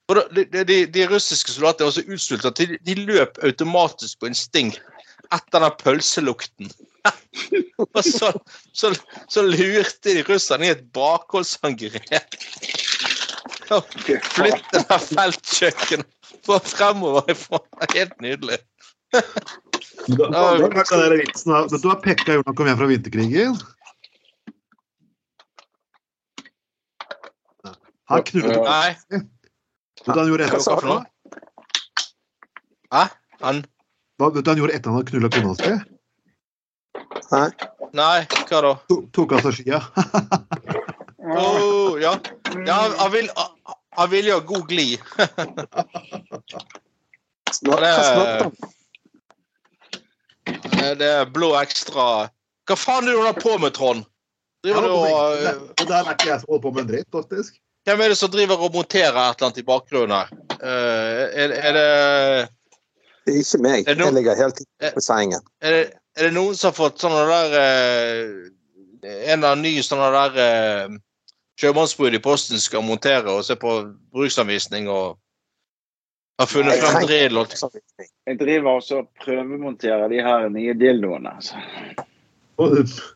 Da, 0.07 0.23
de, 0.31 0.65
de, 0.65 0.83
de 0.87 1.07
russiske 1.11 1.51
soldatene 1.51 1.89
er 1.89 1.93
også 1.93 2.05
utsulta. 2.07 2.53
de, 2.55 2.79
de 2.87 2.95
løp 3.09 3.41
automatisk 3.43 4.21
på 4.21 4.31
instinkt 4.31 4.83
etter 5.35 5.63
den 5.63 5.73
pølselukten. 5.81 6.71
og 7.79 8.03
så, 8.05 8.33
så, 8.73 8.93
så 9.29 9.43
lurte 9.43 10.13
de 10.13 10.23
russerne 10.29 10.69
i 10.69 10.75
et 10.77 10.85
bakholdsangrep. 10.95 12.39
Og 13.75 13.83
flytte 14.31 14.83
det 14.87 15.01
feltkjøkkenet 15.09 16.07
fremover 16.47 17.33
ifra. 17.35 17.59
Helt 17.95 18.21
nydelig. 18.23 18.61
Da, 19.11 19.23
da, 20.07 20.29
da, 20.31 20.69
da, 20.69 20.69
da, 20.69 20.83
da, 20.87 21.07
da, 21.09 21.63
da, 21.67 21.79
da, 21.79 21.79
hva 21.83 21.97
Pekka 22.03 22.37
gjorde 22.37 22.47
da 22.47 22.53
han 22.53 22.59
kom 22.59 22.69
hjem 22.71 22.79
fra 22.79 22.89
vinterkrigen? 22.91 23.57
Han 28.11 28.23
knullet 28.23 28.63
Nei. 28.63 28.91
Vet 29.11 30.07
du 30.07 30.19
han 30.21 30.29
gjorde 30.31 30.47
Hva 30.51 30.59
etter 30.61 30.81
for 30.81 30.87
noe? 30.87 31.03
Hæ? 32.95 33.05
Han 33.43 33.57
Hva 34.21 34.27
vet 34.35 34.45
du 34.47 34.51
han 34.53 34.61
gjorde 34.61 34.75
etter 34.79 34.89
han 34.93 34.99
hadde 35.01 35.11
knulla 35.11 35.31
kona 35.35 35.53
si? 35.59 35.73
Nei, 37.97 38.19
hva 38.29 38.59
da? 38.67 38.73
To- 38.91 39.03
Tok 39.17 39.33
av 39.39 39.41
seg 39.49 39.55
skia. 39.63 39.81
Oh, 41.27 41.97
ja. 41.99 42.13
ja 42.69 42.75
han, 43.01 43.11
vil, 43.11 43.27
han 43.99 44.11
vil 44.13 44.29
jo 44.31 44.37
ha 44.37 44.43
god 44.47 44.69
glid. 44.71 45.01
Hva 47.67 47.77
Det-? 47.83 48.51
Eh, 50.47 50.93
Det 51.01 51.09
er 51.09 51.27
blå 51.35 51.49
ekstra 51.59 52.05
Hva 52.71 52.77
faen 52.79 53.09
er 53.09 53.11
det 53.11 53.17
du 53.17 53.21
holder 53.25 53.41
på 53.43 53.57
med, 53.59 53.75
Trond? 53.75 54.07
Driver 54.63 54.87
du 54.87 54.91
og, 54.95 55.03
Det 55.43 55.55
Og 55.83 55.91
der 55.91 55.99
er 55.99 56.13
ikke 56.15 56.31
jeg 56.31 56.39
som 56.45 56.49
holder 56.55 56.65
på 56.69 56.73
med 56.77 56.85
en 56.85 56.91
dritt, 56.93 57.11
faktisk. 57.19 57.59
Hvem 57.87 58.01
er 58.05 58.13
det 58.13 58.19
som 58.19 58.31
driver 58.33 58.61
og 58.67 58.75
monterer 58.75 59.15
et 59.15 59.37
eller 59.39 59.47
annet 59.49 59.63
i 59.63 59.67
bakgrunnen 59.67 60.17
her? 60.17 60.31
Eh, 60.57 61.23
er, 61.45 61.55
er, 61.55 61.77
det, 61.77 61.87
Det 63.27 63.35
er 63.35 63.41
ikke 63.43 63.61
meg. 63.63 63.87
Er 63.89 63.95
det 63.99 64.05
Jeg 64.09 64.15
ligger 64.19 64.39
helt 64.43 64.63
på 64.97 65.03
sengen. 65.05 65.43
er, 65.61 65.71
det, 65.77 65.83
er 66.17 66.29
det 66.29 66.33
noen 66.37 66.57
som 66.59 66.71
har 66.73 66.77
fått 66.79 67.03
sånne 67.03 67.25
der 67.31 67.57
eh, 67.61 68.31
En 69.07 69.39
eller 69.39 69.53
annen 69.53 69.63
ny 69.67 69.75
sånne 69.87 70.09
der 70.15 70.41
eh, 70.43 70.97
sjømannsbrud 71.61 72.15
i 72.17 72.23
posten 72.25 72.59
skal 72.61 72.83
montere 72.85 73.31
og 73.33 73.45
se 73.47 73.55
på 73.61 73.77
bruksanvisning 74.13 74.89
og 74.93 75.15
har 76.41 76.51
funnet 76.51 76.75
Nei, 76.75 76.81
frem 76.83 76.99
nei. 76.99 77.07
drill? 77.09 77.39
og- 77.39 77.55
Jeg 78.27 78.39
driver 78.41 78.81
også 78.81 78.99
og 79.05 79.07
prøvemonterer 79.23 80.09
de 80.13 80.19
her 80.27 80.49
nye 80.53 80.75
dildoene. 80.77 81.31
Altså. 81.39 81.55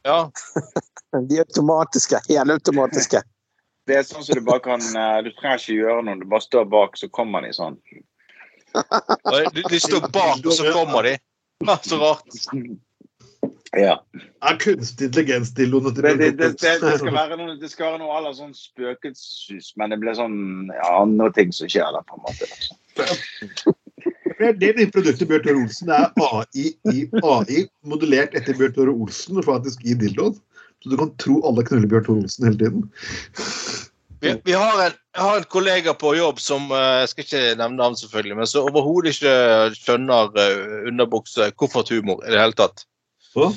Ja. 0.07 0.21
De 1.29 1.39
automatiske. 1.43 2.21
Helautomatiske. 2.29 3.21
Det 3.91 3.97
er 3.99 4.07
sånn 4.07 4.23
som 4.23 4.39
du 4.39 4.45
bare 4.47 4.63
kan 4.63 4.85
eh, 4.85 5.17
Du 5.27 5.33
trenger 5.35 5.59
ikke 5.59 5.79
gjøre 5.81 6.05
noe, 6.07 6.21
du 6.21 6.29
bare 6.31 6.47
står 6.47 6.69
bak, 6.71 6.95
så 7.01 7.11
kommer 7.11 7.43
de 7.47 7.51
sånn. 7.57 7.81
Og 8.75 9.51
De, 9.57 9.65
de 9.67 9.81
står 9.83 10.07
bak, 10.15 10.45
og 10.45 10.55
så 10.55 10.71
kommer 10.77 11.09
de. 11.09 11.17
Ja, 11.67 11.77
så 11.83 11.99
rart. 12.01 12.39
Ja. 13.77 14.01
er 14.43 14.57
kunstig 14.59 15.07
intelligens-dildoene 15.11 15.93
til 15.95 16.03
Det, 16.03 16.15
det, 16.19 16.31
det, 16.39 16.49
det, 16.59 16.73
det 16.83 16.95
skal 16.99 17.15
være 17.15 17.37
noe, 17.39 17.55
det 17.61 17.71
skal 17.71 17.93
være 17.93 18.01
noe 18.03 18.17
à 18.19 18.23
la 18.25 18.33
sånn 18.35 18.55
spøkelseshus, 18.57 19.73
men 19.79 19.95
det 19.95 20.01
blir 20.03 20.17
sånn 20.19 20.39
ja, 20.75 20.89
andre 20.97 21.31
ting 21.37 21.55
som 21.55 21.71
skjer 21.71 21.87
der, 21.95 22.07
på 22.09 22.19
en 22.19 22.25
måte. 22.27 22.49
Altså. 22.51 23.77
Det 24.41 24.49
er 24.49 24.57
det 24.59 24.71
nye 24.79 24.91
produktet 24.91 25.29
Bjørn 25.29 25.43
Tore 25.45 25.63
Olsen. 25.63 25.91
Det 25.91 25.99
er 26.01 26.07
AI, 26.27 26.67
i, 26.91 27.07
AI 27.21 27.65
modellert 27.93 28.35
etter 28.39 28.57
Bjørn 28.59 28.75
Tore 28.79 28.95
Olsen 28.95 29.43
faktisk 29.45 29.85
i 29.85 29.95
dildoen. 30.01 30.39
Så 30.81 30.89
du 30.89 30.97
kan 30.97 31.11
tro 31.21 31.43
alle 31.45 31.65
knuller 31.69 31.91
Bjørn 31.91 32.07
Tore 32.07 32.25
Olsen 32.25 32.49
hele 32.49 32.59
tiden. 32.63 32.87
Vi, 34.21 34.35
vi 34.45 34.53
har, 34.53 34.77
en, 34.85 34.97
jeg 35.17 35.25
har 35.25 35.41
en 35.41 35.49
kollega 35.49 35.95
på 35.97 36.13
jobb 36.19 36.43
som 36.45 36.69
eh, 36.77 37.01
Jeg 37.03 37.13
skal 37.13 37.25
ikke 37.25 37.45
nevne 37.57 37.81
navn, 37.81 37.97
selvfølgelig, 37.97 38.37
men 38.37 38.51
som 38.51 38.69
overhodet 38.69 39.15
ikke 39.17 39.37
skjønner 39.79 40.35
uh, 40.37 40.89
underbukse, 40.91 41.49
kofferthumor 41.57 42.21
i 42.27 42.35
det 42.35 42.43
hele 42.43 42.59
tatt. 42.59 42.85
Hva? 43.33 43.49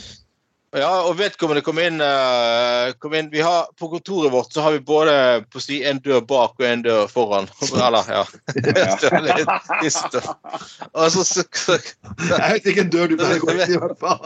Ja, 0.73 1.03
og 1.05 1.19
vedkommende 1.19 1.61
kom 1.61 1.77
inn, 1.77 2.01
eh, 2.01 2.93
kom 2.97 3.13
inn 3.13 3.27
vi 3.29 3.43
har, 3.45 3.67
På 3.77 3.91
kontoret 3.91 4.31
vårt 4.33 4.49
så 4.53 4.61
har 4.65 4.71
vi 4.73 4.79
både 4.81 5.45
på 5.53 5.59
å 5.59 5.61
si, 5.61 5.83
en 5.85 5.99
dør 6.01 6.21
bak 6.25 6.57
og 6.57 6.65
en 6.65 6.81
dør 6.81 7.07
foran. 7.11 7.45
Eller, 7.85 8.01
ja. 8.09 8.25
Og 10.97 11.11
så, 11.13 11.23
så, 11.23 11.43
så, 11.53 11.77
Jeg 11.77 12.55
vet 12.55 12.65
ikke 12.71 12.81
en 12.87 12.93
dør 12.95 13.07
du 13.11 13.15
bare 13.21 13.37
går 13.43 13.53
inn 13.59 13.75
i, 13.75 13.77
hvert 13.83 13.99
fall. 14.01 14.17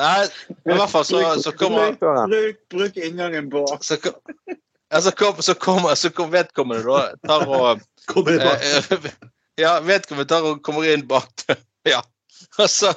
Nei, 0.00 0.24
i 0.50 0.72
hvert 0.72 0.90
fall 0.90 1.06
så, 1.06 1.18
så 1.44 1.50
kommer 1.54 1.94
Bruk, 2.00 2.56
bruk 2.72 2.96
inngangen 2.98 3.46
bak. 3.52 3.84
så, 3.86 3.94
ja, 4.96 5.02
så, 5.04 5.12
kom, 5.12 5.42
så, 5.44 5.54
kommer, 5.60 5.94
så 5.94 6.10
kom 6.14 6.32
vedkommende 6.32 6.84
da 6.86 7.06
tar 7.28 7.46
og 7.48 7.84
Kom 8.10 8.28
inn 8.30 8.38
bak. 8.40 8.62
eh, 8.62 9.10
Ja, 9.64 9.78
vedkommende 9.84 10.30
tar 10.30 10.46
og 10.46 10.62
kommer 10.66 10.88
inn 10.88 11.06
bak 11.08 11.46
Ja. 11.94 12.02
Og 12.56 12.68
så, 12.70 12.92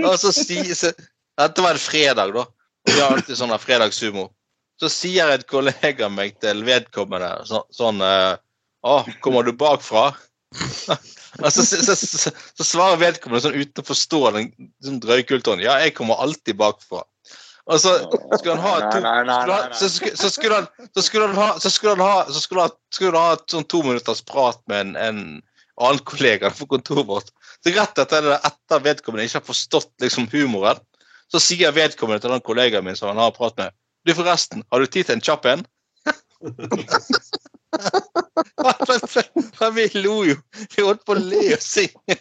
og 0.00 0.14
så 0.20 0.32
sier 0.32 0.94
Dette 1.38 1.64
var 1.64 1.76
en 1.76 1.80
fredag, 1.80 2.32
da. 2.34 2.44
Vi 2.88 2.98
har 2.98 3.14
alltid 3.14 3.38
sånn 3.38 3.52
fredagssumo. 3.60 4.26
Så 4.80 4.90
sier 4.92 5.30
et 5.32 5.46
kollega 5.48 6.08
meg 6.12 6.36
til 6.42 6.64
vedkommende 6.66 7.30
så, 7.48 7.62
sånn 7.72 8.02
eh, 8.04 8.34
Å, 8.82 8.96
kommer 9.22 9.46
du 9.46 9.52
bakfra? 9.54 10.10
Og 11.40 11.48
så, 11.54 11.64
så, 11.64 11.94
så, 11.96 12.64
svarer 12.66 12.98
vedkommende 13.00 13.44
sånn 13.44 13.56
uten 13.56 13.84
å 13.84 13.88
forstå 13.88 14.20
den 14.34 14.50
sånn 14.84 14.98
drøykulturen. 15.04 15.62
Ja, 15.64 15.78
jeg 15.80 15.94
kommer 15.96 16.20
alltid 16.20 16.58
bakfra. 16.60 17.04
Og 17.70 17.78
så 17.78 17.92
skulle 18.38 18.56
han 18.56 18.64
ha 18.64 18.90
to 18.90 18.98
så 20.18 20.30
skulle- 20.30 20.54
han 20.54 20.66
så 20.94 21.02
skulle 21.02 21.26
han 21.26 21.36
ha 21.36 21.60
så 21.60 21.70
skulle 21.70 21.94
han 21.94 22.00
ha 22.00 22.24
så 22.26 22.40
skulle 22.40 22.62
han, 22.66 22.70
skulle 22.90 23.18
han 23.18 23.28
ha 23.28 23.32
et 23.38 23.54
sånn 23.54 23.68
to 23.70 23.82
minutters 23.86 24.22
prat 24.26 24.58
med 24.66 24.80
en, 24.80 24.96
en 24.96 25.42
annen 25.80 26.02
kollega 26.04 26.50
på 26.50 26.66
kontoret 26.66 27.06
vårt. 27.06 27.30
Så 27.62 27.70
rett 27.76 27.98
etter 28.02 28.32
etter 28.34 28.82
vedkommende 28.82 29.28
ikke 29.28 29.38
har 29.38 29.46
forstått 29.46 29.92
liksom 30.02 30.26
humoren, 30.32 30.80
så 31.30 31.38
sier 31.40 31.72
vedkommende 31.72 32.24
til 32.24 32.34
den 32.34 32.42
kollegaen 32.44 32.84
min 32.84 32.98
som 32.98 33.12
han 33.12 33.22
har 33.22 33.30
prat 33.36 33.56
med 33.56 33.70
Du 34.04 34.10
forresten, 34.18 34.64
har 34.72 34.82
du 34.82 34.86
tid 34.90 35.06
til 35.06 35.14
en 35.14 35.22
kjapp 35.22 35.46
en? 35.46 35.62
Vi 39.76 39.86
lo 39.94 40.24
jo. 40.26 40.34
Vi 40.74 40.82
holdt 40.82 41.04
på 41.06 41.14
å 41.14 41.22
le 41.22 41.52
og 41.54 41.62
synge. 41.62 42.18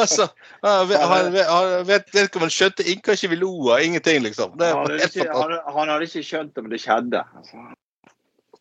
Altså, 0.00 0.28
han, 0.62 0.90
han, 0.90 1.36
han, 1.36 1.86
vet, 1.88 2.10
vedkommende 2.14 2.54
skjønte 2.54 2.86
ing- 2.88 3.02
ikke 3.02 3.30
vi 3.32 3.38
lo 3.40 3.52
av 3.74 3.84
ingenting, 3.84 4.22
liksom. 4.26 4.56
Det 4.60 4.72
Han 4.72 4.86
hadde, 4.86 5.06
ikke, 5.08 5.28
han, 5.32 5.54
han 5.76 5.94
hadde 5.94 6.08
ikke 6.08 6.26
skjønt 6.26 6.60
om 6.62 6.68
det 6.72 6.80
skjedde. 6.82 7.22
Altså. 7.38 7.64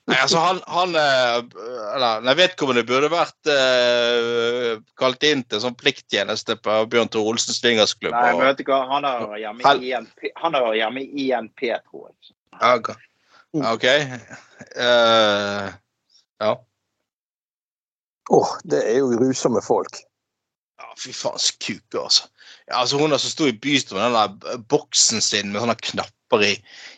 Nei, 0.09 0.17
altså 0.17 0.41
han, 0.41 0.59
han 0.65 2.29
vet 2.35 2.55
ikke 2.55 2.65
om 2.65 2.73
det 2.75 2.87
burde 2.89 3.11
vært 3.13 3.51
uh, 3.51 4.81
kalt 4.99 5.23
inn 5.27 5.43
til 5.45 5.61
sånn 5.63 5.77
plikttjeneste 5.77 6.57
på 6.59 6.79
Bjørn 6.91 7.11
Tore 7.13 7.35
Olsens 7.35 7.61
swingersklubb. 7.61 8.15
Nei, 8.15 8.33
men 8.33 8.49
vet 8.49 8.59
du 8.59 8.65
hva, 8.71 8.81
han 8.89 9.05
har 9.07 9.37
hjemme 9.37 9.77
han 10.41 10.57
har 10.57 10.73
hjemme 10.79 11.05
i 11.05 11.29
INP, 11.29 11.67
tror 11.85 12.09
jeg. 12.09 12.33
Ok. 12.71 12.91
OK. 13.61 13.87
Uh, 14.75 15.69
ja. 16.41 16.51
Åh, 18.31 18.51
det 18.73 18.81
er 18.87 19.01
jo 19.03 19.11
grusomme 19.13 19.61
folk. 19.63 20.01
Ja. 20.81 20.95
Fy 20.99 21.13
faen, 21.15 21.39
så 21.41 21.55
kuke, 21.61 22.01
altså. 22.01 22.27
Ja, 22.67 22.81
altså. 22.81 22.99
Hun 23.01 23.13
der 23.13 23.21
som 23.21 23.33
sto 23.33 23.47
i 23.49 23.55
bystyret 23.55 23.99
med 23.99 24.09
den 24.09 24.17
der 24.17 24.65
boksen 24.73 25.21
sin 25.23 25.53
med 25.53 25.63
sånne 25.63 25.77
knapper 25.81 26.45
i. 26.47 26.55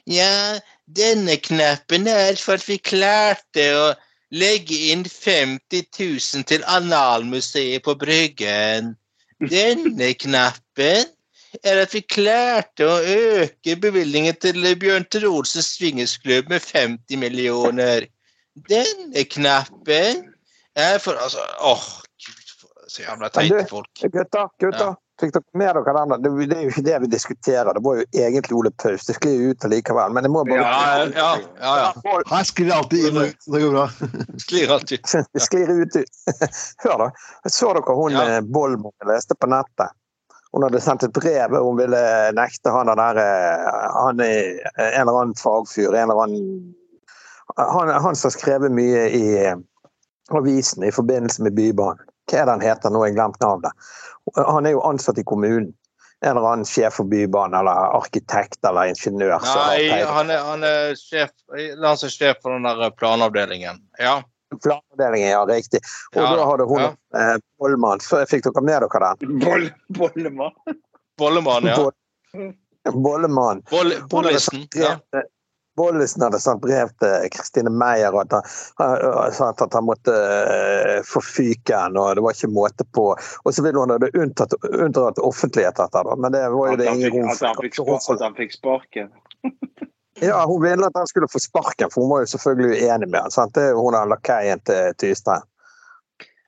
Ja, 0.10 0.60
denne 0.88 1.38
knappen 1.40 2.10
er 2.12 2.36
for 2.40 2.60
at 2.60 2.68
vi 2.68 2.80
klarte 2.82 3.68
å 3.78 3.86
legge 4.34 4.78
inn 4.92 5.06
50 5.06 5.86
000 6.00 6.48
til 6.50 6.66
Analmuseet 6.68 7.86
på 7.86 7.96
Bryggen. 8.02 8.96
Denne 9.44 10.14
knappen 10.20 11.12
er 11.62 11.82
at 11.84 11.94
vi 11.94 12.02
klarte 12.02 12.88
å 12.88 13.00
øke 13.00 13.76
bevilgningen 13.82 14.38
til 14.42 14.66
Bjørn 14.80 15.06
Tore 15.12 15.30
Olsens 15.30 15.74
swingersklubb 15.78 16.50
med 16.50 16.66
50 16.66 17.22
millioner. 17.22 18.08
Denne 18.70 19.26
knappen 19.30 20.26
er 20.76 20.98
for 21.02 21.18
Altså, 21.22 21.44
åh, 21.62 21.86
så 22.94 23.02
jævla 23.02 23.30
teite 23.34 23.66
folk. 23.70 23.89
Gutta, 24.02 24.50
gutta. 24.62 24.91
Ja. 24.91 24.96
Fikk 25.22 25.34
dere 25.36 25.58
med 25.62 25.76
dere 25.78 25.94
den? 25.94 26.14
Det, 26.24 26.30
det 26.50 26.58
er 26.58 26.62
jo 26.66 26.72
ikke 26.72 26.84
det 26.88 27.00
vi 27.04 27.08
diskuterer. 27.14 27.70
Det 27.74 27.82
var 27.86 28.00
jo 28.00 28.06
egentlig 28.18 28.56
Ole 28.58 28.72
Paus. 28.82 29.06
Det 29.06 29.14
sklir 29.18 29.52
ut 29.52 29.66
allikevel. 29.66 30.14
Men 30.14 30.26
det 30.26 30.32
må 30.34 30.41
bare 30.48 30.62
Ja, 30.62 31.06
ja, 31.06 31.28
ja. 31.62 31.74
ja. 31.84 32.14
Her 32.32 32.48
sklir 32.50 32.72
det 32.72 32.78
alltid 32.78 33.08
inn 33.10 33.20
og 33.22 33.30
ut, 33.30 33.50
det 33.54 33.62
går 33.64 33.76
bra. 33.76 33.88
Sklir 34.46 34.74
alltid. 34.78 35.12
Det 35.38 35.44
sklir 35.46 35.70
ut. 35.70 35.98
Hør, 36.86 37.04
da. 37.06 37.10
Så 37.50 37.74
dere 37.78 37.98
hun 37.98 38.18
Ja. 38.18 38.24
ja. 38.36 38.39
Bollmann 38.41 38.96
jeg 39.04 39.12
leste 39.12 39.38
på 39.38 39.50
nettet? 39.54 39.94
Hun 40.54 40.66
hadde 40.68 40.82
sendt 40.86 41.06
et 41.06 41.14
brev 41.14 41.56
hun 41.58 41.78
ville 41.80 42.00
nekte 42.38 42.70
han 42.70 42.91
der 42.94 43.18
eh, 43.18 43.70
han 43.98 44.22
er 44.22 44.60
en 44.78 45.02
eller 45.02 45.22
annen 45.24 45.38
fagfyr, 45.39 45.94
en 45.94 46.12
eller 46.12 46.26
annen 46.28 46.74
Han, 47.58 47.89
han 47.89 48.16
som 48.16 48.30
har 48.30 48.34
skrevet 48.34 48.72
mye 48.74 49.08
i 49.14 49.24
eh, 49.46 49.58
avisen 50.34 50.86
i 50.86 50.91
forbindelse 50.94 51.44
med 51.44 51.54
Bybanen. 51.58 52.06
Hva 52.30 52.39
er 52.39 52.45
det 52.47 52.53
han 52.55 52.61
heter 52.63 52.93
nå? 52.93 53.05
Jeg 53.07 53.15
glemt 53.17 53.39
navnet. 53.43 53.71
Han 54.38 54.65
er 54.65 54.76
jo 54.78 54.84
ansatt 54.88 55.17
i 55.19 55.26
kommunen. 55.28 55.74
En 56.24 56.38
eller 56.38 56.53
annen 56.53 56.65
sjef 56.69 56.95
for 57.01 57.09
Bybanen, 57.11 57.57
eller 57.59 57.89
arkitekt 57.97 58.63
eller 58.63 58.93
ingeniør. 58.93 59.41
som 59.43 59.59
har 59.59 59.74
Nei, 59.76 60.03
han 60.07 60.30
er, 60.32 60.38
han 60.47 60.63
er 60.63 60.93
sjef, 60.95 61.34
han 61.51 61.84
er 61.89 61.97
sjef 62.13 62.39
for 62.41 62.55
den 62.55 62.63
der 62.63 62.93
planavdelingen. 62.95 63.82
Ja. 63.99 64.21
Planavdelingen, 64.63 65.34
ja, 65.34 65.41
riktig. 65.49 65.82
Og 66.15 66.21
Ja, 66.21 66.30
da 66.39 66.45
hadde 66.47 66.67
hun 66.69 66.80
ja. 66.80 66.91
eh, 67.19 67.36
Bollmann. 67.59 67.99
Så 67.99 68.21
Fikk 68.30 68.45
dere 68.47 68.63
med 68.63 68.86
dere 68.86 69.11
den? 69.19 69.39
Boll, 69.43 69.67
bollemann. 69.99 70.55
Bollemann, 71.19 71.67
ja. 71.67 71.76
Boll- 71.76 72.53
Bollemann. 73.03 73.61
Boll, 73.69 74.39
sendt 74.39 74.76
Ja. 74.80 74.95
Bollesen 75.78 76.21
hadde 76.21 76.39
sendt 76.39 76.61
brev 76.61 76.91
til 77.01 77.30
Kristine 77.34 77.71
Meyer 77.74 78.13
og 78.13 78.21
at 78.28 78.36
han, 78.78 79.53
at 79.65 79.74
han 79.74 79.88
måtte 79.88 80.13
forfyke 80.13 81.07
få 81.09 81.21
fyken, 81.26 81.97
og 81.97 82.15
det 82.15 82.24
var 82.26 82.36
ikke 82.36 82.51
måte 82.53 82.86
på. 82.93 83.07
Og 83.17 83.53
så 83.55 83.63
ville 83.65 83.80
hun 83.82 83.89
ha 83.93 83.97
det 84.01 84.11
unntatt, 84.13 85.19
offentlighet 85.19 85.80
etter 85.82 86.05
det, 86.09 86.17
men 86.21 86.36
det 86.36 86.43
var 86.53 86.69
jo 86.69 86.78
At 86.78 86.84
det 86.84 86.91
ingen 86.93 87.15
rom 87.15 87.32
at 87.34 87.41
han 87.41 87.57
fikk, 87.61 87.80
for. 87.82 88.13
at 88.13 88.21
han 88.28 88.38
fikk 88.38 88.57
sparken. 88.59 89.11
Ja, 90.21 90.45
hun 90.45 90.61
ville 90.61 90.86
at 90.86 90.95
han 90.95 91.07
skulle 91.09 91.28
få 91.28 91.39
sparken, 91.41 91.89
for 91.91 92.01
hun 92.05 92.11
var 92.11 92.19
jo 92.21 92.28
selvfølgelig 92.36 92.84
uenig 92.84 93.07
med 93.09 93.19
han. 93.26 93.32
Sant? 93.34 93.55
Det 93.57 93.63
er 93.71 93.74
hun 93.74 93.95
er 93.97 94.05
lakeien 94.05 94.61
til 94.69 94.93
Tystad. 95.01 95.41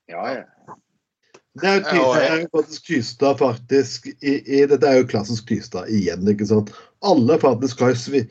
Ja, 0.07 0.21
ja. 0.35 0.43
Det 1.61 1.69
er 1.69 1.79
jo 1.79 1.81
ty- 1.81 1.95
Ja, 1.95 2.05
det 2.13 2.27
er 2.29 2.41
jo 2.43 2.47
faktisk 2.59 2.85
Tystad, 2.85 3.37
faktisk. 3.41 4.05
I, 4.21 4.35
i, 4.45 4.61
dette 4.69 4.87
er 4.87 4.99
jo 5.01 5.07
klassisk 5.09 5.47
Tystad 5.49 5.89
igjen, 5.89 6.27
ikke 6.29 6.45
sant. 6.45 6.71
Alle 7.01 7.39
faktisk 7.41 7.81
har 7.81 7.95
jo 7.95 7.99
svi... 8.03 8.21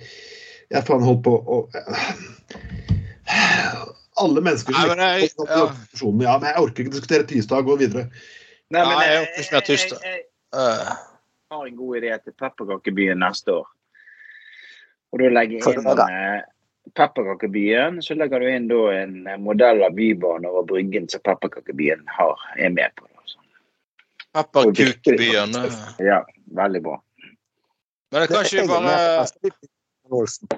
Jeg 0.75 0.87
faen 0.89 1.05
holdt 1.07 1.23
på 1.25 1.35
å 1.39 1.59
Alle 4.23 4.41
mennesker 4.45 4.73
Nei, 4.77 4.87
men 4.89 4.99
jeg- 4.99 5.31
ja. 5.49 5.65
Ja, 6.23 6.39
men 6.39 6.49
jeg 6.51 6.61
orker 6.63 6.85
ikke 6.85 6.93
diskutere 6.95 7.27
tirsdag. 7.27 7.65
Gå 7.67 7.77
videre. 7.81 8.05
Nei, 8.71 8.83
men 8.87 8.99
jeg, 9.01 9.29
jeg 9.37 9.45
jeg, 9.51 9.79
jeg, 9.79 9.99
jeg 10.03 10.25
Eh, 10.55 10.91
har 11.51 11.67
en 11.67 11.77
god 11.77 11.97
idé 11.99 12.13
til 12.23 12.33
Pepperkakebyen 12.39 13.19
neste 13.19 13.51
år. 13.57 13.65
Og 15.13 15.19
da 15.19 15.31
legger 15.35 15.59
jeg 15.59 15.81
inn 15.81 15.89
eh, 16.05 16.43
Pepperkakebyen, 16.95 17.99
så 18.07 18.15
legger 18.15 18.39
du 18.39 18.47
inn 18.53 18.69
da 18.71 18.79
en 19.01 19.17
eh, 19.27 19.37
modell 19.43 19.83
av 19.83 19.97
Bybanen 19.99 20.47
over 20.47 20.63
Bryggen 20.69 21.09
som 21.11 21.21
Pepperkakebyen 21.27 22.05
har, 22.07 22.39
er 22.57 22.71
med 22.71 22.95
på. 22.95 23.09
Pepperkukbyen. 24.35 25.55
eh. 25.59 26.07
Ja, 26.07 26.21
veldig 26.55 26.83
bra. 26.87 27.01
Men 28.13 28.21
det 28.21 28.29
kan 28.31 28.45
ikke 28.47 28.69
bare 28.69 29.27
Olsen. 30.11 30.49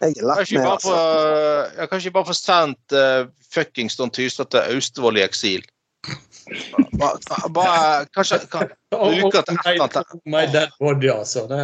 Jeg 0.00 0.14
er 0.16 0.26
lagt 0.26 0.52
med, 0.52 0.64
altså. 0.64 0.88
få 0.88 1.80
ja, 1.80 1.86
Kanskje 1.86 2.10
bare 2.10 2.26
få 2.26 2.36
sendt 2.36 2.96
uh, 2.96 3.28
fuckings 3.52 3.96
Don 3.96 4.10
Tystad 4.10 4.48
til 4.50 4.74
Austevoll 4.74 5.20
i 5.20 5.26
eksil. 5.26 5.66
Bare, 7.00 7.50
bare 7.50 8.06
Kanskje 8.14 8.38
kan, 8.50 8.68
Bruker 8.90 9.42
til 9.46 9.56
et 9.56 9.66
eller 9.72 9.84
annet. 9.84 10.14
My 10.24 10.42
dead 10.52 10.72
body, 10.80 11.08
altså. 11.12 11.46
Det 11.48 11.60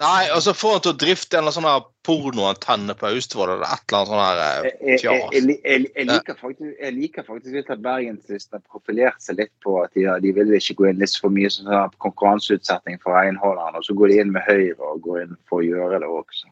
Nei, 0.00 0.22
og 0.34 0.42
så 0.42 0.54
får 0.56 0.76
han 0.76 0.84
til 0.86 0.92
å 0.94 0.98
drifte 1.02 1.40
en 1.40 1.50
sånn 1.52 1.68
pornoantenne 2.08 2.96
på 2.96 3.10
Austevoll 3.10 3.52
eller 3.56 3.66
et 3.68 3.82
eller 3.92 3.98
annet 3.98 4.12
sånn 4.12 4.22
her 4.22 4.40
eh, 4.44 5.02
Jeg, 5.02 5.58
jeg, 5.66 6.06
liker 6.08 6.38
faktisk, 6.38 6.72
jeg 6.78 6.94
liker 6.96 7.26
faktisk 7.26 7.58
litt 7.58 7.74
at 7.74 7.82
Bergenslisten 7.84 8.60
har 8.60 8.64
profilert 8.64 9.20
seg 9.24 9.42
litt 9.42 9.52
på 9.64 9.76
at 9.82 9.92
de, 9.98 10.06
de 10.24 10.32
vil 10.38 10.54
ikke 10.56 10.78
gå 10.80 10.88
inn 10.92 11.02
litt 11.02 11.18
for 11.20 11.34
mye 11.34 11.50
sånn 11.52 11.92
konkurranseutsetting 12.04 13.02
for 13.04 13.18
renholderne. 13.18 13.82
Og 13.82 13.84
så 13.84 13.98
går 13.98 14.14
de 14.14 14.22
inn 14.22 14.32
med 14.36 14.46
Høyre 14.48 14.78
og 14.78 15.04
går 15.04 15.26
inn 15.26 15.36
for 15.50 15.60
å 15.60 15.68
gjøre 15.68 16.00
det 16.04 16.10
også. 16.22 16.50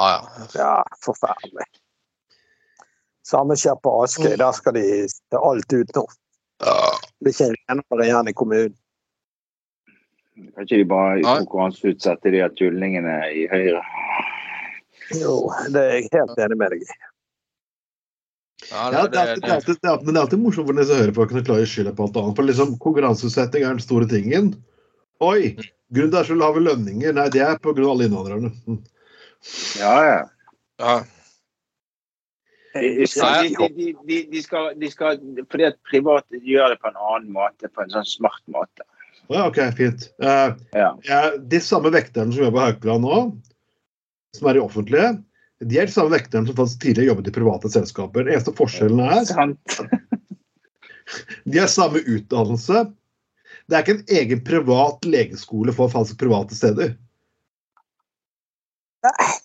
ah, 0.00 0.16
ja. 0.16 0.48
Ja, 0.56 0.74
forferdelig. 1.04 1.68
Samme 3.30 3.54
skjer 3.58 3.76
på 3.82 3.92
Askøy. 4.02 4.32
Der 4.40 4.52
skal 4.56 4.74
de 4.74 4.86
alt 5.38 5.76
ut 5.76 5.94
nå. 5.96 6.06
Blir 6.60 7.34
ikke 7.34 7.50
renere 7.54 8.06
igjen 8.06 8.30
i 8.30 8.36
kommunen. 8.36 8.76
Kan 10.54 10.64
ikke 10.64 10.80
de 10.80 10.88
bare 10.88 11.20
konkurranseutsette 11.24 12.32
de 12.32 12.40
her 12.40 12.52
tullingene 12.56 13.16
i 13.36 13.46
Høyre? 13.50 13.82
Jo, 15.18 15.34
det 15.72 15.80
er 15.80 15.96
jeg 15.96 16.10
helt 16.14 16.38
enig 16.46 16.58
med 16.60 16.74
deg 16.74 16.84
i. 16.84 16.98
Ja, 18.70 18.86
det, 18.92 18.96
det, 19.12 19.20
alltid, 19.20 19.42
det, 19.42 19.52
alltid, 19.52 19.76
det, 19.80 19.88
er 19.88 19.92
alltid, 19.92 20.06
men 20.06 20.14
det 20.14 20.20
er 20.20 20.24
alltid 20.26 20.42
morsomt 20.44 20.68
for 20.68 20.78
disse 20.78 20.96
høyrefolkene 20.98 21.44
klarer 21.46 21.66
å 21.66 21.70
skylde 21.70 21.94
på 21.96 22.06
alt 22.06 22.18
annet. 22.20 22.36
For 22.38 22.48
liksom, 22.48 22.74
Konkurranseutsetting 22.84 23.64
er 23.64 23.72
den 23.72 23.84
store 23.84 24.08
tingen. 24.10 24.52
Oi! 25.24 25.54
Grunnen 25.90 26.12
til 26.12 26.14
at 26.14 26.14
det 26.14 26.20
er 26.20 26.28
så 26.28 26.36
lave 26.38 26.62
lønninger, 26.62 27.14
nei, 27.16 27.28
det 27.34 27.42
er 27.42 27.58
pga. 27.58 27.72
alle 27.82 28.06
innvandrerne. 28.06 28.52
Mm. 28.68 28.78
Ja, 29.80 29.94
ja. 30.06 30.20
Ja. 30.80 30.94
De, 32.74 32.80
de, 33.02 33.68
de, 33.74 33.86
de, 34.06 34.16
de, 34.30 34.40
skal, 34.44 34.68
de 34.78 34.90
skal 34.92 35.18
Fordi 35.50 35.64
at 35.66 35.78
private 35.90 36.38
gjør 36.46 36.70
det 36.70 36.78
på 36.78 36.92
en 36.92 37.00
annen 37.00 37.32
måte, 37.34 37.66
på 37.66 37.82
en 37.82 37.90
sånn 37.90 38.06
smart 38.06 38.42
måte. 38.52 38.86
Ja, 39.30 39.48
OK, 39.48 39.58
fint. 39.78 40.06
Eh, 40.22 40.52
Ja. 40.78 40.92
ja, 41.06 41.20
de 41.38 41.60
samme 41.62 41.90
vekterne 41.94 42.34
som 42.34 42.44
jobber 42.44 42.58
på 42.58 42.66
Haukeland 42.68 43.06
nå, 43.06 43.18
som 44.38 44.48
er 44.50 44.58
i 44.58 44.62
offentlige, 44.62 45.10
de 45.60 45.78
er 45.78 45.90
de 45.90 45.94
samme 45.94 46.14
vekterne 46.14 46.48
som 46.48 46.56
faktisk 46.56 46.82
tidligere 46.86 47.12
jobbet 47.12 47.28
i 47.28 47.34
private 47.36 47.70
selskaper. 47.74 48.24
Den 48.24 48.34
eneste 48.34 48.54
forskjellen 48.56 49.02
er 49.04 49.26
Sant? 49.28 49.76
de 51.50 51.60
har 51.60 51.70
samme 51.70 52.00
utdannelse. 52.00 52.86
Det 53.70 53.76
er 53.76 53.84
ikke 53.84 53.98
en 53.98 54.18
egen 54.22 54.42
privat 54.46 55.06
legeskole 55.06 55.74
for 55.74 55.92
faktisk 55.92 56.18
private 56.22 56.56
steder. 56.56 56.94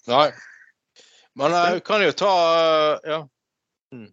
Nei. 0.10 0.30
Men 1.40 1.56
jeg 1.56 1.84
kan 1.88 2.04
jo 2.04 2.12
ta 2.16 2.34
Ja. 3.06 3.22
Mm. 3.94 4.10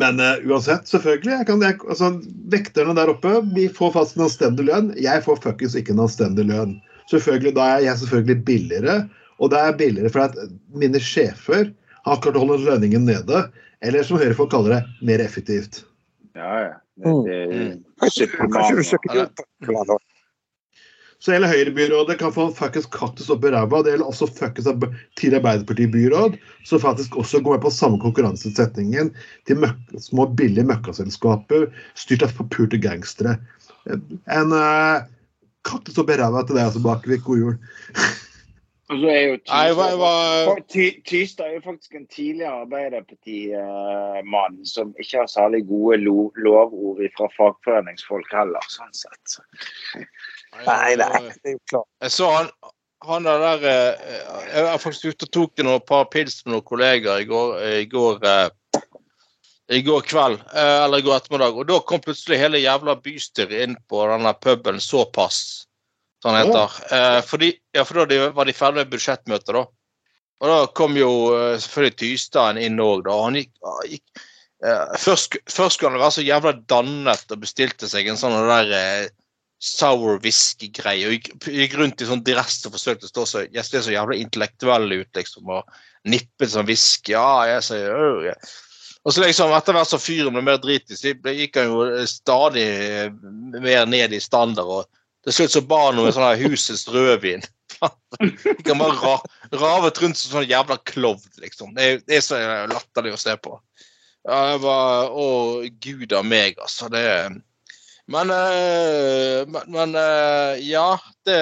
Men 0.00 0.18
uh, 0.22 0.38
uansett, 0.50 0.88
selvfølgelig. 0.90 1.32
Jeg 1.38 1.46
kan, 1.46 1.62
jeg, 1.62 1.78
altså, 1.86 2.10
vekterne 2.50 2.96
der 2.98 3.12
oppe 3.12 3.36
de 3.54 3.68
får 3.70 3.92
fast 3.94 4.16
en 4.18 4.24
anstendig 4.26 4.66
lønn. 4.66 4.90
Jeg 4.98 5.22
får 5.26 5.42
fuckings 5.44 5.76
ikke 5.78 5.94
en 5.94 6.02
anstendig 6.06 6.48
lønn. 6.50 6.78
Selvfølgelig, 7.12 7.54
Da 7.54 7.68
er 7.76 7.84
jeg 7.86 8.00
selvfølgelig 8.02 8.44
billigere. 8.48 8.96
Og 9.42 9.50
det 9.50 9.60
er 9.60 9.76
billigere 9.78 10.10
for 10.10 10.26
at 10.26 10.38
mine 10.74 10.98
sjefer 11.02 11.68
har 12.06 12.22
klart 12.22 12.38
å 12.38 12.42
holde 12.42 12.64
lønningen 12.66 13.06
nede. 13.06 13.44
Eller 13.84 14.06
som 14.06 14.18
høyrefolk 14.18 14.50
kaller 14.54 14.78
det, 14.78 14.82
mer 15.06 15.22
effektivt. 15.22 15.84
Ja, 16.34 16.50
ja. 16.68 16.74
Det, 16.96 17.14
det, 17.26 17.38
Mm. 17.54 17.84
Kanskje, 18.00 18.26
kanskje 18.38 18.76
du 18.76 18.84
søker 18.86 19.14
da? 19.14 19.96
Så 21.24 21.32
hele 21.32 21.48
Høyrebyrådet 21.48 22.18
kan 22.20 22.32
få 22.34 22.50
fuckings 22.52 22.84
kaktus 22.92 23.30
opp 23.32 23.46
i 23.48 23.52
ræva. 23.54 23.78
Det 23.80 23.94
gjelder 23.94 24.10
også 24.10 24.26
fuckings 24.28 24.66
tidligere 25.16 25.40
Arbeiderparti-byråd, 25.40 26.36
som 26.68 26.82
faktisk 26.82 27.16
også 27.16 27.40
går 27.40 27.56
med 27.56 27.62
på 27.64 27.72
samme 27.72 28.00
konkurranseutsettingen 28.02 29.08
til 29.48 29.62
møk 29.62 29.94
små, 30.04 30.26
billige 30.36 30.66
møkkaselskaper 30.68 31.70
styrt 31.96 32.26
av 32.26 32.34
forpurte 32.36 32.76
gangstere. 32.82 33.38
En 33.88 34.52
uh, 34.52 35.06
kaktus 35.64 35.96
opp 36.02 36.12
i 36.12 36.20
ræva 36.20 36.44
til 36.44 36.60
deg 36.60 36.68
også, 36.68 36.84
Bakvik. 36.84 37.24
God 37.24 37.40
jul. 37.40 37.56
Tystad 41.04 41.46
er 41.46 41.54
jo 41.54 41.60
faktisk 41.64 41.94
en 41.94 42.06
tidligere 42.06 42.60
Arbeiderparti-mann 42.66 44.58
som 44.68 44.92
ikke 45.00 45.22
har 45.22 45.30
særlig 45.32 45.62
gode 45.68 45.96
lo 46.02 46.32
lovord 46.36 47.00
fra 47.16 47.30
fagforeningsfolk 47.36 48.28
heller, 48.36 48.64
sånn 48.68 48.92
sett. 48.92 49.38
Nei, 50.66 50.68
nei, 50.68 50.96
det 50.98 51.48
er 51.48 51.56
jo 51.56 51.62
klart. 51.70 51.88
Jeg 52.04 52.12
så 52.12 52.28
han, 52.34 52.52
han 53.08 53.24
der 53.24 53.38
der 53.46 53.60
eh, 53.72 53.92
Jeg 54.52 54.62
var 54.68 54.84
faktisk 54.84 55.14
ute 55.14 55.30
og 55.30 55.34
tok 55.38 55.64
noen 55.64 55.88
par 55.88 56.04
pils 56.12 56.36
med 56.44 56.58
noen 56.58 56.68
kollegaer 56.68 57.24
i 57.24 57.30
går, 57.30 57.48
i 57.80 57.88
går, 57.88 58.20
eh, 58.28 58.48
i 59.72 59.80
går 59.84 60.00
kveld, 60.12 60.38
eh, 60.52 60.78
eller 60.84 61.00
i 61.00 61.06
går 61.06 61.22
ettermiddag. 61.22 61.56
Og 61.56 61.64
da 61.72 61.80
kom 61.88 62.04
plutselig 62.04 62.42
hele 62.42 62.60
jævla 62.60 63.00
bystyret 63.00 63.64
inn 63.64 63.80
på 63.88 64.04
denne 64.12 64.32
puben 64.44 64.76
Såpass, 64.76 65.64
han 66.30 66.40
heter. 66.40 66.76
Eh, 66.96 67.20
fordi, 67.28 67.50
ja, 67.76 67.84
for 67.84 68.04
da 68.04 68.28
var 68.36 68.48
de 68.48 68.56
ferdig 68.56 68.82
med 68.82 68.92
budsjettmøtet, 68.92 69.56
da. 69.56 69.64
Og 70.42 70.50
da 70.50 70.60
kom 70.76 70.96
jo 70.98 71.10
eh, 71.36 71.56
selvfølgelig 71.62 71.98
Tystad 72.00 72.60
inn 72.60 72.80
òg, 72.82 73.04
da. 73.08 73.18
Han 73.26 73.38
gikk, 73.38 73.52
han 73.64 73.90
gikk 73.90 74.24
eh, 74.64 74.96
først, 75.00 75.38
først 75.50 75.78
skulle 75.78 75.94
han 75.94 76.02
være 76.02 76.16
så 76.18 76.26
jævla 76.26 76.56
dannet 76.70 77.36
og 77.36 77.44
bestilte 77.44 77.90
seg 77.90 78.10
en 78.10 78.20
sånn 78.20 78.36
der 78.50 78.74
eh, 78.78 79.12
sour 79.64 80.18
whisky-greie. 80.24 81.08
og 81.08 81.16
Gikk, 81.16 81.48
gikk 81.48 81.78
rundt 81.80 82.02
i 82.04 82.08
sånn 82.08 82.24
dress 82.26 82.60
og 82.68 82.74
forsøkte 82.76 83.08
å 83.08 83.12
stå 83.12 83.26
så, 83.30 83.44
jeg 83.48 83.64
ser 83.68 83.84
så 83.86 83.94
jævla 83.94 84.18
intellektuell 84.20 84.90
ut, 84.92 85.10
liksom. 85.16 85.48
Og 85.48 86.10
nippet 86.10 86.52
sånn 86.52 86.68
whisky. 86.68 87.14
Ja, 87.14 87.44
jeg 87.48 87.64
sier 87.68 87.94
øh, 87.94 88.28
ja. 88.28 88.36
Og 89.04 89.12
så 89.12 89.20
liksom, 89.20 89.52
etter 89.52 89.76
hvert 89.76 89.90
som 89.90 90.00
fyren 90.00 90.32
ble 90.32 90.40
mer 90.44 90.60
dritig, 90.60 90.96
så 90.96 91.12
gikk 91.12 91.58
han 91.60 91.72
jo 91.72 92.04
stadig 92.08 92.64
eh, 92.64 93.16
mer 93.60 93.88
ned 93.88 94.16
i 94.16 94.20
standard. 94.20 94.68
og 94.80 95.02
til 95.24 95.36
slutt 95.36 95.54
så 95.54 95.62
ba 95.64 95.80
han 95.86 96.00
om 96.00 96.08
en 96.08 96.16
sånn 96.16 96.42
husets 96.44 96.86
rødvin. 96.92 97.44
De 98.20 98.54
kan 98.64 98.80
bare 98.80 98.96
ra, 99.00 99.14
ravet 99.52 99.98
rundt 100.02 100.18
som 100.20 100.36
sånn 100.36 100.48
jævla 100.48 100.76
klovn, 100.88 101.24
liksom. 101.42 101.72
Det 101.76 101.86
er, 101.86 102.02
det 102.06 102.18
er 102.18 102.24
så 102.24 102.40
latterlig 102.70 103.14
å 103.16 103.20
se 103.20 103.34
på. 103.40 103.56
Ja, 104.24 104.38
jeg 104.54 104.60
var 104.64 105.10
Å, 105.12 105.26
gud 105.84 106.14
a 106.16 106.22
meg, 106.24 106.60
altså. 106.62 106.88
Det 106.92 107.02
Men, 108.06 108.30
øh, 108.30 109.48
men, 109.48 109.94
eh, 109.96 110.60
ja, 110.60 110.98
det 111.24 111.40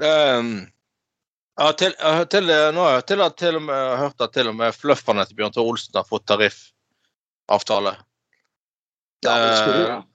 det, 0.00 0.12
ja, 1.60 1.72
til, 1.78 1.94
eh, 1.98 2.22
til, 2.32 2.50
nå 2.74 2.86
jeg 2.88 3.06
til, 3.10 3.24
til 3.38 3.58
og 3.60 3.66
med 3.66 3.96
hørt 4.00 4.24
at 4.24 4.32
til 4.34 4.50
og 4.50 4.56
med 4.58 4.74
flufferne 4.74 5.26
til 5.28 5.38
Bjørn 5.38 5.54
Tore 5.54 5.74
Olsen 5.74 5.98
har 5.98 6.08
fått 6.08 6.26
tariffavtale. 6.30 7.94
Ja, 9.20 9.34
det 9.38 9.56
skulle 9.58 9.84
Eh, 9.90 10.09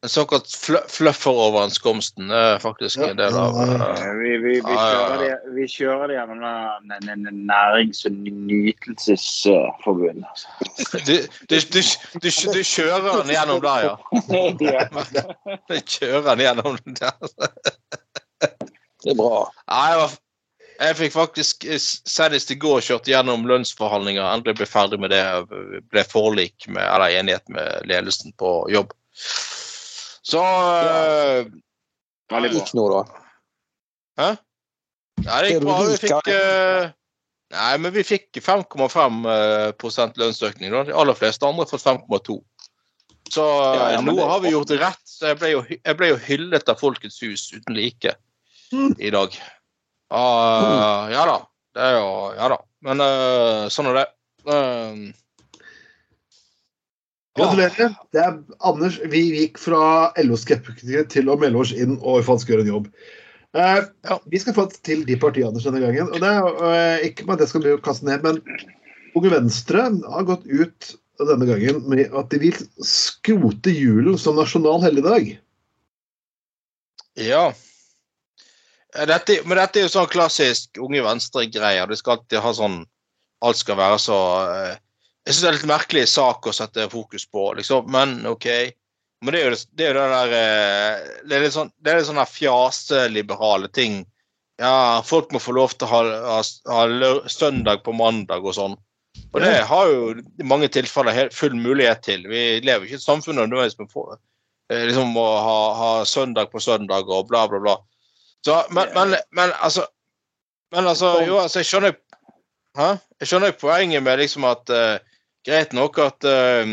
Den 0.00 0.08
såkalt 0.08 0.48
fl 0.88 1.10
skomsten 1.70 2.30
er 2.32 2.58
faktisk 2.58 2.98
en 3.04 3.16
del 3.18 3.34
av 3.36 3.56
eh, 3.60 3.80
Eh, 3.84 4.14
Vi, 4.16 4.38
vi, 4.40 4.60
vi, 4.64 4.72
kjører 4.76 5.18
det, 5.20 5.36
vi 5.56 5.66
kjører 5.68 6.08
det 6.08 6.14
gjennom 6.16 6.40
nærings- 7.50 8.06
og 8.08 8.12
nytelsesforbundet. 8.22 10.24
Altså. 10.24 10.48
du, 11.08 11.16
du, 11.50 11.56
du, 11.74 11.80
du, 12.16 12.28
du 12.56 12.62
kjører 12.64 13.12
den 13.20 13.30
gjennom 13.34 13.60
der, 13.66 13.80
ja. 13.90 13.94
Du 15.68 15.76
kjører 15.76 16.24
den 16.30 16.40
gjennom 16.46 16.74
der. 16.86 17.12
Det 18.40 19.12
er 19.12 19.16
bra. 19.20 19.52
Nei, 19.68 20.08
jeg, 20.80 20.96
fikk 21.02 21.12
faktisk 21.18 21.56
eh, 21.68 21.76
senest 22.16 22.48
i 22.56 22.58
går 22.64 22.80
kjørt 22.88 23.04
gjennom 23.12 23.44
lønnsforhandlinger. 23.52 24.24
Endelig 24.32 24.56
ble 24.62 24.68
ferdig 24.78 24.96
med 25.04 25.12
det. 25.12 25.24
Ble 25.92 26.02
forlik 26.08 26.56
med, 26.72 26.88
eller 26.88 27.20
enighet 27.20 27.44
med 27.52 27.68
ledelsen 27.92 28.32
på 28.40 28.64
jobb. 28.72 28.96
Så 30.30 30.40
eh, 30.44 31.50
Veldig 32.30 32.52
bra. 32.52 32.60
gikk 32.60 32.72
nå, 32.78 32.86
da. 32.92 33.02
Hæ? 34.20 34.30
Nei, 35.24 35.38
det 35.42 35.52
gikk 35.52 35.64
bra. 35.66 35.78
Vi 35.88 35.98
fikk 36.04 36.32
eh, 36.34 36.90
Nei, 37.50 37.72
men 37.82 37.90
vi 37.96 38.04
fikk 38.06 38.38
5,5 38.38 39.24
eh, 39.26 40.12
lønnsøkning. 40.22 40.70
Da. 40.70 40.84
De 40.86 40.94
aller 40.94 41.18
fleste 41.18 41.46
andre 41.46 41.66
har 41.66 41.72
fått 41.72 41.86
5,2. 41.86 42.38
Så 43.30 43.44
Ja, 43.46 43.92
ja, 43.94 44.00
nå 44.02 44.16
har 44.18 44.40
vi 44.42 44.52
gjort 44.54 44.70
det 44.70 44.80
rett. 44.82 45.02
Så 45.06 45.32
jeg 45.32 45.38
ble 45.40 45.52
jo, 45.52 45.62
jeg 45.70 45.98
ble 45.98 46.12
jo 46.12 46.18
hyllet 46.24 46.70
av 46.70 46.78
Folkets 46.80 47.20
hus 47.22 47.48
uten 47.54 47.74
like 47.76 48.14
i 48.98 49.10
dag. 49.10 49.34
Ah, 50.10 51.06
ja 51.10 51.26
da. 51.26 51.36
Det 51.74 51.86
er 51.86 51.98
jo 51.98 52.08
Ja 52.38 52.48
da. 52.50 52.58
Men 52.86 53.02
uh, 53.04 53.66
sånn 53.70 53.90
er 53.90 53.98
det. 54.00 54.06
Eh, 54.50 55.02
Gratulerer. 57.38 57.94
Det 58.10 58.22
er 58.24 58.38
Anders, 58.66 58.98
vi 59.12 59.22
gikk 59.38 59.60
fra 59.62 60.10
LO-skeptikere 60.18 61.04
til 61.12 61.30
å 61.30 61.38
melde 61.38 61.62
oss 61.62 61.72
inn 61.76 61.96
og 62.00 62.24
faktisk 62.26 62.50
gjøre 62.50 62.66
en 62.66 62.72
jobb. 62.74 62.88
Uh, 63.54 63.86
Ja. 64.06 64.18
Vi 64.30 64.38
skal 64.38 64.54
få 64.54 64.66
til 64.86 65.04
de 65.06 65.16
partiene 65.18 65.50
Anders, 65.50 65.66
denne 65.66 65.82
gangen. 65.82 66.10
og 66.10 66.20
det 66.22 66.28
er 66.30 66.66
eh, 66.70 67.06
Ikke 67.08 67.26
med 67.26 67.34
at 67.34 67.44
det 67.44 67.48
skal 67.50 67.64
bli 67.64 67.74
å 67.74 67.82
kaste 67.82 68.06
ned, 68.06 68.22
men 68.22 68.42
Unge 69.18 69.30
Venstre 69.32 69.86
har 70.06 70.26
gått 70.26 70.46
ut 70.46 70.92
denne 71.20 71.46
gangen 71.46 71.82
med 71.90 72.14
at 72.16 72.30
de 72.32 72.38
vil 72.40 72.60
skrote 72.86 73.72
julen 73.74 74.18
som 74.18 74.38
nasjonal 74.38 74.80
helligdag. 74.84 75.34
Ja. 77.18 77.50
Dette, 78.94 79.40
men 79.46 79.58
dette 79.58 79.80
er 79.80 79.86
jo 79.86 79.92
sånn 79.92 80.10
klassisk 80.10 80.78
Unge 80.82 81.02
Venstre-greier. 81.04 81.90
Du 81.90 81.98
skal 81.98 82.18
alltid 82.18 82.42
ha 82.42 82.54
sånn 82.56 82.80
Alt 83.40 83.56
skal 83.56 83.78
være 83.78 83.96
så 84.02 84.16
eh, 84.52 84.80
Jeg 85.26 85.34
syns 85.34 85.42
det 85.44 85.48
er 85.50 85.56
litt 85.58 85.68
merkelig 85.70 86.04
sak 86.08 86.46
å 86.48 86.54
sette 86.56 86.86
fokus 86.92 87.26
på, 87.28 87.50
liksom. 87.58 87.90
Men 87.92 88.20
OK. 88.30 88.46
Men 89.20 89.34
det 89.36 89.40
er 89.42 89.50
jo 89.50 89.56
det, 89.76 89.84
er 89.84 89.90
jo 89.90 89.96
det 89.98 90.04
der 90.14 90.30
eh, 90.36 91.08
Det 91.28 91.36
er 91.36 91.42
litt 91.44 91.52
sånn 91.52 91.72
det 91.76 91.90
er 91.92 91.98
litt 91.98 92.08
sånn 92.08 92.22
fjaseliberale 92.24 93.68
ting. 93.76 93.98
Ja, 94.60 95.00
folk 95.04 95.30
må 95.32 95.40
få 95.40 95.52
lov 95.56 95.74
til 95.76 95.88
å 95.88 95.90
ha, 95.90 96.00
ha, 96.24 96.38
ha 96.72 97.28
søndag 97.32 97.82
på 97.84 97.92
mandag 97.96 98.44
og 98.44 98.56
sånn. 98.56 98.78
Og 99.32 99.38
det 99.42 99.52
har 99.68 99.88
jo 99.90 100.10
i 100.20 100.46
mange 100.46 100.68
tilfeller 100.72 101.30
full 101.34 101.54
mulighet 101.58 102.02
til. 102.06 102.24
Vi 102.28 102.60
lever 102.64 102.86
ikke 102.86 102.96
i 102.96 103.00
et 103.00 103.04
samfunn 103.04 103.36
nødvendigvis 103.40 103.78
med 103.80 103.90
få- 103.92 104.08
eh, 104.70 104.84
liksom 104.88 105.16
å 105.20 105.28
ha, 105.44 105.58
ha 105.78 105.90
søndag 106.08 106.50
på 106.52 106.60
søndag 106.62 107.08
og 107.08 107.28
bla, 107.28 107.46
bla, 107.50 107.60
bla. 107.60 107.76
Så, 108.44 108.56
men, 108.72 108.88
men, 108.96 109.16
men 109.36 109.52
altså 109.60 109.84
Men 110.72 110.86
altså, 110.86 111.08
jo, 111.26 111.34
altså, 111.42 111.58
jeg 111.60 111.66
skjønner 111.66 111.96
Hæ? 112.78 112.86
Jeg 113.20 113.28
skjønner 113.28 113.56
poenget 113.58 114.04
med 114.06 114.20
liksom 114.22 114.44
at 114.48 114.70
eh, 114.70 115.00
Greit 115.46 115.72
nok 115.76 115.98
at 116.04 116.26
eh, 116.28 116.72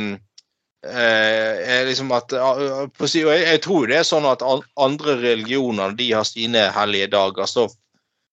eh, 0.88 1.82
liksom 1.88 2.12
at 2.16 2.36
jeg, 2.36 3.60
tror 3.64 3.88
det 3.88 4.00
er 4.02 4.08
sånn 4.08 4.28
at 4.28 4.44
andre 4.44 5.18
religioner 5.22 5.96
de 5.98 6.12
har 6.12 6.28
sine 6.28 6.68
hellige 6.76 7.12
dager. 7.16 7.48
Så 7.48 7.68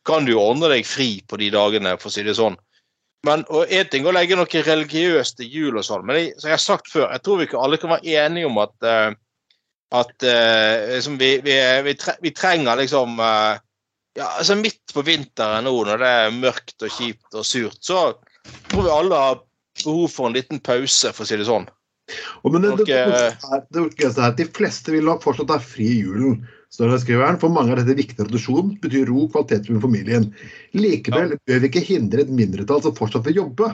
kan 0.04 0.26
du 0.26 0.34
ordne 0.36 0.68
deg 0.72 0.86
fri 0.86 1.22
på 1.26 1.38
de 1.40 1.50
dagene, 1.54 1.96
for 2.00 2.10
å 2.10 2.14
si 2.14 2.26
det 2.26 2.36
sånn. 2.38 2.58
Men 3.24 3.46
En 3.48 3.88
ting 3.88 4.04
å 4.04 4.12
legge 4.12 4.36
noe 4.36 4.64
religiøst 4.66 5.38
til 5.38 5.48
jul 5.48 5.78
og 5.80 5.86
sånn, 5.86 6.04
men 6.04 6.18
jeg, 6.18 6.32
som 6.36 6.50
jeg 6.50 6.58
har 6.58 6.64
sagt 6.64 6.90
før, 6.92 7.06
jeg 7.08 7.24
tror 7.24 7.38
vi 7.40 7.46
ikke 7.48 7.62
alle 7.62 7.78
kan 7.80 7.94
være 7.94 8.18
enige 8.26 8.50
om 8.50 8.58
at 8.60 8.74
eh, 8.84 9.14
at 9.94 10.22
eh, 10.26 10.94
liksom 10.94 11.18
vi, 11.18 11.38
vi, 11.44 11.54
vi 12.20 12.30
trenger 12.34 12.76
liksom 12.76 13.20
eh, 13.20 13.60
ja, 14.14 14.28
altså 14.38 14.56
Midt 14.58 14.94
på 14.94 15.02
vinteren 15.06 15.66
nå, 15.66 15.74
når 15.86 16.02
det 16.02 16.12
er 16.20 16.36
mørkt 16.36 16.86
og 16.86 16.92
kjipt 16.94 17.34
og 17.34 17.46
surt, 17.46 17.80
så 17.82 18.12
tror 18.70 18.86
vi 18.86 18.92
alle 18.94 19.20
har 19.20 19.40
behov 19.82 20.10
for 20.14 20.28
en 20.30 20.36
liten 20.36 20.60
pause, 20.64 21.10
for 21.14 21.24
å 21.24 21.28
si 21.28 21.38
det 21.40 21.48
sånn. 21.48 21.66
Og 22.44 22.52
men 22.52 22.60
det, 22.62 22.74
det, 22.84 22.84
det, 22.86 23.20
det, 23.72 23.84
det 23.96 24.10
er 24.12 24.26
at 24.28 24.36
De 24.36 24.44
fleste 24.52 24.92
vil 24.92 25.06
nok 25.08 25.22
fortsatt 25.24 25.48
ha 25.54 25.56
fri 25.62 25.86
i 25.88 26.02
julen. 26.04 26.42
står 26.74 26.90
det 26.92 27.00
skriveren. 27.04 27.38
For 27.40 27.48
mange 27.54 27.72
er 27.72 27.80
dette 27.80 27.96
viktig 27.96 28.18
tradisjon, 28.18 28.74
betyr 28.82 29.08
ro 29.08 29.24
og 29.24 29.32
kvalitet 29.32 29.70
med 29.72 29.80
familien. 29.84 30.28
Likevel 30.76 31.36
bør 31.48 31.62
vi 31.62 31.70
ikke 31.70 31.84
hindre 31.86 32.24
et 32.26 32.32
mindretall 32.34 32.82
som 32.84 32.96
fortsatt 32.98 33.24
vil 33.30 33.40
jobbe. 33.40 33.70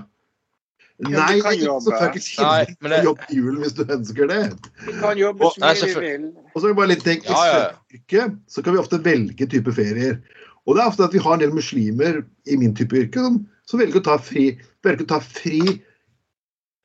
Ja, 1.01 1.09
Nei, 1.25 1.39
du 1.39 1.43
kan 1.43 1.55
ikke 1.57 1.65
jobbe. 1.65 1.85
selvfølgelig 1.97 2.45
Nei, 2.45 2.65
hindre 2.69 2.83
men 2.85 2.91
deg 2.93 2.93
å 2.93 3.01
det- 3.01 3.09
jobbe 3.09 3.27
i 3.33 3.37
julen 3.41 3.61
hvis 3.65 3.77
du 3.79 3.83
ønsker 3.97 4.29
det. 4.29 4.41
Vi 4.87 4.97
kan 5.01 5.19
jobbe 5.19 5.51
så 5.51 5.61
mye 5.65 5.75
du 5.81 6.01
vil. 6.05 6.27
Og 6.55 6.57
så 6.61 6.65
er 6.65 6.69
det 6.69 6.77
bare 6.83 6.91
litt 6.93 7.05
tenk, 7.07 7.25
I 7.25 7.33
Ja, 7.33 7.45
ja, 7.49 7.59
ja. 7.59 7.71
yrke 7.97 8.27
så 8.53 8.63
kan 8.63 8.75
vi 8.77 8.83
ofte 8.85 8.99
velge 9.03 9.47
type 9.49 9.73
ferier. 9.73 10.21
Og 10.69 10.77
det 10.77 10.83
er 10.85 10.91
ofte 10.93 11.05
at 11.09 11.15
vi 11.17 11.23
har 11.25 11.33
en 11.35 11.41
del 11.41 11.55
muslimer 11.57 12.21
i 12.47 12.57
min 12.61 12.75
type 12.77 12.93
yrke 13.01 13.17
som, 13.25 13.41
som 13.65 13.81
velger 13.81 13.99
å 14.03 14.05
ta 14.05 14.19
fri 14.21 14.53
velger 14.85 15.07
å 15.09 15.09
ta 15.17 15.21
fri 15.25 15.81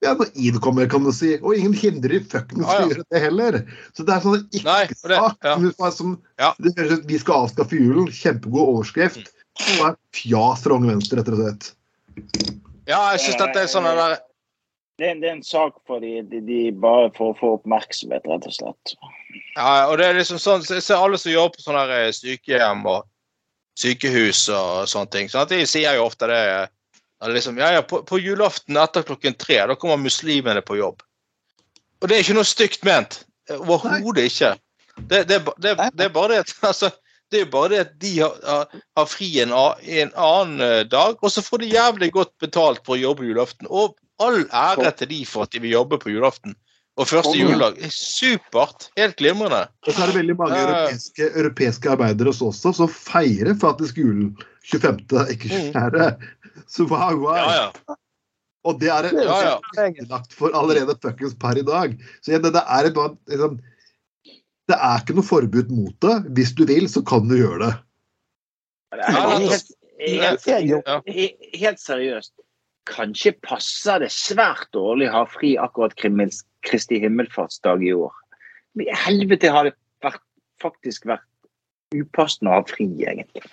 ja, 0.03 0.13
når 0.13 0.27
id 0.35 0.59
kommer, 0.61 0.89
kan 0.89 1.05
du 1.05 1.11
si. 1.15 1.35
Og 1.41 1.55
ingen 1.55 1.73
hindrer 1.77 2.19
fuckings 2.29 2.67
ah, 2.67 2.81
ja. 2.81 2.89
gjøre 2.91 3.05
det 3.13 3.21
heller. 3.23 3.57
Så 3.95 4.05
det 4.05 4.15
er 4.15 4.25
sånn 4.25 4.43
ikke-sak 4.51 5.47
ja. 5.47 5.55
som, 5.55 5.71
som 5.95 6.13
Ja. 6.41 6.51
Det 6.59 6.75
høres 6.77 6.99
ut 6.99 7.01
som 7.01 7.09
vi 7.09 7.21
skal 7.21 7.47
avskaffe 7.47 7.79
julen. 7.79 8.11
Kjempegod 8.13 8.75
overskrift. 8.75 9.31
Det 9.61 9.79
er 9.79 9.97
fjas 10.15 10.63
fra 10.65 10.77
Unge 10.77 10.91
Venstre, 10.91 11.21
rett 11.21 11.31
og 11.31 11.41
slett. 11.41 11.69
Ja, 12.85 13.01
jeg 13.15 13.23
syns 13.23 13.39
dette 13.41 13.63
er 13.63 13.71
sånn 13.71 13.87
der 13.87 14.17
Det 14.99 15.09
er, 15.09 15.17
det 15.19 15.27
er 15.27 15.33
en 15.33 15.43
sak 15.43 15.79
for 15.87 16.03
de, 16.03 16.19
de, 16.29 16.39
de 16.45 16.59
bare 16.79 17.09
for 17.15 17.33
å 17.33 17.39
få 17.39 17.55
oppmerksomhet, 17.57 18.27
rett 18.29 18.45
og 18.47 18.55
slett. 18.55 18.95
Ja, 19.55 19.87
og 19.89 19.97
det 19.99 20.11
er 20.11 20.19
liksom 20.19 20.39
sånn, 20.39 20.63
Jeg 20.69 20.83
ser 20.85 21.01
alle 21.01 21.19
som 21.19 21.33
jobber 21.33 21.57
på 21.57 21.65
sånne 21.65 21.87
her 21.89 22.13
sykehjem 22.15 22.85
og 22.91 23.07
sykehus 23.79 24.45
og 24.53 24.87
sånne 24.91 25.11
ting. 25.11 25.31
sånn 25.31 25.47
at 25.47 25.51
De 25.51 25.65
sier 25.67 25.97
jo 25.97 26.05
ofte 26.07 26.29
det 26.31 26.43
liksom, 27.23 27.57
ja, 27.57 27.71
ja, 27.73 27.81
på, 27.81 28.01
på 28.03 28.19
julaften 28.19 28.77
etter 28.77 29.05
klokken 29.07 29.37
tre 29.39 29.61
da 29.69 29.77
kommer 29.79 30.01
muslimene 30.01 30.61
på 30.65 30.77
jobb. 30.79 31.03
Og 32.01 32.09
det 32.09 32.17
er 32.17 32.25
ikke 32.25 32.37
noe 32.37 32.47
stygt 32.47 32.83
ment. 32.85 33.21
Overhodet 33.55 34.27
ikke. 34.29 34.53
Det, 34.95 35.25
det, 35.29 35.41
det, 35.61 35.75
det 35.93 36.07
er 36.07 36.13
bare 36.13 36.33
det 36.33 36.43
at 36.45 36.53
altså, 36.69 36.91
det 37.31 37.39
er 37.39 37.45
jo 37.45 37.51
bare 37.53 37.71
det 37.71 37.79
at 37.85 37.93
de 38.01 38.11
har, 38.19 38.35
har, 38.45 38.81
har 38.99 39.07
fri 39.09 39.29
en, 39.43 39.53
en 39.55 40.11
annen 40.13 40.61
eh, 40.61 40.83
dag, 40.89 41.17
og 41.19 41.31
så 41.31 41.43
får 41.45 41.63
de 41.63 41.71
jævlig 41.73 42.11
godt 42.15 42.35
betalt 42.43 42.83
for 42.85 42.97
å 42.97 43.01
jobbe 43.01 43.25
julaften. 43.27 43.69
Og 43.71 43.97
all 44.23 44.45
ære 44.45 44.93
til 44.99 45.11
de 45.11 45.23
for 45.27 45.47
at 45.47 45.55
de 45.55 45.63
vil 45.63 45.75
jobbe 45.75 45.99
på 46.01 46.13
julaften. 46.13 46.55
Og 46.95 47.09
første 47.09 47.33
juledag. 47.35 47.75
er 47.83 47.91
Supert. 47.91 48.89
Helt 48.95 49.17
glimrende. 49.19 49.65
Og 49.83 49.91
så 49.91 50.05
er 50.05 50.11
det 50.11 50.19
veldig 50.21 50.35
mange 50.39 50.59
europeiske, 50.61 51.27
europeiske 51.41 51.91
arbeidere 51.91 52.31
hos 52.31 52.39
oss 52.39 52.61
også 52.61 52.85
som 52.85 52.91
feirer 52.93 53.57
faktisk 53.59 53.99
julen 53.99 54.29
25., 54.71 55.01
ikke 55.35 55.49
24. 55.73 56.07
Så 56.67 56.87
wow, 56.89 57.15
wow. 57.19 57.37
Ja, 57.37 57.55
ja. 57.65 57.95
Og 58.65 58.79
det 58.81 58.89
er 58.89 59.05
det 59.05 59.23
Ja, 59.25 59.37
ja. 59.45 59.89
lagt 60.09 60.33
for 60.33 60.55
allerede 60.57 60.97
fuckings 61.01 61.35
per 61.37 61.59
i 61.59 61.65
dag. 61.65 61.95
Så 62.21 62.31
igjen, 62.31 62.43
det, 62.45 62.55
det 62.55 62.63
er 62.65 62.89
et 62.89 62.99
liksom, 63.29 63.59
Det 64.65 64.77
er 64.81 65.03
ikke 65.03 65.17
noe 65.19 65.27
forbud 65.27 65.69
mot 65.69 65.97
det. 66.01 66.15
Hvis 66.37 66.55
du 66.57 66.65
vil, 66.65 66.89
så 66.89 67.03
kan 67.05 67.27
du 67.29 67.35
gjøre 67.37 67.67
det. 67.67 67.73
Det 68.95 69.03
er 69.05 69.37
helt, 71.61 71.81
seriøst. 71.81 72.33
Kanskje 72.89 73.33
passer 73.45 74.01
det 74.01 74.11
svært 74.13 74.69
dårlig 74.73 75.09
å 75.09 75.19
ha 75.19 75.23
fri 75.29 75.55
akkurat 75.61 75.93
Kristi 76.65 76.99
himmelfartsdag 77.01 77.85
i 77.85 77.93
år. 77.93 78.13
Men 78.73 78.89
i 78.89 78.97
helvete 79.05 79.53
har 79.53 79.69
det 79.69 79.75
vært, 80.03 80.23
faktisk 80.61 81.05
vært 81.09 81.25
upassende 81.93 82.51
å 82.51 82.59
ha 82.59 82.65
fri, 82.65 82.87
egentlig. 83.05 83.45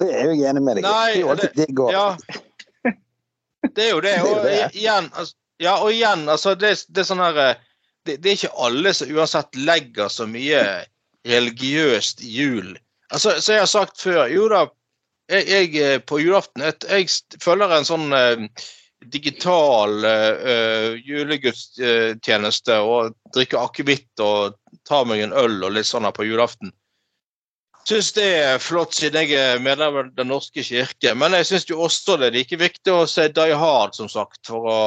Det 0.00 0.10
er 0.10 0.32
jeg 0.32 0.44
enig 0.50 0.62
med 0.64 0.80
deg 0.80 0.86
i. 0.86 1.22
Det, 1.40 1.50
Det 1.54 1.68
jo 1.70 1.90
Ja. 1.92 2.08
Det 3.74 3.86
er 3.86 3.90
jo 3.94 4.00
det. 4.04 4.16
Jo 4.20 4.32
Og 4.34 4.42
det. 4.44 4.58
igjen, 4.76 5.06
altså, 5.12 5.34
ja, 5.62 5.78
og 5.80 5.92
igjen 5.92 6.28
altså, 6.28 6.52
det, 6.54 6.74
det 6.92 7.00
er 7.00 7.08
sånn 7.08 7.22
her 7.24 7.38
eh, 7.40 7.62
det, 8.04 8.18
er 8.20 8.36
ikke 8.36 8.56
alle 8.60 8.92
som 8.92 9.12
uansett 9.14 9.56
legger 9.56 10.10
så 10.12 10.26
mye 10.28 10.60
religiøst 11.24 12.20
i 12.20 12.32
julen. 12.42 12.76
Altså, 13.08 13.38
så 13.40 13.54
jeg 13.56 13.62
har 13.64 13.70
sagt 13.70 14.00
før 14.00 14.26
Jo 14.28 14.48
da, 14.52 14.66
jeg, 15.32 15.46
jeg 15.48 15.70
eh, 15.80 15.98
på 16.04 16.20
julaften 16.20 16.64
jeg, 16.66 16.76
jeg 16.90 17.40
følger 17.40 17.72
en 17.72 17.88
sånn 17.88 18.12
eh, 18.16 18.44
digital 19.12 19.98
uh, 20.00 20.94
julegudstjeneste 21.04 22.78
og 22.80 23.12
drikker 23.34 23.60
akevitt 23.60 24.22
og 24.24 24.54
tar 24.88 25.04
meg 25.08 25.20
en 25.20 25.34
øl 25.36 25.58
og 25.66 25.74
litt 25.76 25.88
sånn 25.88 26.06
her 26.08 26.14
på 26.16 26.24
julaften. 26.24 26.72
Syns 27.84 28.14
det 28.16 28.28
er 28.40 28.62
flott 28.62 28.94
siden 28.96 29.26
jeg 29.26 29.36
er 29.36 29.58
medlem 29.60 29.98
av 30.00 30.06
Den 30.16 30.30
norske 30.32 30.62
kirke. 30.64 31.12
Men 31.20 31.36
jeg 31.36 31.48
syns 31.50 31.66
også 31.68 32.16
det 32.20 32.30
er 32.30 32.38
like 32.38 32.58
viktig 32.60 32.92
å 32.92 33.04
se 33.10 33.26
Die 33.28 33.56
Hard, 33.60 33.92
som 33.96 34.08
sagt, 34.08 34.40
for 34.48 34.68
å, 34.70 34.78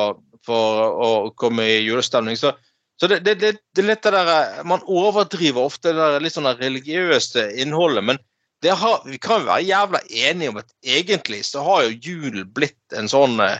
for 0.46 0.88
å 1.06 1.10
komme 1.38 1.68
i 1.68 1.84
julestemning. 1.86 2.40
Så, 2.40 2.56
så 2.98 3.10
det, 3.12 3.20
det, 3.28 3.36
det, 3.44 3.52
det 3.78 3.84
er 3.84 3.90
litt 3.92 4.08
det 4.08 4.16
der 4.16 4.64
Man 4.66 4.86
overdriver 4.90 5.70
ofte 5.70 5.94
det 5.94 6.02
der 6.02 6.26
litt 6.26 6.34
sånn 6.34 6.50
religiøse 6.58 7.52
innholdet. 7.62 8.08
Men 8.10 8.24
har, 8.66 9.04
vi 9.06 9.20
kan 9.22 9.46
være 9.46 9.68
jævla 9.68 10.02
enige 10.10 10.54
om 10.54 10.62
at 10.64 10.74
egentlig 10.82 11.44
så 11.46 11.62
har 11.68 11.84
jo 11.86 12.00
julen 12.02 12.50
blitt 12.54 12.98
en 12.98 13.10
sånn 13.12 13.38
eh, 13.44 13.60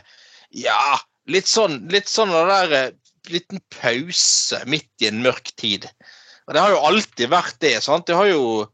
Ja, 0.50 0.98
litt 1.30 1.46
sånn 1.46 1.84
litt 1.92 2.08
sånn 2.10 2.32
der 2.32 2.74
eh, 2.74 2.90
liten 3.30 3.60
pause 3.70 4.58
midt 4.66 5.04
i 5.04 5.10
en 5.12 5.22
mørk 5.22 5.52
tid. 5.60 5.86
Og 6.48 6.56
det 6.56 6.62
har 6.64 6.72
jo 6.72 6.82
alltid 6.90 7.30
vært 7.30 7.58
det. 7.60 7.76
sant? 7.84 8.06
Det 8.08 8.16
har 8.16 8.26
jo 8.30 8.66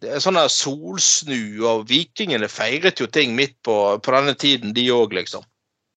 det 0.00 0.10
er 0.12 0.20
sånn 0.20 0.36
der 0.36 0.48
solsnu, 0.52 1.38
og 1.64 1.86
vikingene 1.88 2.48
feiret 2.52 3.00
jo 3.00 3.06
ting 3.08 3.34
midt 3.36 3.54
på, 3.64 3.76
på 4.04 4.12
denne 4.16 4.34
tiden, 4.36 4.74
de 4.76 4.84
òg, 4.92 5.14
liksom. 5.16 5.44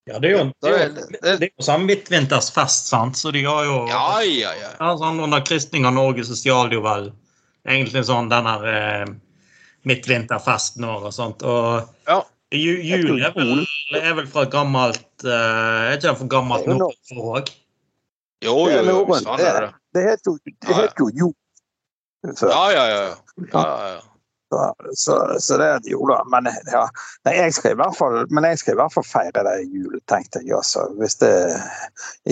Ja, 0.08 0.18
det 0.24 0.30
er 0.32 0.38
jo, 0.38 0.43
det 0.64 0.70
er 0.72 0.78
jo, 0.88 0.93
Det- 0.95 1.20
det 1.39 1.47
er 1.50 1.52
jo 1.52 1.66
sånn 1.68 1.84
midtvintersfest, 1.86 2.88
sant? 2.89 3.16
Så 3.20 3.32
de 3.36 3.43
har 3.45 3.66
jo 3.68 3.76
Ja, 3.91 4.22
ja, 4.26 4.54
ja. 4.58 4.72
Ja, 4.80 4.95
sånn 4.97 5.20
Under 5.22 5.41
kristning 5.45 5.86
av 5.86 5.93
Norge 5.93 6.24
så 6.26 6.34
stjal 6.39 6.70
de 6.72 6.76
jo 6.80 6.82
vel 6.82 7.12
egentlig 7.68 8.06
sånn 8.08 8.30
den 8.32 8.45
her 8.50 8.66
eh, 8.66 9.06
midtvinterfesten 9.86 10.84
og 10.88 11.12
sånt. 11.14 11.43
Og 11.43 11.88
Ja. 12.08 12.24
ju, 12.52 12.82
jul 12.82 13.22
er 13.22 13.32
vel, 13.36 13.66
er 13.93 14.14
vel 14.16 14.26
fra 14.28 14.45
gammelt 14.45 15.04
eh, 15.24 15.30
Er 15.30 15.97
ikke 15.97 16.08
det 16.10 16.18
for 16.18 16.28
gammelt 16.28 16.66
Det 16.66 16.97
for 17.10 17.38
òg? 17.38 17.52
Jo, 18.41 18.56
jo, 18.70 18.82
Det 18.82 18.86
jo. 18.88 19.06
Sånn 19.20 19.39
er 19.39 19.62
det. 19.68 19.74
Det 19.93 20.04
heter 20.08 21.12
jo, 21.18 21.34
det 22.24 22.36
jo. 22.42 22.50
Ja, 22.50 22.64
ja, 22.72 22.86
ja. 22.94 23.02
ja, 23.54 23.66
ja, 23.66 23.90
ja. 23.96 24.00
Så, 24.50 24.60
så, 24.98 25.16
så 25.46 25.58
det 25.62 25.66
er 25.70 25.84
jo 25.92 26.00
da. 26.10 26.24
Men, 26.34 26.48
ja. 26.74 26.82
Nei, 27.28 27.36
jeg 27.38 27.54
skal 27.54 27.76
i 27.76 27.78
hvert 27.78 27.94
fall, 27.94 28.16
men 28.34 28.48
jeg 28.50 28.58
skal 28.58 28.74
i 28.74 28.78
hvert 28.80 28.96
fall 28.96 29.06
feire 29.06 29.44
det 29.46 29.54
jul, 29.70 30.00
tenkte 30.10 30.42
jeg. 30.42 30.56
også. 30.58 30.88
Hvis 30.98 31.20
det 31.22 31.30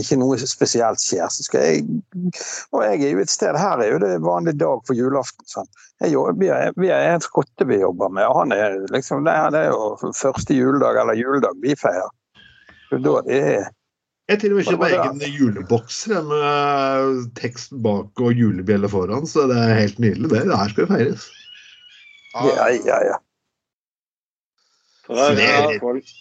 ikke 0.01 0.17
noe 0.17 0.39
spesielt 0.41 1.03
skjer, 1.03 1.29
så 1.29 1.45
skal 1.45 1.67
jeg 1.67 1.83
Og 2.73 2.81
jeg 2.87 3.03
er 3.05 3.13
jo 3.13 3.21
et 3.21 3.29
sted 3.29 3.59
her 3.61 3.83
er 3.85 3.91
jo 3.93 3.99
det 4.01 4.15
vanlig 4.25 4.55
dag 4.57 4.81
for 4.89 4.97
julaften. 4.97 5.45
Sånn. 5.45 5.69
Jeg 6.01 6.17
vi, 6.41 6.49
er, 6.49 6.73
vi 6.81 6.89
er 6.89 7.05
en 7.13 7.21
skotte 7.21 7.69
vi 7.69 7.83
jobber 7.83 8.09
med, 8.09 8.25
og 8.25 8.41
han 8.41 8.57
er 8.57 8.79
liksom 8.93 9.21
det, 9.29 9.37
er- 9.37 9.53
det 9.53 9.61
er 9.67 9.71
jo 9.77 10.11
første 10.17 10.57
juledag 10.57 10.97
eller 11.03 11.21
juledag 11.21 11.61
vi 11.61 11.77
feirer. 11.77 12.09
Så 12.89 12.97
Da 13.03 13.19
det 13.29 13.43
er 13.45 13.69
Jeg 14.27 14.39
til 14.41 14.51
og 14.51 14.57
med 14.59 14.67
kjøper 14.67 14.81
Hva 14.91 14.97
var 14.99 15.05
egen 15.07 15.35
juleboks 15.39 15.97
med 16.11 17.19
tekst 17.39 17.71
bak 17.85 18.19
og 18.19 18.33
julebjelle 18.35 18.89
foran, 18.91 19.27
så 19.29 19.45
det 19.47 19.55
er 19.63 19.77
helt 19.79 19.99
nydelig. 20.03 20.29
det. 20.33 20.41
Det 20.49 20.57
her 20.59 20.71
skal 20.73 20.83
jo 20.83 20.89
feires. 20.91 21.27
Ja, 22.35 22.65
ja, 22.85 22.97
ja. 23.07 23.17
For 25.07 25.15
øvrig 25.15 25.37
Det 25.39 25.47
har 25.47 25.69
litt- 25.71 25.79
folk, 25.81 26.11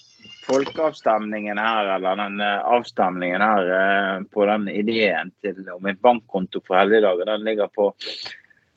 folkeavstemningen 0.47 1.59
her, 1.59 1.89
eller 1.97 2.15
den 2.23 2.41
eh, 2.41 2.63
avstemningen 2.77 3.43
her 3.43 3.71
eh, 3.81 4.21
på 4.33 4.47
den 4.47 4.69
ideen 4.71 5.33
til 5.43 5.59
om 5.75 5.87
en 5.91 5.99
bankkonto 5.99 6.63
for 6.67 6.79
helligdager, 6.79 7.27
den 7.27 7.43
ligger 7.45 7.67
på 7.75 7.91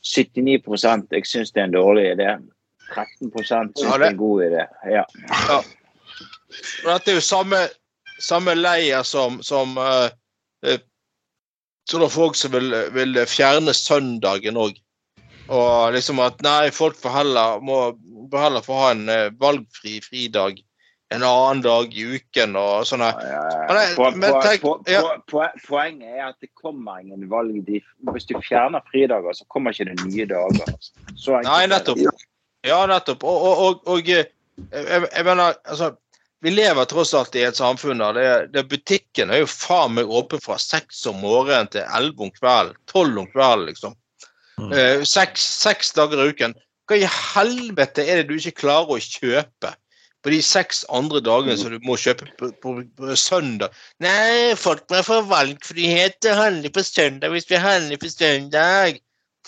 79% 0.01 1.13
Jeg 1.13 1.25
syns 1.27 1.51
det 1.51 1.61
er 1.61 1.67
en 1.69 1.73
dårlig 1.77 2.07
idé. 2.15 2.31
13% 2.95 3.77
syns 3.77 3.77
det 3.77 4.01
er 4.01 4.09
en 4.09 4.17
god 4.17 4.41
idé. 4.47 4.65
Ja. 4.89 5.03
Og 5.53 6.89
Dette 6.95 7.11
er 7.11 7.19
jo 7.19 7.21
samme, 7.21 7.59
samme 8.19 8.55
leia 8.55 9.03
som, 9.03 9.39
som 9.43 9.77
eh, 9.77 10.11
eh, 10.65 10.79
sånne 11.89 12.09
folk 12.13 12.37
som 12.37 12.53
vil, 12.53 12.75
vil 12.95 13.19
fjerne 13.29 13.73
søndagen 13.75 14.59
òg. 14.59 14.77
Og 15.49 15.93
liksom 15.95 16.21
at 16.21 16.41
nei, 16.45 16.69
folk 16.73 16.97
får 16.99 17.15
heller, 17.23 17.61
må 17.65 17.79
heller 18.35 18.61
få 18.61 18.75
ha 18.77 18.89
en 18.93 19.07
uh, 19.09 19.31
valgfri 19.41 19.95
fridag 20.05 20.59
en 21.09 21.23
annen 21.23 21.61
dag 21.65 21.95
i 21.97 22.03
uken 22.05 22.53
og 22.59 22.83
sånn 22.85 23.01
her. 23.01 23.17
Poenget 25.65 26.05
er 26.05 26.27
at 26.27 26.37
det 26.37 26.51
kommer 26.53 26.99
ingen 27.01 27.25
valg. 27.31 27.55
De, 27.65 27.79
hvis 28.13 28.29
du 28.29 28.35
fjerner 28.45 28.83
fridager, 28.91 29.33
så 29.33 29.47
kommer 29.49 29.73
ikke 29.73 29.89
det 29.89 30.05
nye 30.05 30.27
dager. 30.29 30.75
Så 31.17 31.39
Nei, 31.47 31.63
nettopp. 31.71 32.03
Ja, 32.67 32.83
nettopp. 32.89 33.25
Og, 33.25 33.47
og, 33.47 33.63
og, 33.63 33.81
og 33.89 34.11
jeg, 34.11 34.27
jeg 34.69 35.25
mener, 35.25 35.57
altså 35.65 35.95
vi 36.41 36.51
lever 36.53 36.87
tross 36.87 37.11
alt 37.17 37.35
i 37.35 37.43
et 37.43 37.57
samfunn 37.59 37.99
der 37.99 38.15
det, 38.15 38.29
det 38.53 38.63
butikken 38.71 39.31
er 39.33 39.41
jo 39.43 39.49
faen 39.51 39.97
meg 39.97 40.11
åpen 40.11 40.39
fra 40.43 40.55
seks 40.61 41.01
om 41.09 41.19
morgenen 41.23 41.67
til 41.73 41.83
elleve 41.83 42.29
om 42.29 42.31
kvelden. 42.31 42.77
Tolv 42.87 43.19
om 43.19 43.27
kvelden, 43.33 43.67
liksom. 43.67 43.97
Mm. 44.59 44.71
Eh, 44.71 45.03
seks, 45.07 45.43
seks 45.65 45.91
dager 45.97 46.23
i 46.23 46.31
uken. 46.31 46.55
Hva 46.87 46.97
i 46.99 47.09
helvete 47.11 48.05
er 48.05 48.21
det 48.21 48.29
du 48.29 48.39
ikke 48.39 48.63
klarer 48.63 48.95
å 48.95 49.03
kjøpe 49.03 49.73
på 50.19 50.33
de 50.33 50.39
seks 50.43 50.81
andre 50.91 51.21
dagene 51.23 51.55
som 51.59 51.71
du 51.71 51.83
må 51.85 51.95
kjøpe 51.99 52.27
på, 52.39 52.49
på, 52.63 52.73
på 52.99 53.19
søndag? 53.19 53.75
Nei, 54.03 54.55
folk 54.59 54.87
må 54.91 55.03
få 55.05 55.21
valgfrihet 55.27 56.19
til 56.23 56.33
å 56.33 56.41
handle 56.45 56.71
på 56.75 56.83
søndag 56.87 57.35
hvis 57.35 57.51
vi 57.51 57.59
handler 57.59 57.99
på 57.99 58.11
søndag. 58.11 58.99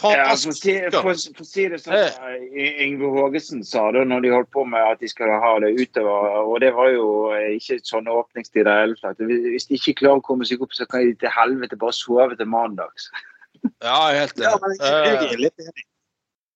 Ja, 0.02 0.32
for, 0.34 0.50
å 0.50 0.56
si, 0.56 0.74
for, 0.90 1.14
for 1.36 1.44
å 1.44 1.46
si 1.46 1.66
det 1.70 1.78
sånn 1.84 2.46
Yngve 2.56 3.10
Hågesen 3.14 3.60
sa 3.68 3.84
da 3.94 4.02
når 4.08 4.24
de 4.24 4.32
holdt 4.34 4.50
på 4.56 4.64
med 4.66 4.82
at 4.82 5.04
de 5.04 5.10
skulle 5.12 5.36
ha 5.44 5.52
det 5.62 5.74
utover, 5.78 6.40
og 6.42 6.56
det 6.64 6.72
var 6.78 6.90
jo 6.94 7.10
eh, 7.36 7.58
ikke 7.60 7.78
sånne 7.86 8.16
åpningstider 8.24 8.64
i 8.64 8.70
det 8.72 8.80
hele 8.80 8.98
tatt. 9.04 9.22
Hvis 9.22 9.68
de 9.70 9.78
ikke 9.78 10.00
klarer 10.02 10.24
å 10.24 10.26
komme 10.26 10.48
seg 10.48 10.64
opp, 10.64 10.74
så 10.74 10.88
kan 10.90 11.06
de 11.06 11.14
til 11.22 11.36
helvete 11.36 11.78
bare 11.82 11.94
sove 11.94 12.40
til 12.40 12.50
mandag. 12.50 13.06
Ja, 13.84 14.10
helt 14.16 14.40
helt 14.40 14.46
Ja, 14.48 14.56
jeg, 14.72 14.80
Eh, 14.82 15.36
er 15.36 15.44
litt 15.44 15.68
enig. 15.68 15.86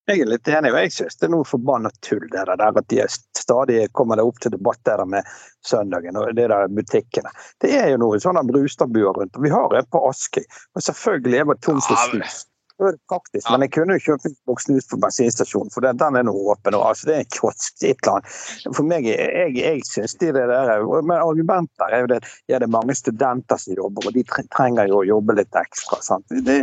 Jeg 0.06 0.22
er 0.22 0.30
litt 0.30 0.50
enig, 0.54 0.70
og 0.70 0.80
jeg 0.84 0.92
synes 0.94 1.18
det 1.18 1.26
er 1.26 1.32
noe 1.34 1.46
forbanna 1.50 1.90
tull 2.06 2.26
det 2.30 2.44
der 2.46 2.62
at 2.66 2.90
de 2.94 3.06
stadig 3.10 3.80
kommer 3.98 4.20
det 4.20 4.26
opp 4.30 4.42
til 4.42 4.54
debatt 4.54 4.82
der 4.86 5.02
med 5.10 5.26
søndagen 5.66 6.18
og 6.22 6.30
det 6.38 6.46
der 6.52 6.70
butikkene. 6.70 7.32
Det 7.62 7.74
er 7.74 7.90
jo 7.94 8.02
noen 8.04 8.22
sånne 8.22 8.46
Brustadbuer 8.46 9.18
rundt, 9.18 9.34
og 9.34 9.46
vi 9.46 9.54
har 9.54 9.74
en 9.74 9.88
på 9.90 10.04
Askøy. 10.10 10.46
Og 10.78 10.86
selvfølgelig 10.86 11.42
er 11.42 11.50
det 11.50 11.58
tomt 11.66 11.88
for 11.90 12.10
snus. 12.10 12.44
Praktisk, 12.78 13.46
Ja. 13.48 13.52
men 13.56 13.62
jeg 13.64 13.72
kunne 13.72 13.96
jo 13.96 14.04
kjøpt 14.04 14.26
en 14.28 14.34
boks 14.50 14.66
snus 14.68 14.88
på 14.92 14.98
bensinstasjonen, 15.00 15.72
for 15.72 15.80
den, 15.86 15.96
den 15.98 16.16
er 16.20 16.26
nå 16.28 16.34
åpen. 16.52 16.76
altså 16.76 17.06
Det 17.08 17.14
er 17.16 17.20
en 17.24 17.30
kiosk, 17.32 17.78
et 17.84 17.96
eller 18.04 18.18
annet. 18.18 18.76
For 18.76 18.84
meg, 18.84 19.06
jeg, 19.08 19.54
jeg 19.56 19.82
synes 19.88 20.16
de 20.20 20.32
det 20.36 20.44
der 20.52 20.84
Men 21.02 21.16
argumenter 21.18 21.88
er 21.96 22.04
jo 22.04 22.10
det 22.12 22.20
ja, 22.50 22.60
det 22.60 22.68
er 22.68 22.74
mange 22.76 22.96
studenter 22.96 23.58
som 23.58 23.78
jobber, 23.80 24.08
og 24.10 24.14
de 24.14 24.24
trenger 24.28 24.90
jo 24.92 25.00
å 25.00 25.08
jobbe 25.08 25.38
litt 25.40 25.56
ekstra. 25.56 26.02
sant? 26.04 26.28
Det, 26.28 26.60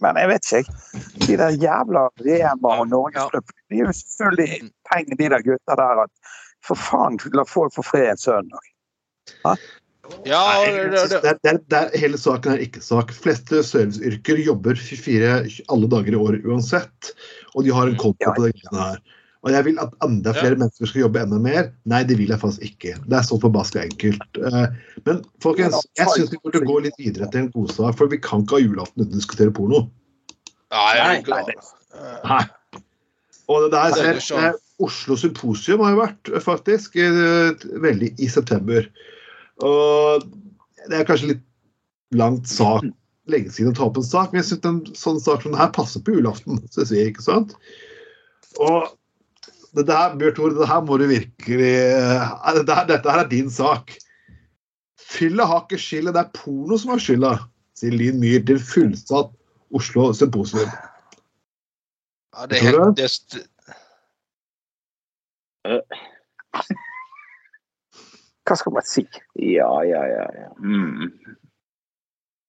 men 0.00 0.16
jeg 0.22 0.28
vet 0.30 0.52
ikke. 0.60 0.76
De 1.26 1.36
der 1.42 1.58
jævla 1.66 2.06
Rema 2.22 2.76
og 2.80 2.88
Norgesgruppen, 2.94 3.58
de 3.70 3.80
er 3.80 3.86
jo 3.88 3.96
selvfølgelig 3.98 4.70
penger, 4.92 5.16
de 5.18 5.28
der 5.34 5.42
gutta 5.50 5.74
der. 5.82 6.04
at 6.06 6.10
For 6.66 6.78
faen, 6.78 7.18
la 7.34 7.44
folk 7.44 7.74
få 7.74 7.82
fred 7.82 8.12
en 8.14 8.22
søndag. 8.22 8.70
Ja, 10.26 10.42
det, 10.66 11.34
det, 11.44 11.52
det, 11.70 11.82
hele 12.00 12.18
saken 12.20 12.54
er 12.56 12.62
ikke 12.64 12.82
sak. 12.84 13.12
Fleste 13.14 13.62
serviceyrker 13.66 14.40
jobber 14.44 14.78
24 14.78 15.66
alle 15.72 15.90
dager 15.92 16.16
i 16.16 16.20
året 16.20 16.46
uansett. 16.48 17.12
Og 17.54 17.64
de 17.66 17.74
har 17.74 17.90
en 17.90 17.98
konto 18.00 18.26
Ja. 18.26 18.34
på 18.36 18.46
det 18.46 18.54
greiene 18.58 18.88
her. 18.90 18.98
Og 19.46 19.52
jeg 19.54 19.62
vil 19.68 19.76
at 19.78 19.92
enda 20.02 20.32
flere 20.34 20.56
mennesker 20.58 20.88
skal 20.90 21.04
jobbe 21.04 21.20
enda 21.22 21.38
mer. 21.38 21.68
Nei, 21.86 22.00
det 22.08 22.16
vil 22.18 22.32
jeg 22.32 22.40
faktisk 22.42 22.64
ikke. 22.66 22.96
Det 23.06 23.14
er 23.20 23.26
så 23.28 23.36
forbaska 23.38 23.84
enkelt. 23.84 24.40
Eh, 24.42 24.64
Men 25.06 25.20
folkens, 25.44 25.86
jeg 25.98 26.08
syns 26.16 26.32
vi 26.32 26.40
burde 26.42 26.64
gå 26.66 26.80
litt 26.82 26.98
videre 26.98 27.28
til 27.30 27.44
en 27.44 27.50
godsak, 27.54 27.94
for 28.00 28.10
vi 28.10 28.18
kan 28.18 28.42
ikke 28.42 28.58
ha 28.58 28.64
julaften 28.64 29.04
uten 29.04 29.14
å 29.14 29.20
diskutere 29.20 29.54
porno. 29.54 29.84
er 30.74 30.98
Nei, 30.98 31.22
glad. 31.22 31.46
nei, 31.46 32.16
Nei. 32.26 32.42
Og 33.46 33.62
det 33.62 33.70
der 33.76 34.00
er 34.02 34.18
ser, 34.18 34.56
Oslo 34.82 35.14
Symposium 35.16 35.84
har 35.84 35.94
jo 35.94 36.00
vært 36.02 36.32
eh, 36.34 36.42
faktisk 36.42 36.96
eh, 36.98 37.54
veldig 37.86 38.10
i 38.18 38.26
september. 38.32 38.88
Og 39.64 40.26
det 40.90 40.98
er 41.00 41.06
kanskje 41.08 41.32
litt 41.34 41.44
langt 42.16 42.48
sak, 42.50 42.84
lenge 43.30 43.50
siden 43.50 43.72
å 43.72 43.76
ta 43.78 43.86
opp 43.88 43.96
en 43.98 44.06
sak, 44.06 44.32
men 44.32 44.42
jeg 44.42 44.48
syns 44.50 44.66
en 44.68 44.80
sånn 44.98 45.20
sak 45.22 45.42
som 45.42 45.54
det 45.54 45.60
her 45.62 45.72
passer 45.74 46.02
på 46.04 46.14
julaften. 46.18 46.60
Synes 46.74 46.92
jeg, 46.94 47.12
ikke 47.12 47.24
sant? 47.24 47.56
Og 48.62 48.92
det 49.76 49.86
der, 49.90 50.14
Bjørn 50.16 50.36
Tore, 50.36 50.56
det 50.56 50.68
her 50.70 50.84
må 50.86 50.96
du 51.00 51.06
virkelig 51.10 51.72
eh, 51.72 52.36
det 52.56 52.66
der, 52.68 52.84
Dette 52.88 53.12
her 53.12 53.24
er 53.24 53.32
din 53.32 53.50
sak. 53.52 53.96
Fylla 55.06 55.44
har 55.48 55.64
ikke 55.66 55.80
skylda, 55.80 56.12
det 56.16 56.22
er 56.24 56.34
porno 56.36 56.78
som 56.80 56.94
har 56.94 57.02
skylda, 57.02 57.32
sier 57.76 57.92
Linn 57.94 58.20
Myhr 58.22 58.42
til 58.48 58.60
fullsatt 58.62 59.32
Oslo 59.76 60.08
Symposium. 60.16 60.70
Ja, 62.36 62.46
det 62.48 62.58
er 62.60 62.64
helt 62.70 62.96
det, 62.98 63.04
er 63.06 63.12
st- 63.12 63.44
Hva 68.46 68.56
skal 68.56 68.72
man 68.76 68.82
si? 68.86 69.02
Ja, 69.34 69.70
ja, 69.84 70.02
ja. 70.06 70.26
ja. 70.38 70.48
Mm. 70.62 71.10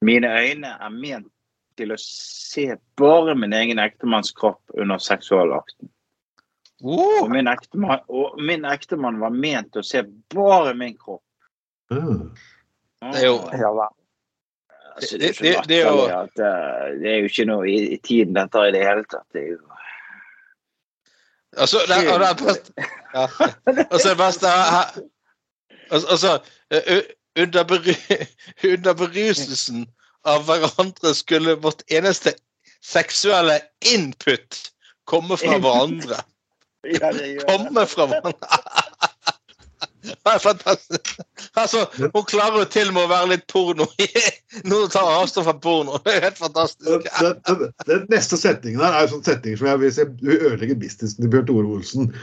Mine 0.06 0.30
øyne 0.40 0.76
er 0.78 0.90
ment 0.94 1.32
til 1.78 1.92
å 1.94 1.98
se 2.02 2.76
bare 2.98 3.34
min 3.38 3.54
egen 3.54 3.80
ektemanns 3.82 4.32
kropp 4.38 4.62
under 4.78 4.98
seksualakten. 5.02 5.90
Oh, 6.86 7.24
Og 7.24 7.32
min 7.34 7.48
ektemann, 7.50 8.04
og 8.14 8.36
min 8.46 8.66
ektemann 8.70 9.18
var 9.22 9.34
ment 9.34 9.72
til 9.74 9.82
å 9.82 9.86
se 9.86 10.04
bare 10.34 10.76
min 10.78 10.94
kropp. 10.98 11.24
Mm. 11.92 12.28
Det 13.02 13.24
er 13.24 13.26
jo- 13.26 13.50
Ja. 13.58 13.90
Altså, 14.98 15.18
Det- 15.18 15.42
er 15.42 15.62
det- 15.68 15.78
er 15.86 15.92
jo- 15.92 16.06
at, 16.10 16.40
eh, 16.40 17.00
det 17.00 17.06
er 17.12 17.18
jo 17.20 17.26
ikke 17.30 17.46
noe 17.46 17.68
i, 17.70 17.94
i 17.94 17.98
tiden 17.98 18.34
dette 18.34 18.58
i 18.58 18.72
det 18.72 18.84
hele 18.86 19.04
tatt. 19.04 19.26
Det 19.34 19.44
er 19.44 19.48
jo 19.52 19.60
altså, 21.58 21.78
det, 21.88 21.98
og 22.14 22.20
det 22.20 22.28
er 22.30 22.46
best, 22.46 22.72
ja. 23.14 23.28
Altså, 23.92 24.10
det 24.10 24.18
beste 24.18 24.48
her 24.48 25.02
altså, 25.92 26.08
altså, 26.08 26.40
under, 27.40 27.64
beru, 27.64 27.94
under 28.74 28.94
beruselsen 28.94 29.86
av 30.28 30.48
hverandre 30.48 31.14
skulle 31.16 31.58
vårt 31.64 31.84
eneste 31.94 32.34
seksuelle 32.86 33.60
input 33.94 34.64
komme 35.10 35.38
fra 35.38 35.60
hverandre. 35.60 36.24
Ja. 36.88 37.10
Komme 37.44 37.84
fra 37.90 38.06
hverandre. 38.08 38.60
Det 40.08 40.32
er 40.34 40.40
fantastisk. 40.40 41.20
Altså, 41.56 41.86
hun 42.14 42.24
klarer 42.24 42.62
jo 42.62 42.68
til 42.72 42.94
med 42.94 43.02
å 43.04 43.10
være 43.12 43.32
litt 43.34 43.44
porno. 43.52 43.88
Nå 44.70 44.80
tar 44.94 45.10
avstand 45.18 45.48
fra 45.50 45.56
porno. 45.64 45.98
Det 46.06 46.14
er 46.14 46.26
helt 46.30 46.40
fantastisk. 46.40 47.10
den, 47.20 47.42
den, 47.50 47.74
den 47.90 48.06
neste 48.14 48.40
setningen 48.40 48.80
her 48.84 48.96
er 48.96 49.04
jo 49.04 49.16
sånn 49.16 49.26
setning 49.26 49.58
som 49.60 49.68
jeg 49.72 49.82
vil 49.84 49.94
se 49.98 50.08
du 50.22 50.32
ødelegger 50.38 50.80
businessen 50.80 51.26
til 51.26 51.34
Bjørn 51.34 51.50
Tore 51.50 51.74
Olsen. 51.80 52.14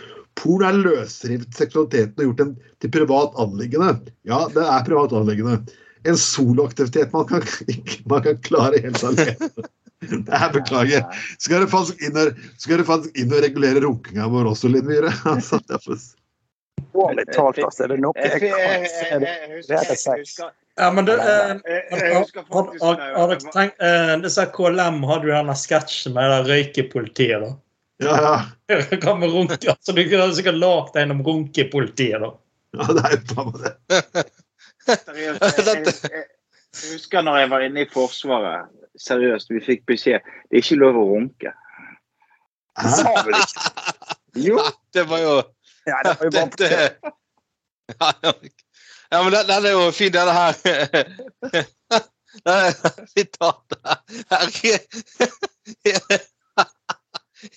Porno 0.40 0.68
er 0.68 0.80
løsrevet 0.80 1.54
seksualiteten 1.54 2.18
og 2.18 2.24
gjort 2.28 2.42
den 2.42 2.52
til 2.82 2.90
privat 2.94 3.30
anliggende. 3.40 3.92
Ja, 4.28 4.44
det 4.54 4.64
er 4.64 4.86
privat 4.86 5.12
anliggende. 5.14 5.60
En 6.04 6.18
soloaktivitet 6.20 7.14
man 7.14 7.28
kan, 7.30 7.42
ikke, 7.74 8.02
man 8.10 8.20
kan 8.26 8.36
klare 8.46 8.82
helt 8.84 9.04
alene. 9.04 9.36
Det 10.04 10.36
er 10.36 10.50
beklager. 10.52 11.22
Skal 11.40 11.64
du 11.64 11.70
faktisk 11.70 12.02
inn 12.04 12.18
og, 12.20 12.26
skal 12.60 12.82
du 12.82 12.86
faktisk 12.88 13.20
inn 13.20 13.32
og 13.32 13.40
regulere 13.44 13.80
runkinga 13.86 14.24
vår 14.28 14.44
også, 14.52 14.66
Linn 14.72 14.86
Myhre? 14.88 15.12
Altså, 15.34 15.56
det 15.64 15.74
er 17.24 17.32
talt, 17.32 17.58
altså. 17.58 17.84
Er 17.86 17.90
det 17.94 18.00
noe 18.02 18.12
Jeg, 18.18 18.42
jeg 18.42 18.50
jeg, 18.52 18.80
kan 18.82 18.90
se 18.90 19.18
det? 19.22 19.32
Det 19.66 19.74
er 19.78 19.84
det 19.88 19.98
sex. 19.98 20.36
Ja, 20.74 20.90
men 20.90 21.06
du, 21.06 21.12
eh, 21.12 21.18
har, 21.22 21.60
dere 23.30 23.38
tenkt 23.38 23.82
eh, 23.82 24.20
Disse 24.24 24.44
KLM 24.54 24.96
hadde 25.06 25.26
jo 25.30 25.34
denne 25.36 25.54
sketsjen 25.58 26.12
med 26.16 26.24
det 26.32 26.40
røykepolitiet, 26.48 27.40
da. 27.44 27.50
Ja, 28.02 28.14
ja. 28.68 28.74
Hva 29.02 29.14
med 29.18 29.30
runke? 29.30 29.70
Altså, 29.70 29.92
du 29.92 30.08
kunne 30.08 30.34
sikkert 30.34 30.58
lagd 30.58 30.96
en 30.98 31.10
om 31.14 31.22
runkepolitiet, 31.26 32.20
da. 32.22 32.30
ja, 32.78 32.84
det 32.90 33.02
er 33.04 33.10
jo 33.16 33.20
bare 33.34 33.52
det. 33.64 33.74
Seriøst, 34.84 35.42
jeg, 35.42 35.50
jeg, 35.66 35.76
jeg, 35.86 35.94
jeg 36.74 36.84
husker 36.92 37.20
når 37.24 37.34
jeg 37.38 37.50
var 37.54 37.60
inne 37.66 37.80
i 37.84 37.92
Forsvaret. 37.92 38.60
Seriøst, 39.00 39.46
vi 39.50 39.60
fikk 39.64 39.82
beskjed 39.90 40.18
det 40.22 40.30
er 40.58 40.62
ikke 40.62 40.82
lov 40.82 40.94
å 40.98 41.04
runke. 41.14 41.50
Hæ? 42.78 42.84
Sa 42.98 43.10
vel 43.22 43.34
ikke 43.38 43.60
Jo, 44.42 44.56
Det 44.94 45.04
var 45.06 45.18
jo 45.22 45.34
Ja, 45.86 45.96
det 46.02 46.10
var 46.18 46.24
jo 46.26 46.30
bare 46.34 46.50
det, 46.58 46.70
det, 46.70 46.78
ja, 49.10 49.22
men 49.22 49.32
den, 49.32 49.46
den 49.46 49.66
er 49.68 49.70
jo 49.70 49.90
fin, 49.94 50.12
denne 50.12 50.32
her. 50.32 50.54
Sitatet 53.12 53.78
her. 53.86 54.08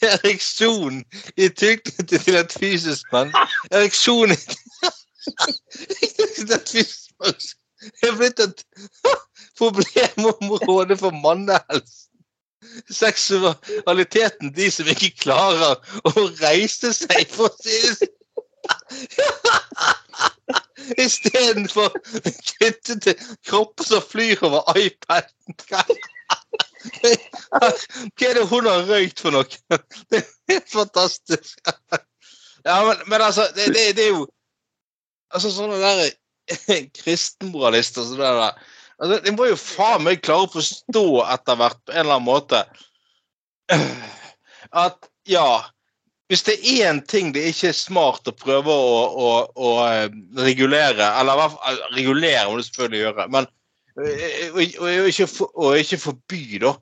Ereksjon 0.01 1.05
i 1.37 1.49
tilknytning 1.49 2.25
til 2.25 2.35
et 2.39 2.57
fysisk 2.59 3.11
mann. 3.11 3.33
Ereksjon 3.71 4.31
i 4.35 4.37
til 6.37 6.51
et 6.51 6.69
fysisk 6.69 7.11
mann 7.19 7.33
er 8.03 8.15
blitt 8.17 8.39
et 8.43 8.65
problemområde 9.59 10.97
for 10.97 11.11
mannehelsen. 11.23 12.03
Seksualiteten, 12.91 14.55
de 14.55 14.71
som 14.73 14.87
ikke 14.91 15.11
klarer 15.21 15.75
å 16.09 16.11
reise 16.41 16.93
seg, 16.95 17.27
for 17.31 17.45
å 17.47 17.55
si 17.61 17.77
det 17.85 17.95
sånn. 17.99 18.13
Istedenfor 21.03 21.89
til 23.03 23.15
kropper 23.45 23.83
som 23.87 24.01
flyr 24.03 24.37
over 24.47 24.61
iPaden. 24.79 25.55
Hva 26.87 28.29
er 28.29 28.39
det 28.39 28.47
hun 28.49 28.67
har 28.69 28.87
røykt 28.89 29.21
for 29.23 29.35
noe? 29.35 29.61
Det 30.11 30.23
er 30.55 30.63
fantastisk. 30.71 31.59
Ja, 32.63 32.81
men, 32.87 33.03
men 33.07 33.21
altså, 33.21 33.47
det, 33.55 33.69
det, 33.75 33.91
det 33.97 34.09
er 34.09 34.15
jo 34.15 34.25
Altså, 35.35 35.51
sånne 35.51 35.77
der 35.81 36.05
kristenmoralister 37.01 38.05
som 38.07 38.19
det 38.19 38.27
der 38.27 38.43
altså, 38.47 39.17
De 39.25 39.33
må 39.35 39.49
jo 39.49 39.57
faen 39.59 40.05
meg 40.05 40.21
klare 40.23 40.47
å 40.47 40.53
forstå 40.53 41.07
etter 41.33 41.59
hvert 41.59 41.81
på 41.83 41.91
en 41.91 42.03
eller 42.05 42.15
annen 42.15 42.29
måte 42.29 42.61
at 44.85 45.09
ja, 45.27 45.65
hvis 46.31 46.45
det 46.47 46.55
er 46.55 46.91
én 46.91 47.01
ting 47.07 47.33
det 47.35 47.43
ikke 47.49 47.73
er 47.73 47.75
smart 47.75 48.27
å 48.31 48.35
prøve 48.35 48.71
å, 48.71 48.95
å, 49.27 49.29
å 49.59 49.73
eh, 49.89 50.07
regulere 50.39 51.09
Eller 51.19 51.57
regulere 51.95 52.47
må 52.47 52.57
du 52.59 52.63
selvfølgelig 52.67 53.01
gjøre, 53.03 53.27
men 53.35 53.47
eh, 53.47 53.56
og, 53.97 54.61
og, 54.83 55.07
ikke, 55.09 55.27
og 55.57 55.77
ikke 55.81 55.97
forby, 56.01 56.41
da, 56.61 56.73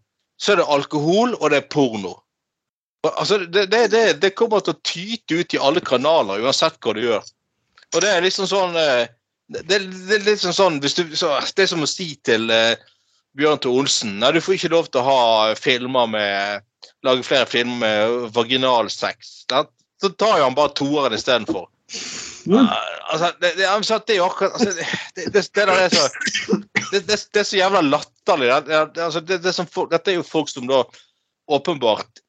så 0.41 0.53
er 0.53 0.61
det 0.61 0.69
alkohol, 0.75 1.35
og 1.39 1.51
det 1.51 1.61
er 1.61 1.69
porno. 1.71 2.15
Altså, 3.05 3.37
det, 3.37 3.67
det, 3.71 3.91
det, 3.91 4.03
det, 4.21 4.33
kommer 4.35 4.63
til 4.65 4.73
å 4.73 4.81
tyte 4.83 5.37
ut 5.39 5.53
i 5.53 5.61
alle 5.61 5.83
kanaler, 5.85 6.41
uansett 6.41 6.79
hva 6.81 6.95
du 6.97 7.03
gjør. 7.03 7.23
Og 7.93 8.01
det 8.01 8.11
er 8.11 8.25
liksom 8.25 8.49
sånn 8.49 8.75
eh, 8.81 9.05
Det, 9.45 9.77
er 9.77 10.23
liksom 10.25 10.55
sånn 10.57 10.79
hvis 10.81 10.97
du, 10.97 11.03
så, 11.13 11.35
Det 11.53 11.67
er 11.67 11.69
som 11.69 11.85
å 11.85 11.87
si 11.87 12.15
til 12.25 12.49
uh, 12.49 12.73
Bjørn 13.37 13.61
Tor 13.61 13.77
Olsen 13.77 14.15
Nei, 14.17 14.31
du 14.33 14.41
får 14.41 14.55
ikke 14.57 14.71
lov 14.73 14.89
til 14.89 15.03
å 15.03 15.05
ha 15.05 15.53
filmer 15.59 16.09
med 16.09 16.65
Lage 17.05 17.21
flere 17.25 17.45
filmer 17.45 17.77
med 17.77 18.31
vaginalsex. 18.33 19.45
Så 19.45 20.09
tar 20.17 20.39
jo 20.39 20.47
han 20.47 20.57
bare 20.57 20.73
toeren 20.73 21.13
istedenfor. 21.13 21.67
Mm. 22.45 22.59
Uh, 22.61 22.71
altså, 23.09 23.31
det, 23.41 23.55
det, 23.57 23.65
det, 23.65 24.13
er 24.13 24.19
jo 24.19 24.25
akkurat 24.25 24.53
altså, 24.53 24.71
det, 25.15 25.23
det, 25.33 25.39
er 25.39 25.89
så 25.89 26.03
det, 26.91 27.39
er 27.41 27.43
så 27.43 27.57
jævla 27.57 27.81
latterlig. 27.81 28.51
Altså, 28.51 29.23
dette 29.25 30.11
er 30.11 30.19
jo 30.19 30.27
folk 30.27 30.51
som 30.51 30.67
da 30.69 30.83
åpenbart 31.47 32.21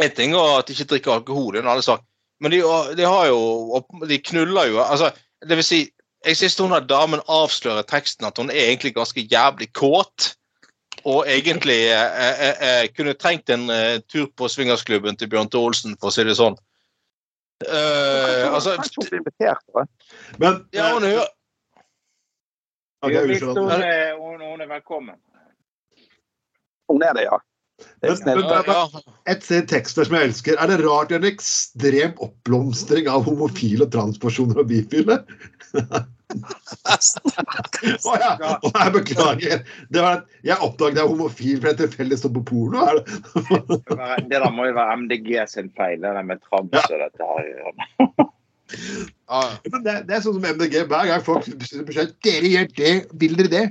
en 0.00 0.14
ting 0.16 0.34
er 0.34 0.58
at 0.58 0.68
de 0.68 0.76
ikke 0.76 0.90
drikker 0.94 1.12
alkohol. 1.18 1.58
Men 2.40 2.52
de, 2.52 2.60
de, 2.96 3.04
har 3.04 3.26
jo 3.28 3.82
De 4.08 4.18
knuller 4.18 4.70
jo. 4.70 4.82
altså, 4.82 5.10
Det 5.48 5.56
vil 5.56 5.64
si, 5.64 5.80
jeg 6.26 6.36
syns 6.36 6.58
hun 6.60 6.74
har 6.74 6.84
damen 6.84 7.22
avslører 7.28 7.82
teksten 7.88 8.28
at 8.28 8.38
hun 8.38 8.50
er 8.50 8.70
egentlig 8.70 8.94
ganske 8.94 9.20
jævlig 9.20 9.72
kåt. 9.72 10.34
Og 11.08 11.24
egentlig 11.28 11.88
eh, 11.88 12.16
eh, 12.28 12.56
eh, 12.60 12.88
kunne 12.92 13.14
trengt 13.16 13.48
en 13.50 13.70
eh, 13.70 14.00
tur 14.12 14.26
på 14.36 14.48
swingersklubben 14.48 15.16
til 15.16 15.30
Bjørn 15.32 15.48
Tore 15.48 15.70
Olsen, 15.70 15.94
for 15.96 16.10
å 16.10 16.12
si 16.12 16.26
det 16.28 16.36
sånn. 16.36 16.58
Uh, 17.60 18.54
altså, 18.54 18.72
men 20.40 20.62
ja, 20.72 20.86
hun 20.94 21.04
hører 21.04 21.26
okay, 23.04 23.40
hun, 23.44 23.70
er, 23.74 24.16
hun, 24.16 24.40
hun 24.40 24.60
er 24.64 24.70
velkommen. 24.70 25.18
Hun 26.88 27.04
er 27.04 27.12
det, 27.18 27.26
ja. 27.28 27.38
Et 29.30 29.44
tekster 29.68 30.04
som 30.08 30.16
jeg 30.16 30.30
elsker. 30.30 30.56
Er 30.60 30.72
det 30.72 30.80
rart 30.84 31.12
en 31.16 31.26
ekstrem 31.28 32.16
oppblomstring 32.20 33.08
av 33.12 33.24
homofile 33.28 33.88
transpersoner 33.92 34.60
og 34.60 34.68
bifile? 34.72 35.20
Å 36.30 38.14
ja. 38.20 38.32
Og 38.62 38.70
jeg 38.70 38.92
beklager. 38.94 39.62
Det 39.92 40.04
var 40.04 40.20
at 40.20 40.36
jeg 40.46 40.56
oppdaget 40.66 41.00
jeg 41.00 41.04
er 41.04 41.12
homofil 41.12 41.60
for 41.60 41.70
jeg 41.70 41.78
tilfeldig 41.80 42.18
står 42.20 42.34
på 42.36 42.42
porno. 42.50 42.84
Er 42.84 43.00
det? 43.00 43.04
det 44.30 44.38
der 44.38 44.50
må 44.54 44.68
jo 44.68 44.76
være 44.78 44.98
MDG 45.04 45.32
sin 45.50 45.70
feil, 45.78 45.98
det 46.02 46.14
der 46.18 46.26
med 46.26 46.42
trams 46.46 46.76
og 46.80 47.02
dette 47.04 47.30
her. 47.32 47.42
det, 48.70 49.96
det, 50.06 50.14
er 50.14 50.22
sånn 50.24 50.38
som 50.38 50.46
MDG. 50.46 50.84
Hver 50.90 51.10
gang 51.10 51.26
folk 51.26 51.48
bestemmer 51.50 51.88
beskjed 51.90 52.14
Dere 52.26 52.54
gjør 52.54 52.72
det. 52.78 52.94
Vil 53.22 53.36
dere 53.40 53.54
det? 53.56 53.66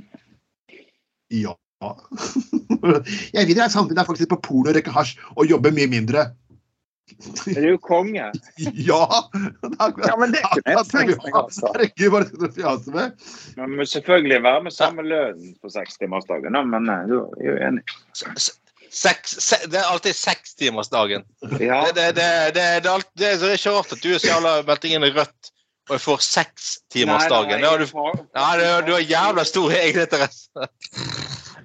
Ja. 1.40 1.56
Jeg 3.36 3.46
vil 3.48 3.60
ha 3.60 3.66
et 3.66 3.72
samfunn 3.72 3.96
der 3.96 4.04
folk 4.08 4.20
sitter 4.20 4.36
på 4.36 4.44
porno 4.50 4.68
og 4.70 4.76
røyker 4.76 4.94
hasj 4.94 5.16
og 5.36 5.48
jobber 5.48 5.72
mye 5.76 5.88
mindre. 5.90 6.30
Er 7.56 7.66
du 7.66 7.78
konge? 7.82 8.30
ja! 8.90 9.04
ja, 10.06 10.16
men 10.20 10.34
det 10.34 10.42
kunne 10.46 10.76
jeg 10.76 10.88
tenkt 10.92 11.22
meg, 11.24 11.36
altså. 11.42 11.68
Herregud, 11.74 12.08
hva 12.12 12.22
er 12.22 12.30
det 12.30 12.40
du 12.40 12.56
fjaser 12.56 12.96
med? 12.96 13.28
Man 13.58 13.76
må 13.78 13.86
selvfølgelig 13.92 14.40
være 14.46 14.64
med 14.66 14.76
samme 14.76 15.04
lønn 15.06 15.52
på 15.60 15.72
sekstimersdagen, 15.74 16.58
men 16.72 16.90
eh, 16.90 17.06
du 17.10 17.16
er 17.20 17.46
jo 17.50 17.60
enig. 17.68 17.86
Seks, 18.90 19.36
se, 19.38 19.60
det 19.70 19.78
er 19.78 19.86
alltid 19.86 20.16
sekstimersdagen. 20.18 21.22
Ja. 21.62 21.84
Det, 21.94 22.10
det, 22.18 22.28
det, 22.56 22.66
det, 22.82 23.30
er 23.30 23.54
ikke 23.54 23.76
rart 23.76 23.94
at 23.94 24.02
du 24.02 24.10
er 24.10 24.18
så 24.18 24.32
jævla 24.32 24.56
meldt 24.66 24.88
inn 24.90 25.06
i 25.06 25.12
Rødt 25.14 25.52
og 25.90 25.96
jeg 25.96 26.02
får 26.04 26.20
sekstimersdagen. 26.22 27.64
Du, 27.64 28.02
nei, 28.36 28.50
du 28.86 28.92
har 28.94 29.02
jævla 29.02 29.44
stor 29.48 29.74
egeninteresse. 29.74 30.50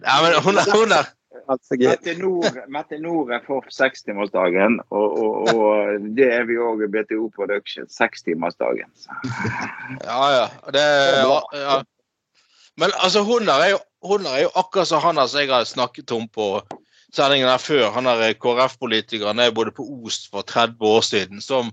Ja, 0.05 0.19
men 0.21 0.35
hun 0.43 0.57
er, 0.61 0.67
hun 0.69 0.91
er. 0.93 1.07
Mette 1.47 2.97
Nord 3.01 3.31
er 3.33 3.43
for 3.45 3.65
sekstimersdagen, 3.73 4.79
og, 4.89 5.17
og, 5.21 5.51
og 5.53 6.07
det 6.17 6.29
er 6.33 6.47
vi 6.49 6.57
òg 6.61 6.85
i 6.85 6.89
BTO 6.91 7.29
Production. 7.35 7.89
Sekstimersdagen. 7.91 8.89
Ja, 10.01 10.21
ja. 10.33 10.47
Det, 10.73 10.85
ja, 11.21 11.39
ja. 11.61 11.77
Men 12.81 12.91
altså, 12.99 13.23
hun 13.23 13.47
er 13.49 13.69
jo, 13.75 13.79
hun 14.03 14.25
er 14.25 14.45
jo 14.45 14.51
akkurat 14.55 14.89
som 14.89 15.03
han 15.05 15.21
altså, 15.21 15.39
jeg 15.43 15.53
har 15.53 15.63
snakket 15.63 16.11
om 16.11 16.27
på 16.27 16.49
sendingen 17.13 17.49
her 17.49 17.61
før. 17.61 17.89
Han 17.95 18.09
er 18.11 18.35
KrF-politikeren 18.41 19.39
jeg 19.39 19.55
bodde 19.55 19.75
på 19.75 19.85
Os 20.03 20.25
for 20.31 20.41
30 20.41 20.75
år 20.81 21.01
siden. 21.01 21.41
som 21.41 21.71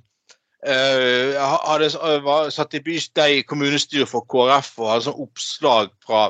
Uh, 0.62 1.34
hadde, 1.66 1.88
var, 2.22 2.46
satt 2.54 2.76
i 2.78 2.80
by, 2.86 2.94
i 3.26 3.40
kommunestyret 3.42 4.06
for 4.06 4.22
KrF 4.30 4.68
og 4.78 4.90
hadde 4.92 5.04
sånn 5.08 5.24
oppslag 5.24 5.88
fra 6.06 6.20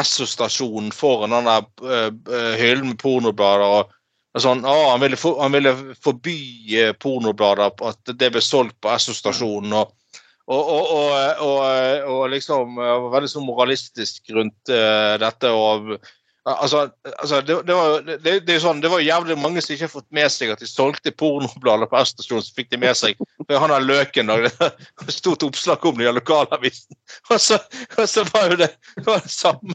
Esso-stasjonen 0.00 0.92
foran 0.94 1.34
den 1.34 1.48
der 1.48 1.66
uh, 1.82 2.54
hyllen 2.58 2.92
med 2.92 2.98
pornoblader. 3.02 3.66
og, 3.80 3.94
sånn, 4.42 4.64
å, 4.68 4.74
han, 4.92 5.00
ville 5.02 5.18
for, 5.20 5.40
han, 5.42 5.54
ville 5.56 5.74
forby 6.04 6.38
uh, 6.76 6.92
pornoblader, 7.00 7.72
at 7.88 8.16
det 8.18 8.32
ble 8.34 8.44
solgt 8.44 8.78
på 8.80 8.92
Esso-stasjonen. 8.94 9.76
og 9.82 9.94
og, 10.46 10.68
og, 11.42 11.48
og, 12.06 12.20
liksom 12.30 12.76
var 12.78 13.08
veldig 13.16 13.30
sånn 13.32 13.48
moralistisk 13.48 14.30
rundt 14.30 14.70
dette. 14.70 15.50
og 15.50 15.96
Altså, 16.46 16.90
altså 17.18 17.40
det, 17.40 17.54
det, 17.66 17.74
var, 17.74 18.02
det, 18.06 18.32
det, 18.46 18.54
er 18.54 18.60
sånn, 18.62 18.78
det 18.78 18.90
var 18.92 19.02
jævlig 19.02 19.34
mange 19.42 19.62
som 19.64 19.72
ikke 19.74 19.88
har 19.88 19.90
fått 19.90 20.06
med 20.14 20.30
seg 20.30 20.52
at 20.54 20.60
de 20.62 20.68
solgte 20.70 21.10
pornoblader 21.18 21.90
på 21.90 21.98
S-stasjonen. 21.98 22.44
Så 22.46 22.54
fikk 22.54 22.70
de 22.70 22.78
med 22.84 22.94
seg 22.94 23.18
for 23.18 23.58
han 23.62 23.74
har 23.74 23.82
løken 23.82 24.30
og 24.30 24.46
det 24.46 25.16
stort 25.16 25.42
oppslag 25.42 25.82
om 25.90 25.98
det 25.98 26.06
i 26.06 26.14
lokalavisen. 26.14 26.94
Og 27.34 27.42
så, 27.42 27.58
og 27.98 28.06
så 28.10 28.22
var 28.30 28.52
jo 28.52 28.60
det, 28.62 28.70
var 29.08 29.26
det 29.26 29.34
samme 29.34 29.74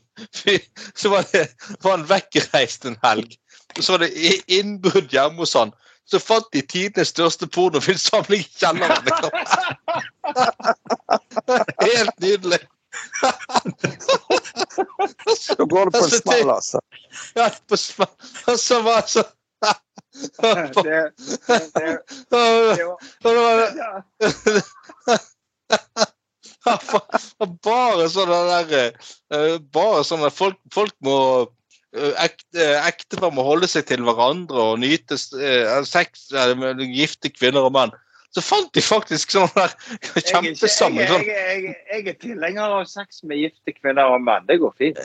Så 0.95 1.11
var 1.11 1.28
det 1.34 1.49
var 1.84 1.97
han 1.97 2.07
vekkreist 2.07 2.88
en 2.88 2.99
helg. 3.03 3.36
Og 3.76 3.84
så 3.84 3.97
var 3.97 4.05
det 4.05 4.39
innbrudd 4.47 5.11
hjemme 5.11 5.43
hos 5.43 5.57
han. 5.59 5.76
Så 6.07 6.19
fant 6.19 6.47
de 6.55 6.63
tidenes 6.63 7.11
største 7.11 7.47
pornofilmsamling 7.51 8.43
i 8.43 8.59
kjelleren. 8.59 9.11
Helt 11.88 12.15
nydelig. 12.24 12.63
Så 15.37 15.65
går 15.65 15.85
det 15.85 15.91
på 15.99 16.03
en 16.05 16.09
smell, 16.11 16.49
altså. 16.49 16.79
Ja, 17.37 17.49
på 17.67 17.77
smell. 17.79 18.13
Og 18.47 18.59
så 18.59 18.81
var 18.85 19.05
så 19.07 19.23
det, 20.41 21.11
Bare 27.63 28.09
sånne 28.11 28.39
der 28.49 28.73
eh, 28.75 29.55
Bare 29.73 30.03
sånne 30.05 30.29
folk, 30.33 30.59
folk 30.73 30.95
må 31.05 31.17
eh, 31.95 32.11
ekte, 32.25 32.67
Ektepar 32.83 33.31
må 33.33 33.45
holde 33.47 33.69
seg 33.71 33.87
til 33.89 34.03
hverandre 34.07 34.59
og 34.73 34.81
nyte 34.83 35.15
eh, 35.39 35.79
sex 35.87 36.27
gifte 36.91 37.31
kvinner 37.33 37.69
og 37.69 37.75
menn 37.77 37.95
så 38.32 38.41
fant 38.43 38.69
de 38.75 38.82
faktisk 38.84 39.34
sånn 39.36 39.49
der 39.55 39.73
kjempesamling 40.15 41.09
sånn. 41.09 41.25
Jeg, 41.27 41.65
jeg, 41.65 41.73
jeg, 41.91 42.03
er 42.07 42.19
tilhenger 42.21 42.75
av 42.77 42.86
sex 42.88 43.23
med 43.27 43.41
gifte 43.41 43.73
kvinner 43.75 44.13
og 44.13 44.23
menn. 44.23 44.45
Det 44.47 44.61
går 44.61 44.71
fint. 44.79 45.01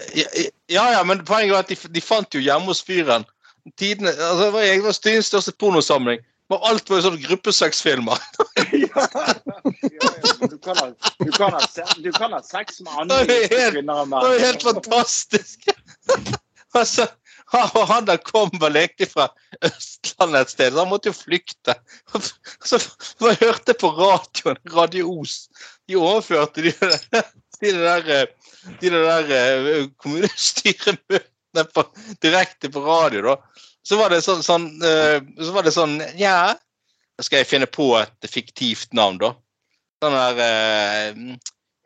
Ja, 0.71 0.85
ja, 0.95 1.03
men 1.07 1.25
poenget 1.27 1.57
var 1.57 1.67
at 1.67 1.73
de, 1.73 1.79
de 1.97 2.05
fant 2.05 2.37
jo 2.37 2.43
hjemme 2.43 2.71
hos 2.71 2.85
fyren 2.87 3.27
Tidene, 3.75 4.13
altså, 4.15 4.45
det 4.45 4.53
var, 4.55 4.63
jeg 4.63 4.95
Styens 4.95 5.27
største 5.27 5.51
pornosamling. 5.59 6.21
Men 6.47 6.63
alt 6.71 6.87
var 6.87 7.01
jo 7.01 7.05
sånn 7.09 7.17
gruppesexfilmer. 7.19 8.21
ja, 8.85 9.07
ja, 9.11 10.11
du, 10.47 10.55
kan 10.63 10.79
ha, 10.79 10.85
du, 11.19 11.33
kan 11.35 11.57
ha, 11.57 11.63
du 11.99 12.11
kan 12.15 12.37
ha 12.37 12.39
sex 12.47 12.79
med 12.87 13.01
andre 13.03 13.41
kvinner 13.51 14.05
og 14.05 14.13
menn. 14.13 14.21
Det 14.23 14.31
var 14.37 14.45
helt 14.45 14.67
fantastisk. 14.69 15.67
altså, 16.79 17.09
og 17.79 17.85
han 17.91 18.07
der 18.09 18.19
kom 18.27 18.51
vel 18.61 18.79
egentlig 18.81 19.09
fra 19.13 19.29
Østlandet 19.65 20.41
et 20.41 20.53
sted, 20.55 20.73
så 20.73 20.83
han 20.83 20.91
måtte 20.91 21.13
jo 21.13 21.17
flykte. 21.17 21.77
Så 22.67 22.81
jeg 23.23 23.39
hørte 23.41 23.77
på 23.79 23.93
radioen, 23.95 24.59
Radio 24.75 25.13
Os, 25.21 25.47
de 25.87 25.99
overførte 26.01 26.65
de, 26.65 26.73
de 27.63 27.73
der, 27.77 28.27
de 28.81 28.91
der 28.91 29.31
eh, 29.37 29.87
kommunestyremøtene 30.03 31.67
på, 31.75 31.87
direkte 32.25 32.71
på 32.73 32.83
radio. 32.87 33.23
da. 33.31 33.37
Så 33.87 33.99
var 34.01 34.11
det 34.11 34.25
sånn, 34.27 34.43
sånn, 34.43 34.67
eh, 34.83 35.21
så 35.39 35.55
var 35.55 35.67
det 35.67 35.75
sånn 35.77 36.01
Ja, 36.19 36.57
skal 37.23 37.45
jeg 37.45 37.51
finne 37.53 37.71
på 37.71 37.93
et 38.01 38.31
fiktivt 38.31 38.97
navn, 38.97 39.21
da. 39.23 39.37
Sånn 40.03 40.19
der 40.19 40.43
eh, 40.43 41.23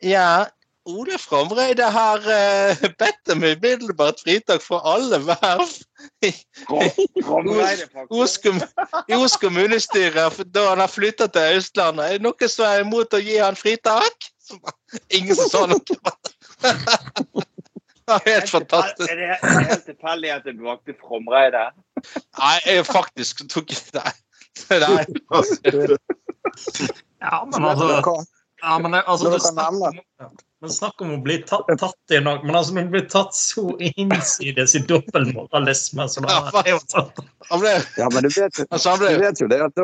Ja, 0.09 0.49
Ole 0.89 1.17
Framreide 1.21 1.85
har 1.93 2.23
uh, 2.25 2.81
bedt 3.01 3.31
om 3.33 3.43
umiddelbart 3.43 4.21
fritak 4.23 4.63
fra 4.65 4.81
alle 4.95 5.19
verv 5.25 5.69
i, 6.25 6.31
Os 8.09 9.37
kommunestyre 9.37 10.29
da 10.49 10.65
han 10.69 10.81
har 10.81 10.89
flytta 10.89 11.27
til 11.29 11.59
Østlandet. 11.59 12.05
Er 12.05 12.17
det 12.17 12.25
noen 12.25 12.49
som 12.49 12.65
er 12.65 12.81
imot 12.85 13.13
å 13.13 13.21
gi 13.21 13.37
han 13.37 13.59
fritak? 13.59 14.31
Ingen 15.13 15.37
som 15.37 15.49
sa 15.53 15.65
noe. 15.69 15.81
Helt 18.25 18.49
fantastisk. 18.49 19.07
Er 19.11 19.15
det 19.15 19.37
helt 19.39 19.85
tilfeldig 19.87 20.31
at 20.33 20.43
du 20.43 20.65
valgte 20.65 20.95
Fromreide? 20.99 21.69
Nei, 22.39 22.57
jeg 22.65 22.85
faktisk 22.89 23.45
tok 23.53 23.71
Nei. 23.97 24.11
Nei. 24.81 25.05
Ja, 27.21 27.37
men 27.47 27.65
altså? 27.69 28.17
Ja, 28.61 28.77
men, 28.79 28.91
det- 28.91 29.03
altså 29.07 29.31
du 29.33 29.39
snakker, 29.39 29.91
om- 30.21 30.37
men 30.61 30.69
snakk 30.69 31.01
om 31.01 31.11
å 31.15 31.21
bli 31.25 31.39
tatt, 31.49 31.65
tatt 31.81 32.11
i 32.13 32.19
noe 32.21 32.43
Men 32.45 32.53
altså, 32.55 32.75
når 32.75 32.83
du 32.85 32.89
blir 32.93 33.05
tatt 33.09 33.33
så 33.33 33.63
innsides 33.81 34.75
i 34.77 34.81
dobbeltmoralisme 34.85 36.05
så 36.13 36.21
da 36.21 36.35
er 36.61 36.69
jo 36.75 36.79
sånn 36.93 37.09
Ja, 37.97 38.09
men 38.13 38.27
du 38.27 38.29
vet, 38.29 38.59
altså, 38.69 38.93
du 39.01 39.07
vet 39.23 39.41
jo 39.41 39.47
det 39.49 39.57
at 39.65 39.81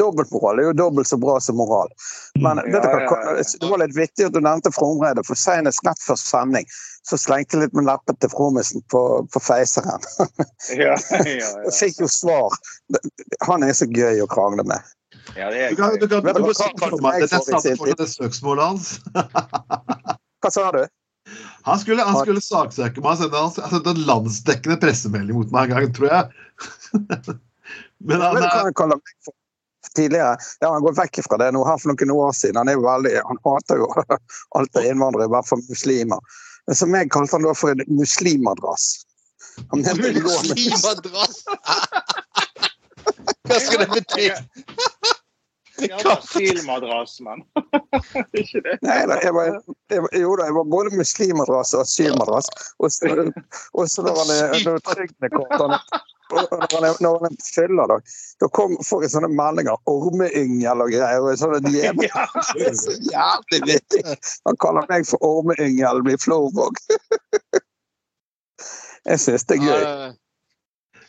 dobbeltmoral 0.00 0.58
er 0.58 0.66
jo 0.70 0.72
dobbelt 0.80 1.06
så 1.06 1.16
bra 1.22 1.38
som 1.40 1.56
moral. 1.60 1.88
Men 2.42 2.58
vet 2.64 2.74
Ja, 2.74 3.00
ja, 3.00 3.06
hva- 3.06 3.36
ja. 3.38 3.42
det 3.60 3.70
var 3.70 3.78
litt 3.84 3.94
vittig 3.96 4.26
at 4.26 4.34
du 4.34 4.40
nevnte 4.42 4.72
Fromredet, 4.74 5.24
for 5.26 5.38
senest 5.38 5.84
rett 5.86 6.02
før 6.02 6.18
sending 6.18 6.66
så 7.06 7.16
slengte 7.16 7.56
jeg 7.56 7.62
litt 7.68 7.74
med 7.78 7.86
leppet 7.88 8.18
til 8.20 8.28
Frommisen 8.34 8.82
på, 8.92 9.00
på 9.32 9.40
Feiseren. 9.40 10.02
Ja, 10.76 10.96
ja, 10.98 11.22
ja. 11.24 11.70
fikk 11.80 12.02
jo 12.02 12.08
svar. 12.12 12.52
Han 13.48 13.62
er 13.64 13.72
så 13.78 13.86
gøy 13.88 14.20
å 14.20 14.28
krangle 14.30 14.66
med. 14.68 14.82
Ja 15.36 15.50
det 15.52 15.60
er 15.64 15.74
Du 15.74 15.76
kan, 15.80 15.98
du 15.98 16.06
kan, 16.08 16.24
du 16.24 16.32
kan 16.32 16.42
hva- 16.46 16.88
for 16.88 17.04
meg, 17.04 17.20
det 17.98 18.08
søksmålet 18.08 18.64
hans. 18.64 18.96
Hva 20.40 20.50
sa 20.54 20.70
du? 20.72 20.82
Han 21.68 21.78
skulle, 21.78 22.02
han 22.02 22.16
skulle 22.24 22.40
saksøke 22.42 23.02
meg. 23.04 23.20
Han 23.34 23.52
sendte, 23.52 23.92
en 23.92 24.04
landsdekkende 24.08 24.78
pressemelding 24.80 25.36
mot 25.36 25.52
meg 25.54 25.70
en 25.70 25.76
gang, 25.76 25.92
tror 25.94 26.08
jeg. 26.08 26.24
Men 28.08 28.24
han 28.24 28.40
er 28.40 28.72
tidligere. 29.96 30.36
Ja, 30.60 30.72
han 30.72 30.82
går 30.84 30.96
vekk 30.96 31.20
fra 31.26 31.38
det 31.40 31.50
nå 31.56 31.64
her 31.66 31.78
for 31.80 31.92
noen 31.92 32.14
år 32.16 32.32
siden. 32.36 32.58
Han 32.60 32.70
er 32.72 32.78
jo 32.78 32.86
veldig, 32.86 33.14
han 33.28 33.42
hater 33.46 33.82
jo 33.82 33.90
alt 34.58 34.80
av 34.80 34.88
innvandrere, 34.88 35.28
i 35.28 35.34
hvert 35.36 35.48
fall 35.50 35.62
muslimer. 35.68 36.34
Men 36.68 36.78
som 36.80 36.96
jeg 36.96 37.12
kalte 37.12 37.36
han 37.36 37.46
da 37.46 37.54
for 37.56 37.74
en 37.74 37.84
muslimadrass. 38.00 38.90
Han 39.72 39.82
mente 39.84 40.22
Muslimadrass! 40.24 41.42
Hva 43.50 43.58
skal 43.64 43.82
det 43.84 43.90
bety? 43.96 44.28
Asylmadrass, 45.88 47.20
mann. 47.24 47.40
ikke 48.40 48.60
det. 48.66 48.76
Nei, 48.84 48.98
da, 49.08 49.16
jeg 49.24 49.32
var, 49.34 49.46
jeg, 49.90 50.02
jo 50.20 50.34
da, 50.36 50.48
jeg 50.50 50.56
var 50.58 50.66
både 50.74 50.92
muslimadrass 50.96 51.72
og 51.76 51.84
asylmadrass. 51.86 52.50
Og 52.78 52.92
så, 52.92 53.14
og 53.72 53.88
så 53.88 54.04
når 54.04 54.18
han 54.20 54.34
er 54.34 54.58
når 54.66 54.76
han 54.76 54.76
er- 54.76 55.06
er- 56.30 57.30
er 57.30 57.36
fyller, 57.54 57.86
da, 57.90 57.96
da 58.40 58.48
kom, 58.54 58.76
får 58.86 59.02
jeg 59.02 59.10
sånne 59.16 59.32
meldinger. 59.34 59.80
Ormeyngel 59.90 60.84
og 60.84 60.92
greier. 60.92 61.24
og 61.26 61.38
sånne 61.40 61.72
jævlig, 61.74 62.10
det 62.54 62.68
er 62.68 62.76
så 62.78 62.94
jævlig 63.10 63.60
vittig. 63.66 64.04
Han 64.46 64.60
kaller 64.62 64.86
meg 64.92 65.08
for 65.08 65.18
Ormeyngel, 65.26 66.04
blir 66.06 66.20
Florvåg. 66.22 66.78
Jeg 69.08 69.18
syns 69.18 69.44
det 69.48 69.56
er 69.58 69.64
gøy. 69.64 69.84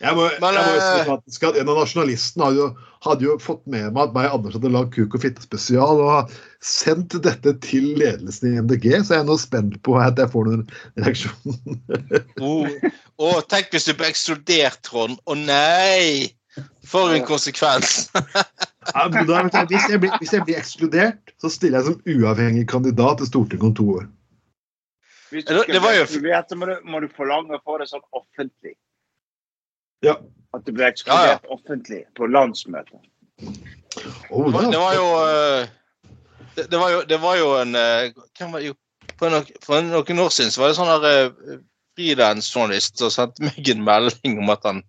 Jeg 0.01 0.17
må, 0.17 0.23
Men, 0.41 0.55
jeg 0.57 0.65
må 0.65 0.73
jo 0.73 0.81
si 0.81 0.99
eh, 1.01 1.05
faktisk 1.07 1.43
at 1.45 1.57
En 1.61 1.69
av 1.69 1.77
nasjonalistene 1.77 2.47
hadde 2.47 2.57
jo, 2.57 2.67
hadde 3.05 3.25
jo 3.27 3.35
fått 3.41 3.61
med 3.69 3.91
meg 3.93 4.07
at 4.07 4.15
meg 4.15 4.27
og 4.29 4.37
Anders 4.39 4.57
hadde 4.57 4.71
lagd 4.73 4.91
Kuk 4.95 5.17
og 5.17 5.21
fitte 5.23 5.43
spesial 5.45 6.01
og 6.01 6.33
sendt 6.65 7.15
dette 7.25 7.53
til 7.65 7.91
ledelsen 7.99 8.51
i 8.51 8.61
MDG, 8.65 8.87
så 9.05 9.15
jeg 9.15 9.23
er 9.23 9.29
nå 9.29 9.37
spent 9.41 9.77
på 9.85 9.95
at 10.01 10.19
jeg 10.21 10.29
får 10.33 10.49
noen 10.49 10.67
reaksjon. 11.01 11.57
Oh. 12.41 12.65
oh, 13.21 13.39
tenk 13.49 13.69
hvis 13.73 13.85
du 13.89 13.93
ble 13.97 14.09
ekskludert, 14.09 14.81
Trond. 14.85 15.17
Å 15.29 15.37
nei! 15.37 16.31
For 16.89 17.13
en 17.15 17.25
konsekvens. 17.27 18.09
Ja, 18.91 19.03
men 19.13 19.27
da, 19.29 19.43
jeg, 19.45 19.67
hvis, 19.69 19.83
jeg 19.91 20.01
blir, 20.01 20.13
hvis 20.17 20.31
jeg 20.33 20.41
blir 20.47 20.57
ekskludert, 20.57 21.31
så 21.39 21.51
stiller 21.53 21.83
jeg 21.83 21.91
som 21.91 21.99
uavhengig 22.09 22.63
kandidat 22.71 23.19
til 23.21 23.27
Stortinget 23.29 23.67
om 23.67 23.75
to 23.77 23.85
år. 23.99 24.07
Hvis 25.31 25.45
du 25.45 25.51
skal 25.53 25.75
det 25.77 25.81
var 25.83 25.93
bli 25.93 25.99
jo- 25.99 26.07
ekskludert, 26.07 26.49
så 26.49 26.57
må 26.57 26.65
du, 26.65 26.73
må 26.89 27.01
du 27.03 27.05
forlange 27.13 27.55
å 27.55 27.61
få 27.61 27.77
det 27.79 27.87
sånn 27.91 28.01
offentlig. 28.17 28.73
Ja. 30.05 30.17
At 30.51 30.65
du 30.67 30.73
ble 30.75 30.89
ekskludert 30.91 31.45
offentlig 31.53 32.03
på 32.17 32.27
landsmøtet. 32.27 32.99
Oh, 34.29 34.47
Det 34.47 34.53
var, 34.53 34.67
det 34.71 34.79
var 34.81 34.95
jo 34.95 35.07
eh, 35.21 35.67
det, 36.55 36.65
det, 36.71 36.77
var 36.79 36.89
jo, 36.91 37.01
det 37.09 37.19
var 37.21 37.35
jo 37.39 37.47
en 37.57 37.75
eh, 37.75 38.11
Hvem 38.37 38.51
var 38.53 38.63
jo 38.65 38.75
For, 39.17 39.31
noen, 39.33 39.89
noen 39.91 40.21
år 40.25 40.29
siden 40.33 40.51
så 40.53 40.61
var 40.61 40.71
det 40.71 40.77
sånn 40.77 40.91
der 41.03 41.31
uh, 41.31 41.57
frilansjournalist 41.97 43.01
som 43.01 43.11
sendte 43.13 43.43
meg 43.45 43.71
en 43.73 43.83
melding 43.87 44.37
om 44.41 44.51
at 44.53 44.67
han 44.67 44.83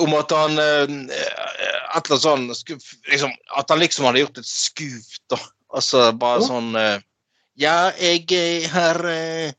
om 0.00 0.14
at 0.16 0.32
han 0.32 0.58
eh, 0.62 0.92
et 1.10 2.10
eller 2.10 2.20
annet 2.20 2.22
sånn 2.22 2.44
liksom, 3.10 3.32
At 3.58 3.72
han 3.72 3.80
liksom 3.82 4.06
hadde 4.06 4.22
gjort 4.22 4.38
et 4.38 4.46
skup, 4.48 5.16
da. 5.32 5.38
Altså 5.74 6.10
bare 6.16 6.40
Ja. 6.40 6.46
sånn 6.46 6.70
eh, 6.78 7.00
Ja, 7.60 7.78
jeg 7.98 8.30
er 8.32 8.68
har 8.72 9.00
eh, 9.10 9.52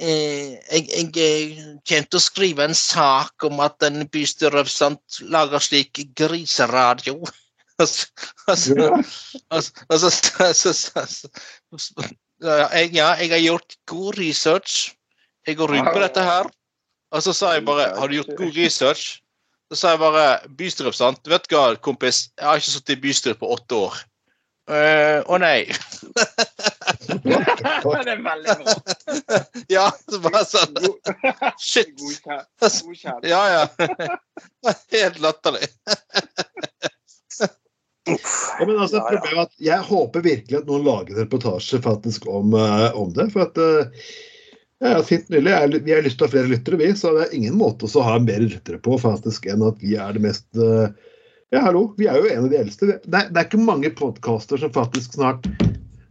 eh, 0.00 0.56
jeg, 0.70 1.10
jeg 1.16 1.80
kjente 1.88 2.18
å 2.18 2.22
skrive 2.22 2.66
en 2.66 2.76
sak 2.76 3.46
om 3.48 3.60
at 3.64 3.82
en 3.86 4.04
bystyrerepresentant 4.12 5.20
lager 5.32 5.62
slik 5.64 6.04
griseradio. 6.18 7.20
Altså, 7.76 8.06
Ja. 12.40 12.68
jeg, 12.72 13.30
har 13.30 13.42
gjort 13.42 13.76
god 13.84 14.16
research. 14.16 14.94
Jeg 15.46 15.58
går 15.58 15.74
rundt 15.74 15.92
på 15.92 16.00
dette 16.00 16.24
her. 16.24 16.48
Og 17.12 17.22
så 17.22 17.32
sa 17.36 17.52
jeg 17.52 17.66
bare 17.68 17.90
Har 17.98 18.08
du 18.08 18.16
gjort 18.16 18.32
god 18.38 18.56
research? 18.56 19.20
Så 19.68 19.76
sa 19.80 19.92
jeg 19.92 20.00
bare 20.00 20.26
bystyrerepresentant. 20.56 21.28
Vet 21.28 21.48
du 21.50 21.56
hva, 21.58 21.74
kompis, 21.76 22.30
jeg 22.38 22.46
har 22.48 22.56
ikke 22.60 22.70
sittet 22.70 22.96
i 22.96 23.00
bystyret 23.02 23.40
på 23.40 23.52
åtte 23.52 23.74
år. 23.88 24.00
Eh, 24.70 25.20
Å 25.26 25.38
nei. 25.42 25.66
det 27.06 28.12
er 28.12 28.22
veldig 28.24 28.56
bra. 28.62 28.74
Ja, 29.76 29.86
så 30.10 30.20
bare 30.22 30.44
sånn 30.46 30.76
Shit. 31.60 31.96
Ja, 33.26 33.42
ja. 33.52 33.88
Helt 34.92 35.20
latterlig. 35.20 35.68
Ja, 38.58 38.66
men 38.66 38.78
altså, 38.78 38.96
Ja, 38.96 39.10
ja. 39.12 39.20
er 39.32 39.42
at 39.42 39.52
Jeg 39.58 39.82
håper 39.88 40.22
virkelig 40.22 40.60
at 40.60 40.70
noen 40.70 40.86
lager 40.86 41.16
en 41.16 41.24
reportasje 41.24 41.80
faktisk 41.82 42.28
om, 42.30 42.54
uh, 42.54 42.94
om 42.98 43.12
det. 43.16 43.28
For 43.34 43.48
at 43.48 43.58
uh, 43.58 44.06
ja, 44.84 45.00
fint 45.02 45.28
nylig. 45.32 45.50
Jeg, 45.50 45.82
vi 45.86 45.94
har 45.94 46.04
lyst 46.04 46.20
til 46.20 46.26
å 46.26 46.28
ha 46.28 46.34
flere 46.36 46.52
lyttere, 46.52 46.78
vi. 46.80 46.92
Så 46.98 47.14
det 47.16 47.26
er 47.26 47.36
ingen 47.38 47.58
måte 47.58 47.88
å 47.88 48.06
ha 48.06 48.18
mer 48.22 48.44
lyttere 48.44 48.78
på 48.82 48.98
faktisk 49.02 49.48
enn 49.50 49.64
at 49.66 49.82
vi 49.82 49.96
er 49.98 50.16
det 50.16 50.24
mest 50.28 50.46
uh, 50.60 50.88
Ja, 51.54 51.62
hallo, 51.62 51.88
vi 51.98 52.08
er 52.10 52.18
jo 52.20 52.30
en 52.30 52.46
av 52.46 52.52
de 52.52 52.60
eldste. 52.60 52.90
Det 52.92 53.18
er, 53.18 53.30
det 53.30 53.40
er 53.40 53.48
ikke 53.48 53.62
mange 53.62 53.90
podkaster 53.98 54.60
som 54.60 54.74
faktisk 54.74 55.18
snart 55.18 55.46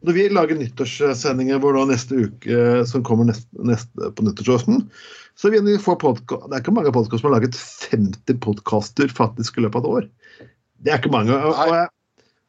Når 0.05 0.13
vi 0.13 0.23
lager 0.29 0.57
nyttårssendinger 0.59 1.61
vår 1.63 1.79
neste 1.89 2.17
uke, 2.27 2.57
som 2.85 3.03
kommer 3.05 3.31
neste, 3.31 3.49
neste, 3.65 4.11
på 4.13 4.25
nyttårsaften, 4.25 4.83
så 5.35 5.49
vil 5.49 5.65
vi 5.65 5.79
få 5.81 5.95
podkast 5.99 6.45
Det 6.45 6.57
er 6.57 6.63
ikke 6.63 6.75
mange 6.75 6.93
podkaster 6.93 7.23
som 7.23 7.31
har 7.31 7.39
laget 7.39 7.57
50 7.57 8.37
podkaster 8.43 9.09
faktisk 9.17 9.57
i 9.57 9.65
løpet 9.65 9.81
av 9.81 9.87
et 9.87 9.95
år. 9.95 10.45
Det 10.85 10.93
er 10.93 11.01
ikke 11.01 11.13
mange. 11.15 11.33
Og, 11.33 11.57
jeg, 11.71 11.89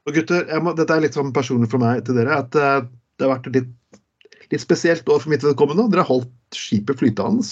og 0.04 0.18
gutter, 0.18 0.44
må, 0.60 0.76
dette 0.76 0.98
er 0.98 1.06
litt 1.06 1.16
sånn 1.16 1.32
personlig 1.34 1.70
for 1.72 1.82
meg 1.82 2.04
til 2.04 2.20
dere. 2.20 2.42
at 2.44 2.60
eh, 2.60 2.84
Det 3.16 3.24
har 3.24 3.32
vært 3.38 3.48
et 3.48 3.58
litt, 3.62 3.72
litt 4.52 4.64
spesielt 4.66 5.08
år 5.08 5.24
for 5.24 5.32
mitt 5.32 5.46
vedkommende. 5.46 5.88
Dere 5.94 6.04
har 6.04 6.12
holdt 6.12 6.60
skipet 6.60 7.00
flytende. 7.00 7.46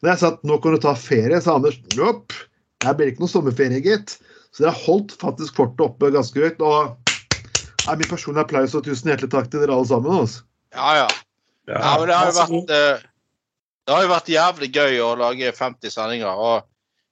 Når 0.00 0.14
jeg 0.14 0.22
sa 0.22 0.32
at 0.32 0.48
nå 0.48 0.56
kan 0.62 0.78
du 0.78 0.82
ta 0.86 0.96
ferie, 0.96 1.42
sa 1.44 1.58
Anders 1.60 1.76
nopp, 1.98 2.32
det 2.80 2.96
blir 2.96 3.12
ikke 3.12 3.26
noe 3.26 3.34
sommerferie, 3.36 3.84
gitt. 3.84 4.16
Så 4.54 4.64
dere 4.64 4.72
har 4.72 4.86
holdt 4.88 5.18
faktisk 5.20 5.60
fortet 5.60 5.84
oppe 5.84 6.14
ganske 6.14 6.40
høyt. 6.40 6.64
og 6.64 7.03
er 7.88 7.96
min 8.00 8.08
personlige 8.10 8.44
applaus 8.46 8.74
og 8.74 8.84
tusen 8.86 9.10
hjertelig 9.10 9.30
takk 9.34 9.50
til 9.52 9.60
dere 9.64 9.74
alle 9.76 9.88
sammen. 9.90 10.20
Altså. 10.24 10.44
Ja, 10.74 10.92
ja. 11.02 11.08
Ja, 11.68 11.94
men 11.98 12.08
det 12.10 12.16
har 12.18 12.28
jo 12.28 12.36
vært 12.36 12.70
eh, 12.76 13.04
Det 13.86 13.94
har 13.94 14.02
jo 14.04 14.08
vært 14.10 14.28
jævlig 14.32 14.68
gøy 14.74 14.98
å 15.04 15.10
lage 15.16 15.52
50 15.56 15.92
sendinger. 15.94 16.28
og 16.36 16.62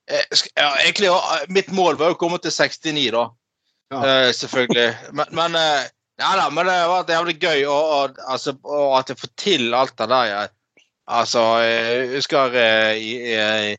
eh, 0.09 0.25
sk- 0.37 0.53
ja, 0.57 0.71
egentlig, 0.85 1.09
eh, 1.13 1.47
Mitt 1.49 1.71
mål 1.73 1.97
var 2.01 2.13
jo 2.13 2.17
å 2.17 2.21
komme 2.21 2.39
til 2.43 2.53
69, 2.53 3.11
da. 3.15 3.27
Ja. 3.93 4.03
Eh, 4.03 4.31
selvfølgelig. 4.37 4.89
Men, 5.13 5.27
men, 5.37 5.57
eh, 5.57 5.87
ja, 6.21 6.35
da, 6.37 6.49
men 6.53 6.69
det 6.69 6.75
har 6.79 6.93
vært 6.93 7.13
jævlig 7.17 7.37
gøy 7.43 7.65
å, 7.69 7.77
å, 7.77 8.01
altså, 8.29 8.55
å, 8.65 8.83
at 8.99 9.09
jeg 9.13 9.21
får 9.23 9.33
til 9.41 9.75
alt 9.75 9.97
det 10.01 10.09
der. 10.13 10.29
Jeg, 10.33 10.85
altså, 11.21 11.45
jeg 11.65 12.09
husker 12.17 12.57
eh, 12.61 12.93
i, 13.01 13.13
i, 13.33 13.77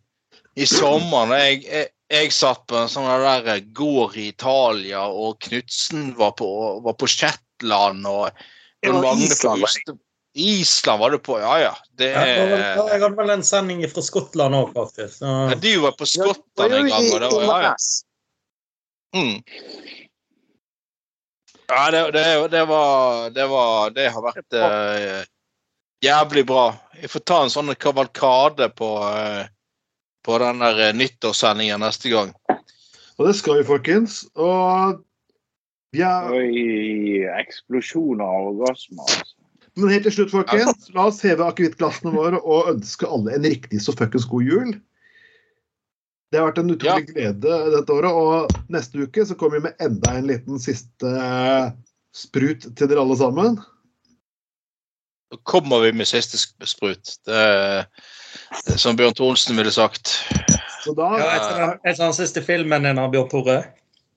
i 0.61 0.69
sommeren 0.69 1.33
jeg, 1.37 1.63
jeg, 1.69 1.89
jeg 2.13 2.33
satt 2.35 2.65
på 2.69 2.77
en 2.77 2.91
sånn 2.91 3.09
der 3.23 3.63
gård 3.75 4.17
i 4.19 4.29
Italia, 4.31 5.03
og 5.07 5.39
Knutsen 5.43 6.11
var 6.17 6.35
på, 6.37 6.47
var 6.85 6.97
på 6.99 7.09
Shetland. 7.09 8.05
og 8.07 8.29
Det 8.83 8.93
var 8.93 9.17
Island 9.17 9.65
på 9.65 9.97
Island 10.33 10.99
var 10.99 11.13
du 11.13 11.19
på, 11.21 11.39
ja 11.39 11.59
ja. 11.61 11.73
Det 11.97 12.09
Ja, 12.09 12.25
det 12.25 12.77
var 12.77 12.89
Jeg 12.89 13.01
hadde 13.01 13.17
vel 13.17 13.29
en 13.29 13.43
sending 13.45 13.83
fra 13.89 14.01
Skottland 14.01 14.55
òg, 14.57 14.71
faktisk. 14.73 15.19
Så, 15.19 15.25
ja, 15.25 15.55
du 15.61 15.73
var 15.83 15.91
på 15.97 16.07
Skottland 16.09 16.73
en 16.73 16.89
gang. 16.89 17.09
og 17.13 17.19
det 17.21 17.29
var, 17.33 17.61
ja, 17.61 17.73
ja. 17.73 17.75
Mm. 19.13 19.43
Ja, 21.69 21.91
det, 21.91 22.01
det, 22.11 22.47
det 22.51 22.65
var 22.65 23.29
Det 23.29 23.45
var 23.47 23.89
Det 23.93 24.07
har 24.09 24.25
vært 24.25 24.57
eh, 24.57 25.21
jævlig 26.03 26.45
bra. 26.49 26.65
Jeg 26.97 27.11
får 27.13 27.23
ta 27.29 27.43
en 27.43 27.53
sånn 27.53 27.75
kavalkade 27.77 28.69
på 28.73 28.89
eh, 29.13 29.45
på 30.23 30.37
den 30.41 30.61
der 30.63 30.93
nyttårssendinga 30.95 30.99
nyttårssendingen 30.99 31.83
neste 31.83 32.13
gang. 32.13 32.31
Og 33.19 33.27
det 33.27 33.35
skal 33.37 33.59
vi, 33.59 33.67
folkens. 33.67 34.23
Og 34.33 35.03
vi 35.93 36.01
er, 36.05 36.31
Oi, 36.33 37.25
eksplosjoner 37.41 38.25
og 38.25 38.55
orgasmer. 38.55 39.03
Altså. 39.05 39.35
men 39.77 39.93
helt 39.93 40.07
til 40.07 40.15
slutt, 40.17 40.33
folkens, 40.33 40.89
la 40.95 41.07
oss 41.09 41.21
heve 41.25 41.45
akevittglassene 41.45 42.13
våre 42.15 42.39
og 42.41 42.71
ønske 42.73 43.09
alle 43.09 43.35
en 43.35 43.45
riktig 43.45 43.81
så 43.81 43.93
fuckings 43.97 44.25
god 44.29 44.49
jul. 44.49 44.73
Det 46.33 46.41
har 46.41 46.49
vært 46.49 46.63
en 46.63 46.73
utrolig 46.73 47.09
glede 47.11 47.57
dette 47.75 47.93
året, 47.93 48.09
og 48.09 48.73
neste 48.73 49.05
uke 49.05 49.25
så 49.29 49.37
kommer 49.37 49.59
vi 49.59 49.67
med 49.67 49.85
enda 49.85 50.15
en 50.17 50.29
liten 50.31 50.61
siste 50.61 51.11
eh, 51.13 51.69
sprut 52.13 52.65
til 52.73 52.89
dere 52.89 53.03
alle 53.03 53.17
sammen. 53.19 53.59
Da 55.29 55.37
kommer 55.49 55.85
vi 55.85 55.91
med 55.93 56.09
siste 56.09 56.41
sprut. 56.41 57.19
Det 57.29 57.43
som 58.75 58.95
Bjørn 58.95 59.13
Thorsen 59.17 59.57
ville 59.57 59.71
sagt. 59.71 60.07
Så 60.83 60.93
da 60.97 61.19
Ja, 61.19 61.29
etter 61.35 61.59
den, 61.59 61.69
etter 61.83 62.05
den 62.05 62.17
siste 62.17 62.41
filmen 62.43 62.83
din 62.83 62.99
av 62.99 63.11
Bjørn 63.11 63.29
Tore. 63.31 63.63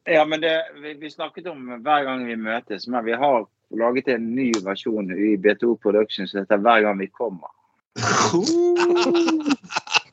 Ja, 0.07 0.25
men 0.25 0.41
det, 0.41 0.63
vi, 0.83 0.95
vi 1.01 1.11
snakket 1.11 1.47
om 1.51 1.67
hver 1.83 2.05
gang 2.07 2.27
vi 2.27 2.37
møtes, 2.39 2.87
men 2.87 3.05
vi 3.05 3.13
har 3.19 3.47
laget 3.75 4.09
en 4.15 4.35
ny 4.35 4.53
versjon 4.65 5.11
i 5.11 5.37
B2 5.37 5.77
Productions 5.83 6.31
som 6.31 6.41
heter 6.41 6.63
'Hver 6.63 6.81
gang 6.87 6.99
vi 6.99 7.11
kommer'. 7.11 7.51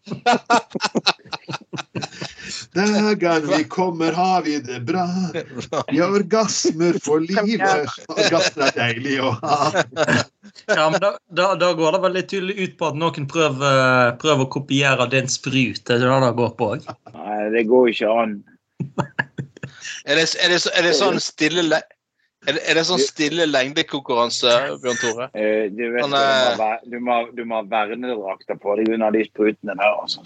Gang 2.73 3.47
vi 3.57 3.63
kommer, 3.63 4.11
har 4.11 4.41
vi 4.41 4.59
det 4.59 4.79
bra. 4.79 5.05
Vi 5.91 5.99
har 5.99 6.09
orgasmer 6.09 6.97
for 7.03 7.21
livet. 7.21 7.89
Orgasmer 8.09 8.71
er 8.71 8.77
deilig 8.79 9.19
å 9.21 9.33
ha. 9.43 9.71
Ja, 10.67 10.89
men 10.89 10.99
da, 11.01 11.13
da, 11.29 11.53
da 11.59 11.71
går 11.77 11.95
det 11.97 12.01
veldig 12.07 12.23
tydelig 12.29 12.55
ut 12.59 12.75
på 12.79 12.89
at 12.89 12.99
noen 12.99 13.29
prøver, 13.29 14.13
prøver 14.21 14.45
å 14.45 14.51
kopiere 14.57 15.07
din 15.13 15.29
sprut. 15.31 15.83
Det 15.85 15.99
er 15.99 16.05
det 16.05 16.19
det 16.25 16.33
går 16.39 16.53
på 16.59 16.73
òg. 16.75 16.91
Nei, 17.13 17.39
det 17.53 17.65
går 17.69 17.93
ikke 17.93 18.13
an. 18.23 18.37
Er 20.05 20.19
det, 20.19 20.27
er 20.43 20.51
det, 20.51 20.59
er 20.73 20.87
det 20.87 20.95
sånn 20.97 21.19
stille 21.23 21.63
le 21.65 21.79
er 22.43 22.57
det, 22.57 22.61
er 22.67 22.75
det 22.75 22.81
sånn 22.89 22.99
stille 22.99 23.45
lengdekonkurranse, 23.47 24.51
Bjørn 24.83 24.97
Tore? 24.99 25.27
Eh, 25.31 25.69
Du, 25.71 25.83
vet, 25.93 26.03
sånn, 26.03 26.11
du, 26.11 26.57
må, 26.59 26.67
du, 26.91 26.97
må, 26.99 27.19
du 27.37 27.43
må 27.47 27.61
ha 27.61 27.67
vernedrakter 27.71 28.59
på 28.59 28.75
deg 28.79 28.91
under 28.97 29.15
de 29.15 29.23
sprutene 29.29 29.77
der. 29.79 29.93
Altså. 29.95 30.19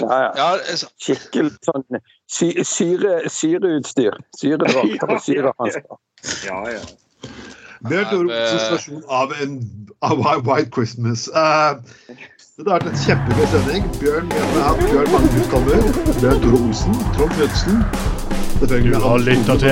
Ja, 0.00 0.18
ja. 0.22 0.30
Ja, 0.36 0.48
er 0.72 0.76
så- 0.80 0.90
Skikkelig 1.02 1.52
sånn 1.66 1.84
sy 2.30 2.50
syre, 2.64 3.14
syreutstyr. 3.32 4.16
Syredrakter 4.38 5.14
og 5.14 5.20
syrehansker. 5.26 5.98
Ja, 6.46 6.62
ja. 6.72 6.82
Bjørn 7.88 8.08
Tore 8.10 8.26
Olsens 8.34 8.70
versjon 8.72 9.04
av 9.08 9.32
en 9.42 9.58
av 10.02 10.18
White 10.46 10.70
Christmas. 10.74 11.28
Uh, 11.30 11.78
det 12.58 12.66
har 12.66 12.80
vært 12.80 12.88
en 12.90 12.98
kjempegøy 13.04 13.46
sending. 13.52 13.86
Bjørn 14.00 14.28
Bjørn 14.32 15.12
Magnus 15.14 15.46
kommer 15.52 15.82
Bjørn 16.18 16.40
Tore 16.42 16.58
Olsen, 16.58 16.98
Trond 17.14 17.36
Knutsen. 17.38 17.84
Du 18.58 18.66
har 18.98 19.18
lytta 19.22 19.54
til. 19.62 19.70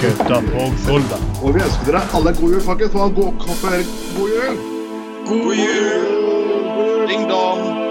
Gutta 0.00 0.40
på 0.48 0.64
gulvet. 0.86 1.24
Og 1.44 1.54
vi 1.54 1.60
ønsker 1.60 1.90
dere 1.92 2.00
alle 2.16 2.32
god 2.40 2.54
jul, 2.56 2.60
folkens. 2.64 2.96
God 4.16 4.30
jul! 4.32 4.56
God 5.28 5.54
jul! 5.60 7.08
Ding 7.08 7.28
dong! 7.28 7.83